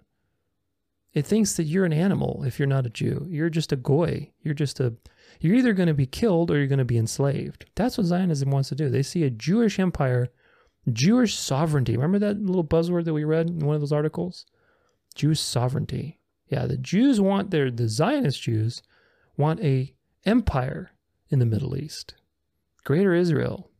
It 1.14 1.24
thinks 1.24 1.54
that 1.54 1.64
you're 1.64 1.84
an 1.84 1.92
animal 1.92 2.42
if 2.44 2.58
you're 2.58 2.68
not 2.68 2.86
a 2.86 2.90
Jew. 2.90 3.26
You're 3.30 3.48
just 3.48 3.72
a 3.72 3.76
goy. 3.76 4.32
You're 4.42 4.52
just 4.52 4.80
a 4.80 4.94
you're 5.40 5.54
either 5.54 5.72
going 5.72 5.88
to 5.88 5.94
be 5.94 6.06
killed 6.06 6.50
or 6.50 6.58
you're 6.58 6.66
going 6.66 6.78
to 6.78 6.84
be 6.84 6.98
enslaved. 6.98 7.66
That's 7.74 7.96
what 7.96 8.06
Zionism 8.06 8.50
wants 8.50 8.68
to 8.70 8.74
do. 8.74 8.88
They 8.88 9.02
see 9.02 9.24
a 9.24 9.30
Jewish 9.30 9.78
empire, 9.78 10.28
Jewish 10.92 11.34
sovereignty. 11.36 11.96
Remember 11.96 12.18
that 12.18 12.40
little 12.40 12.64
buzzword 12.64 13.04
that 13.04 13.14
we 13.14 13.24
read 13.24 13.48
in 13.48 13.60
one 13.60 13.74
of 13.74 13.80
those 13.80 13.92
articles? 13.92 14.46
Jewish 15.14 15.40
sovereignty. 15.40 16.18
Yeah, 16.48 16.66
the 16.66 16.76
Jews 16.76 17.20
want 17.20 17.50
their 17.50 17.70
the 17.70 17.88
Zionist 17.88 18.42
Jews 18.42 18.82
want 19.36 19.60
a 19.60 19.94
empire 20.24 20.90
in 21.30 21.38
the 21.38 21.46
Middle 21.46 21.76
East. 21.76 22.14
Greater 22.84 23.14
Israel. 23.14 23.70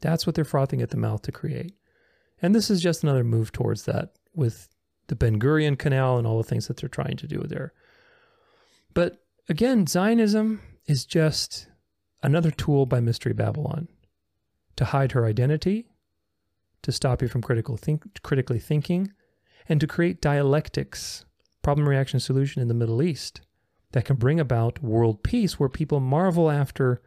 That's 0.00 0.26
what 0.26 0.34
they're 0.34 0.44
frothing 0.44 0.80
at 0.82 0.90
the 0.90 0.96
mouth 0.96 1.22
to 1.22 1.32
create. 1.32 1.74
And 2.40 2.54
this 2.54 2.70
is 2.70 2.82
just 2.82 3.02
another 3.02 3.24
move 3.24 3.52
towards 3.52 3.84
that 3.84 4.14
with 4.34 4.68
the 5.08 5.16
Ben 5.16 5.38
Gurion 5.38 5.78
Canal 5.78 6.18
and 6.18 6.26
all 6.26 6.38
the 6.38 6.48
things 6.48 6.68
that 6.68 6.76
they're 6.76 6.88
trying 6.88 7.16
to 7.18 7.26
do 7.26 7.40
there. 7.40 7.72
But 8.94 9.22
again, 9.48 9.86
Zionism 9.86 10.60
is 10.86 11.04
just 11.04 11.68
another 12.22 12.50
tool 12.50 12.86
by 12.86 13.00
Mystery 13.00 13.32
Babylon 13.32 13.88
to 14.76 14.86
hide 14.86 15.12
her 15.12 15.26
identity, 15.26 15.86
to 16.82 16.92
stop 16.92 17.22
you 17.22 17.28
from 17.28 17.42
critical 17.42 17.76
think, 17.76 18.22
critically 18.22 18.58
thinking, 18.58 19.12
and 19.68 19.80
to 19.80 19.86
create 19.86 20.20
dialectics, 20.20 21.24
problem 21.62 21.88
reaction 21.88 22.20
solution 22.20 22.60
in 22.60 22.68
the 22.68 22.74
Middle 22.74 23.02
East 23.02 23.40
that 23.92 24.04
can 24.04 24.16
bring 24.16 24.40
about 24.40 24.82
world 24.82 25.22
peace 25.22 25.58
where 25.58 25.68
people 25.68 26.00
marvel 26.00 26.50
after 26.50 27.00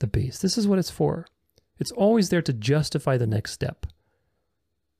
the 0.00 0.06
beast. 0.06 0.42
This 0.42 0.58
is 0.58 0.68
what 0.68 0.78
it's 0.78 0.90
for. 0.90 1.26
It's 1.78 1.92
always 1.92 2.28
there 2.28 2.42
to 2.42 2.52
justify 2.52 3.16
the 3.16 3.26
next 3.26 3.52
step. 3.52 3.86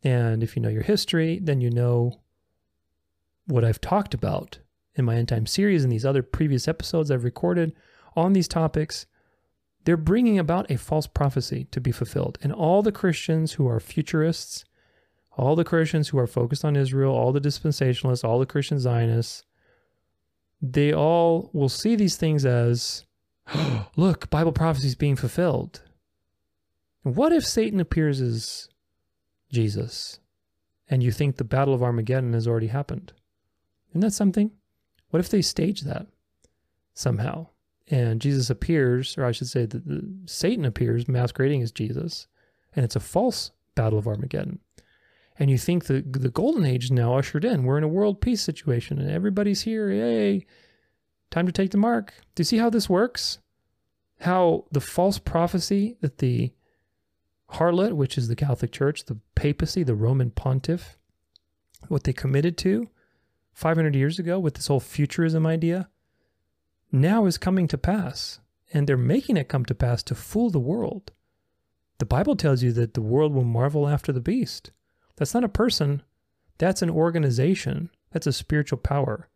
And 0.02 0.42
if 0.42 0.56
you 0.56 0.62
know 0.62 0.68
your 0.68 0.82
history, 0.82 1.38
then 1.42 1.60
you 1.60 1.70
know 1.70 2.20
what 3.46 3.64
I've 3.64 3.80
talked 3.80 4.14
about 4.14 4.58
in 4.94 5.04
my 5.04 5.16
end 5.16 5.28
time 5.28 5.46
series 5.46 5.82
and 5.82 5.92
these 5.92 6.04
other 6.04 6.22
previous 6.22 6.68
episodes 6.68 7.10
I've 7.10 7.24
recorded 7.24 7.72
on 8.16 8.32
these 8.32 8.48
topics. 8.48 9.06
They're 9.84 9.96
bringing 9.96 10.38
about 10.38 10.70
a 10.70 10.78
false 10.78 11.06
prophecy 11.06 11.66
to 11.70 11.80
be 11.80 11.92
fulfilled. 11.92 12.38
And 12.42 12.52
all 12.52 12.82
the 12.82 12.92
Christians 12.92 13.52
who 13.52 13.68
are 13.68 13.80
futurists, 13.80 14.64
all 15.36 15.56
the 15.56 15.64
Christians 15.64 16.08
who 16.08 16.18
are 16.18 16.26
focused 16.26 16.64
on 16.64 16.76
Israel, 16.76 17.14
all 17.14 17.32
the 17.32 17.40
dispensationalists, 17.40 18.24
all 18.24 18.38
the 18.38 18.46
Christian 18.46 18.78
Zionists, 18.78 19.44
they 20.62 20.92
all 20.92 21.50
will 21.52 21.68
see 21.68 21.96
these 21.96 22.16
things 22.16 22.46
as 22.46 23.04
look, 23.96 24.30
Bible 24.30 24.52
prophecy 24.52 24.88
is 24.88 24.94
being 24.94 25.16
fulfilled. 25.16 25.82
what 27.02 27.32
if 27.32 27.44
Satan 27.44 27.80
appears 27.80 28.20
as 28.20 28.68
Jesus, 29.52 30.18
and 30.88 31.02
you 31.02 31.12
think 31.12 31.36
the 31.36 31.44
Battle 31.44 31.74
of 31.74 31.82
Armageddon 31.82 32.32
has 32.32 32.46
already 32.46 32.66
happened. 32.66 33.12
Isn't 33.90 34.00
that 34.00 34.12
something? 34.12 34.50
What 35.10 35.20
if 35.20 35.28
they 35.28 35.42
stage 35.42 35.82
that 35.82 36.06
somehow? 36.94 37.48
And 37.88 38.20
Jesus 38.20 38.48
appears, 38.48 39.16
or 39.18 39.24
I 39.24 39.32
should 39.32 39.48
say, 39.48 39.66
that 39.66 39.82
Satan 40.26 40.64
appears 40.64 41.06
masquerading 41.06 41.62
as 41.62 41.70
Jesus, 41.70 42.26
and 42.74 42.84
it's 42.84 42.96
a 42.96 43.00
false 43.00 43.50
Battle 43.74 43.98
of 43.98 44.06
Armageddon. 44.08 44.60
And 45.38 45.50
you 45.50 45.58
think 45.58 45.86
the 45.86 46.00
the 46.00 46.30
golden 46.30 46.64
age 46.64 46.84
is 46.84 46.90
now 46.90 47.18
ushered 47.18 47.44
in. 47.44 47.64
We're 47.64 47.78
in 47.78 47.84
a 47.84 47.88
world 47.88 48.20
peace 48.20 48.40
situation, 48.40 48.98
and 48.98 49.10
everybody's 49.10 49.62
here. 49.62 49.90
Yay! 49.90 50.46
Time 51.30 51.46
to 51.46 51.52
take 51.52 51.72
the 51.72 51.76
mark. 51.76 52.14
Do 52.34 52.40
you 52.40 52.44
see 52.44 52.58
how 52.58 52.70
this 52.70 52.88
works? 52.88 53.38
How 54.20 54.64
the 54.70 54.80
false 54.80 55.18
prophecy 55.18 55.96
that 56.00 56.18
the 56.18 56.52
harlot, 57.54 57.94
which 57.94 58.16
is 58.16 58.28
the 58.28 58.36
Catholic 58.36 58.70
Church, 58.70 59.04
the 59.04 59.18
papacy, 59.34 59.82
the 59.82 59.96
Roman 59.96 60.30
pontiff, 60.30 60.96
what 61.88 62.04
they 62.04 62.12
committed 62.12 62.56
to 62.58 62.88
500 63.52 63.94
years 63.94 64.18
ago 64.18 64.38
with 64.38 64.54
this 64.54 64.68
whole 64.68 64.80
futurism 64.80 65.46
idea, 65.46 65.88
now 66.94 67.26
is 67.26 67.38
coming 67.38 67.68
to 67.68 67.78
pass. 67.78 68.38
And 68.72 68.86
they're 68.86 68.96
making 68.96 69.36
it 69.36 69.48
come 69.48 69.64
to 69.66 69.74
pass 69.74 70.02
to 70.04 70.14
fool 70.14 70.50
the 70.50 70.58
world. 70.58 71.12
The 71.98 72.06
Bible 72.06 72.34
tells 72.34 72.62
you 72.62 72.72
that 72.72 72.94
the 72.94 73.02
world 73.02 73.32
will 73.32 73.44
marvel 73.44 73.88
after 73.88 74.12
the 74.12 74.20
beast. 74.20 74.70
That's 75.16 75.34
not 75.34 75.44
a 75.44 75.48
person, 75.48 76.02
that's 76.58 76.82
an 76.82 76.90
organization, 76.90 77.90
that's 78.10 78.26
a 78.26 78.32
spiritual 78.32 78.78
power. 78.78 79.28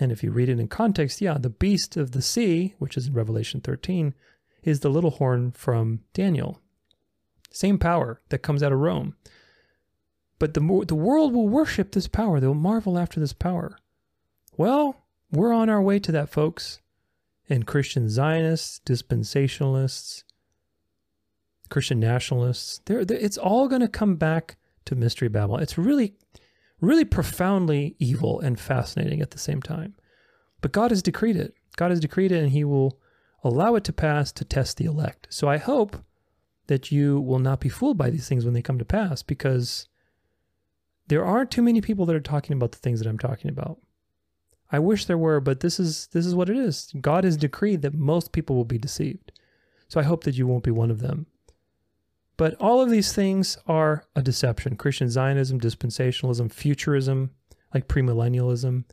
And 0.00 0.12
if 0.12 0.22
you 0.22 0.30
read 0.30 0.48
it 0.48 0.60
in 0.60 0.68
context, 0.68 1.20
yeah, 1.20 1.36
the 1.38 1.50
beast 1.50 1.96
of 1.96 2.12
the 2.12 2.22
sea, 2.22 2.74
which 2.78 2.96
is 2.96 3.08
in 3.08 3.12
Revelation 3.12 3.60
13, 3.60 4.14
is 4.62 4.80
the 4.80 4.88
little 4.88 5.10
horn 5.10 5.52
from 5.52 6.00
Daniel. 6.14 6.60
Same 7.50 7.78
power 7.78 8.20
that 8.28 8.38
comes 8.38 8.62
out 8.62 8.72
of 8.72 8.78
Rome. 8.78 9.16
But 10.38 10.54
the, 10.54 10.84
the 10.86 10.94
world 10.94 11.32
will 11.32 11.48
worship 11.48 11.92
this 11.92 12.06
power. 12.06 12.38
They'll 12.38 12.54
marvel 12.54 12.98
after 12.98 13.18
this 13.18 13.32
power. 13.32 13.78
Well, 14.56 15.04
we're 15.30 15.52
on 15.52 15.68
our 15.68 15.82
way 15.82 15.98
to 16.00 16.12
that, 16.12 16.28
folks. 16.28 16.80
And 17.48 17.66
Christian 17.66 18.08
Zionists, 18.08 18.80
dispensationalists, 18.84 20.24
Christian 21.70 22.00
nationalists, 22.00 22.80
they're, 22.84 23.04
they're, 23.04 23.18
it's 23.18 23.38
all 23.38 23.68
going 23.68 23.80
to 23.80 23.88
come 23.88 24.16
back 24.16 24.56
to 24.84 24.94
Mystery 24.94 25.28
Babylon. 25.28 25.62
It's 25.62 25.78
really, 25.78 26.14
really 26.80 27.04
profoundly 27.04 27.94
evil 27.98 28.40
and 28.40 28.58
fascinating 28.58 29.20
at 29.20 29.30
the 29.30 29.38
same 29.38 29.62
time. 29.62 29.94
But 30.60 30.72
God 30.72 30.90
has 30.90 31.02
decreed 31.02 31.36
it. 31.36 31.54
God 31.76 31.90
has 31.90 32.00
decreed 32.00 32.32
it, 32.32 32.42
and 32.42 32.50
He 32.50 32.64
will 32.64 32.98
allow 33.44 33.74
it 33.76 33.84
to 33.84 33.92
pass 33.92 34.32
to 34.32 34.44
test 34.44 34.76
the 34.76 34.86
elect. 34.86 35.26
So 35.30 35.48
I 35.48 35.58
hope 35.58 35.96
that 36.66 36.90
you 36.92 37.20
will 37.20 37.38
not 37.38 37.60
be 37.60 37.68
fooled 37.68 37.96
by 37.96 38.10
these 38.10 38.28
things 38.28 38.44
when 38.44 38.54
they 38.54 38.62
come 38.62 38.78
to 38.78 38.84
pass 38.84 39.22
because 39.22 39.88
there 41.06 41.24
aren't 41.24 41.50
too 41.50 41.62
many 41.62 41.80
people 41.80 42.04
that 42.06 42.16
are 42.16 42.20
talking 42.20 42.54
about 42.54 42.72
the 42.72 42.78
things 42.78 43.00
that 43.00 43.08
I'm 43.08 43.18
talking 43.18 43.50
about. 43.50 43.78
I 44.70 44.78
wish 44.78 45.06
there 45.06 45.18
were, 45.18 45.40
but 45.40 45.60
this 45.60 45.80
is 45.80 46.08
this 46.08 46.26
is 46.26 46.34
what 46.34 46.50
it 46.50 46.56
is. 46.56 46.92
God 47.00 47.24
has 47.24 47.36
decreed 47.36 47.82
that 47.82 47.94
most 47.94 48.32
people 48.32 48.54
will 48.56 48.64
be 48.64 48.78
deceived. 48.78 49.32
So 49.88 49.98
I 49.98 50.04
hope 50.04 50.24
that 50.24 50.36
you 50.36 50.46
won't 50.46 50.64
be 50.64 50.70
one 50.70 50.90
of 50.90 51.00
them. 51.00 51.26
But 52.36 52.54
all 52.60 52.80
of 52.80 52.90
these 52.90 53.12
things 53.12 53.58
are 53.66 54.04
a 54.14 54.22
deception 54.22 54.76
Christian 54.76 55.10
Zionism, 55.10 55.60
dispensationalism, 55.60 56.52
futurism, 56.52 57.30
like 57.74 57.88
premillennialism. 57.88 58.84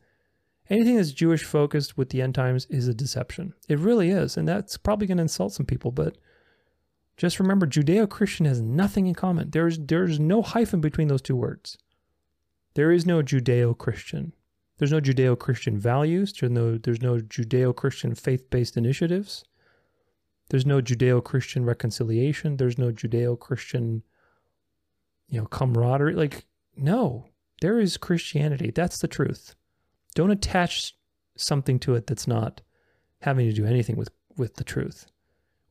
Anything 0.69 0.95
that's 0.95 1.11
Jewish 1.11 1.43
focused 1.43 1.95
with 1.95 2.09
the 2.09 2.21
end 2.21 2.33
times 2.33 2.65
is 2.71 2.87
a 2.87 2.93
deception. 2.93 3.53
It 3.69 3.77
really 3.77 4.09
is. 4.09 4.35
And 4.35 4.47
that's 4.47 4.77
probably 4.77 5.05
going 5.05 5.17
to 5.17 5.23
insult 5.23 5.53
some 5.53 5.65
people, 5.65 5.91
but 5.91 6.17
just 7.17 7.39
remember 7.39 7.67
Judeo 7.67 8.09
Christian 8.09 8.47
has 8.47 8.61
nothing 8.61 9.05
in 9.05 9.13
common. 9.13 9.51
There's, 9.51 9.77
there's 9.77 10.19
no 10.19 10.41
hyphen 10.41 10.81
between 10.81 11.07
those 11.07 11.21
two 11.21 11.35
words. 11.35 11.77
There 12.73 12.91
is 12.91 13.05
no 13.05 13.21
Judeo 13.21 13.77
Christian. 13.77 14.33
There's 14.77 14.91
no 14.91 14.99
Judeo 14.99 15.37
Christian 15.37 15.77
values. 15.79 16.33
There's 16.33 16.51
no, 16.51 16.77
there's 16.77 17.01
no 17.01 17.17
Judeo 17.17 17.75
Christian 17.75 18.13
faith 18.15 18.49
based 18.49 18.75
initiatives. 18.75 19.45
There's 20.49 20.65
no 20.65 20.81
Judeo 20.81 21.23
Christian 21.23 21.65
reconciliation. 21.65 22.57
There's 22.57 22.77
no 22.77 22.91
Judeo 22.91 23.39
Christian, 23.39 24.03
you 25.27 25.39
know, 25.39 25.47
camaraderie. 25.47 26.13
Like, 26.13 26.45
no, 26.75 27.29
there 27.61 27.79
is 27.79 27.97
Christianity. 27.97 28.71
That's 28.71 28.99
the 28.99 29.07
truth. 29.07 29.55
Don't 30.13 30.31
attach 30.31 30.93
something 31.37 31.79
to 31.79 31.95
it 31.95 32.07
that's 32.07 32.27
not 32.27 32.61
having 33.21 33.47
to 33.47 33.55
do 33.55 33.65
anything 33.65 33.95
with, 33.95 34.09
with 34.37 34.55
the 34.55 34.63
truth, 34.63 35.07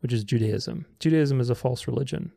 which 0.01 0.13
is 0.13 0.25
Judaism. 0.25 0.87
Judaism 0.99 1.41
is 1.41 1.51
a 1.51 1.55
false 1.55 1.87
religion. 1.87 2.33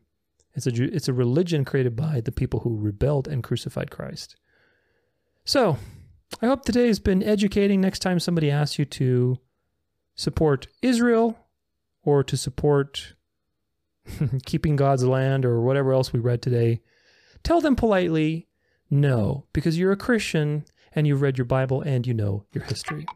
It's 0.54 0.66
a, 0.66 0.84
it's 0.94 1.08
a 1.08 1.12
religion 1.12 1.64
created 1.64 1.96
by 1.96 2.20
the 2.20 2.32
people 2.32 2.60
who 2.60 2.78
rebelled 2.78 3.26
and 3.26 3.42
crucified 3.42 3.90
Christ. 3.90 4.36
So, 5.44 5.78
I 6.42 6.46
hope 6.46 6.64
today 6.64 6.86
has 6.86 6.98
been 7.00 7.22
educating. 7.22 7.80
Next 7.80 8.00
time 8.00 8.20
somebody 8.20 8.50
asks 8.50 8.78
you 8.78 8.84
to 8.84 9.38
support 10.14 10.68
Israel 10.82 11.38
or 12.02 12.22
to 12.24 12.36
support 12.36 13.14
keeping 14.46 14.76
God's 14.76 15.04
land 15.04 15.44
or 15.44 15.60
whatever 15.60 15.92
else 15.92 16.12
we 16.12 16.20
read 16.20 16.42
today, 16.42 16.80
tell 17.42 17.60
them 17.60 17.76
politely 17.76 18.48
no, 18.90 19.46
because 19.52 19.78
you're 19.78 19.92
a 19.92 19.96
Christian 19.96 20.64
and 20.94 21.06
you've 21.06 21.22
read 21.22 21.38
your 21.38 21.44
Bible 21.44 21.82
and 21.82 22.06
you 22.06 22.14
know 22.14 22.44
your 22.52 22.64
history. 22.64 23.06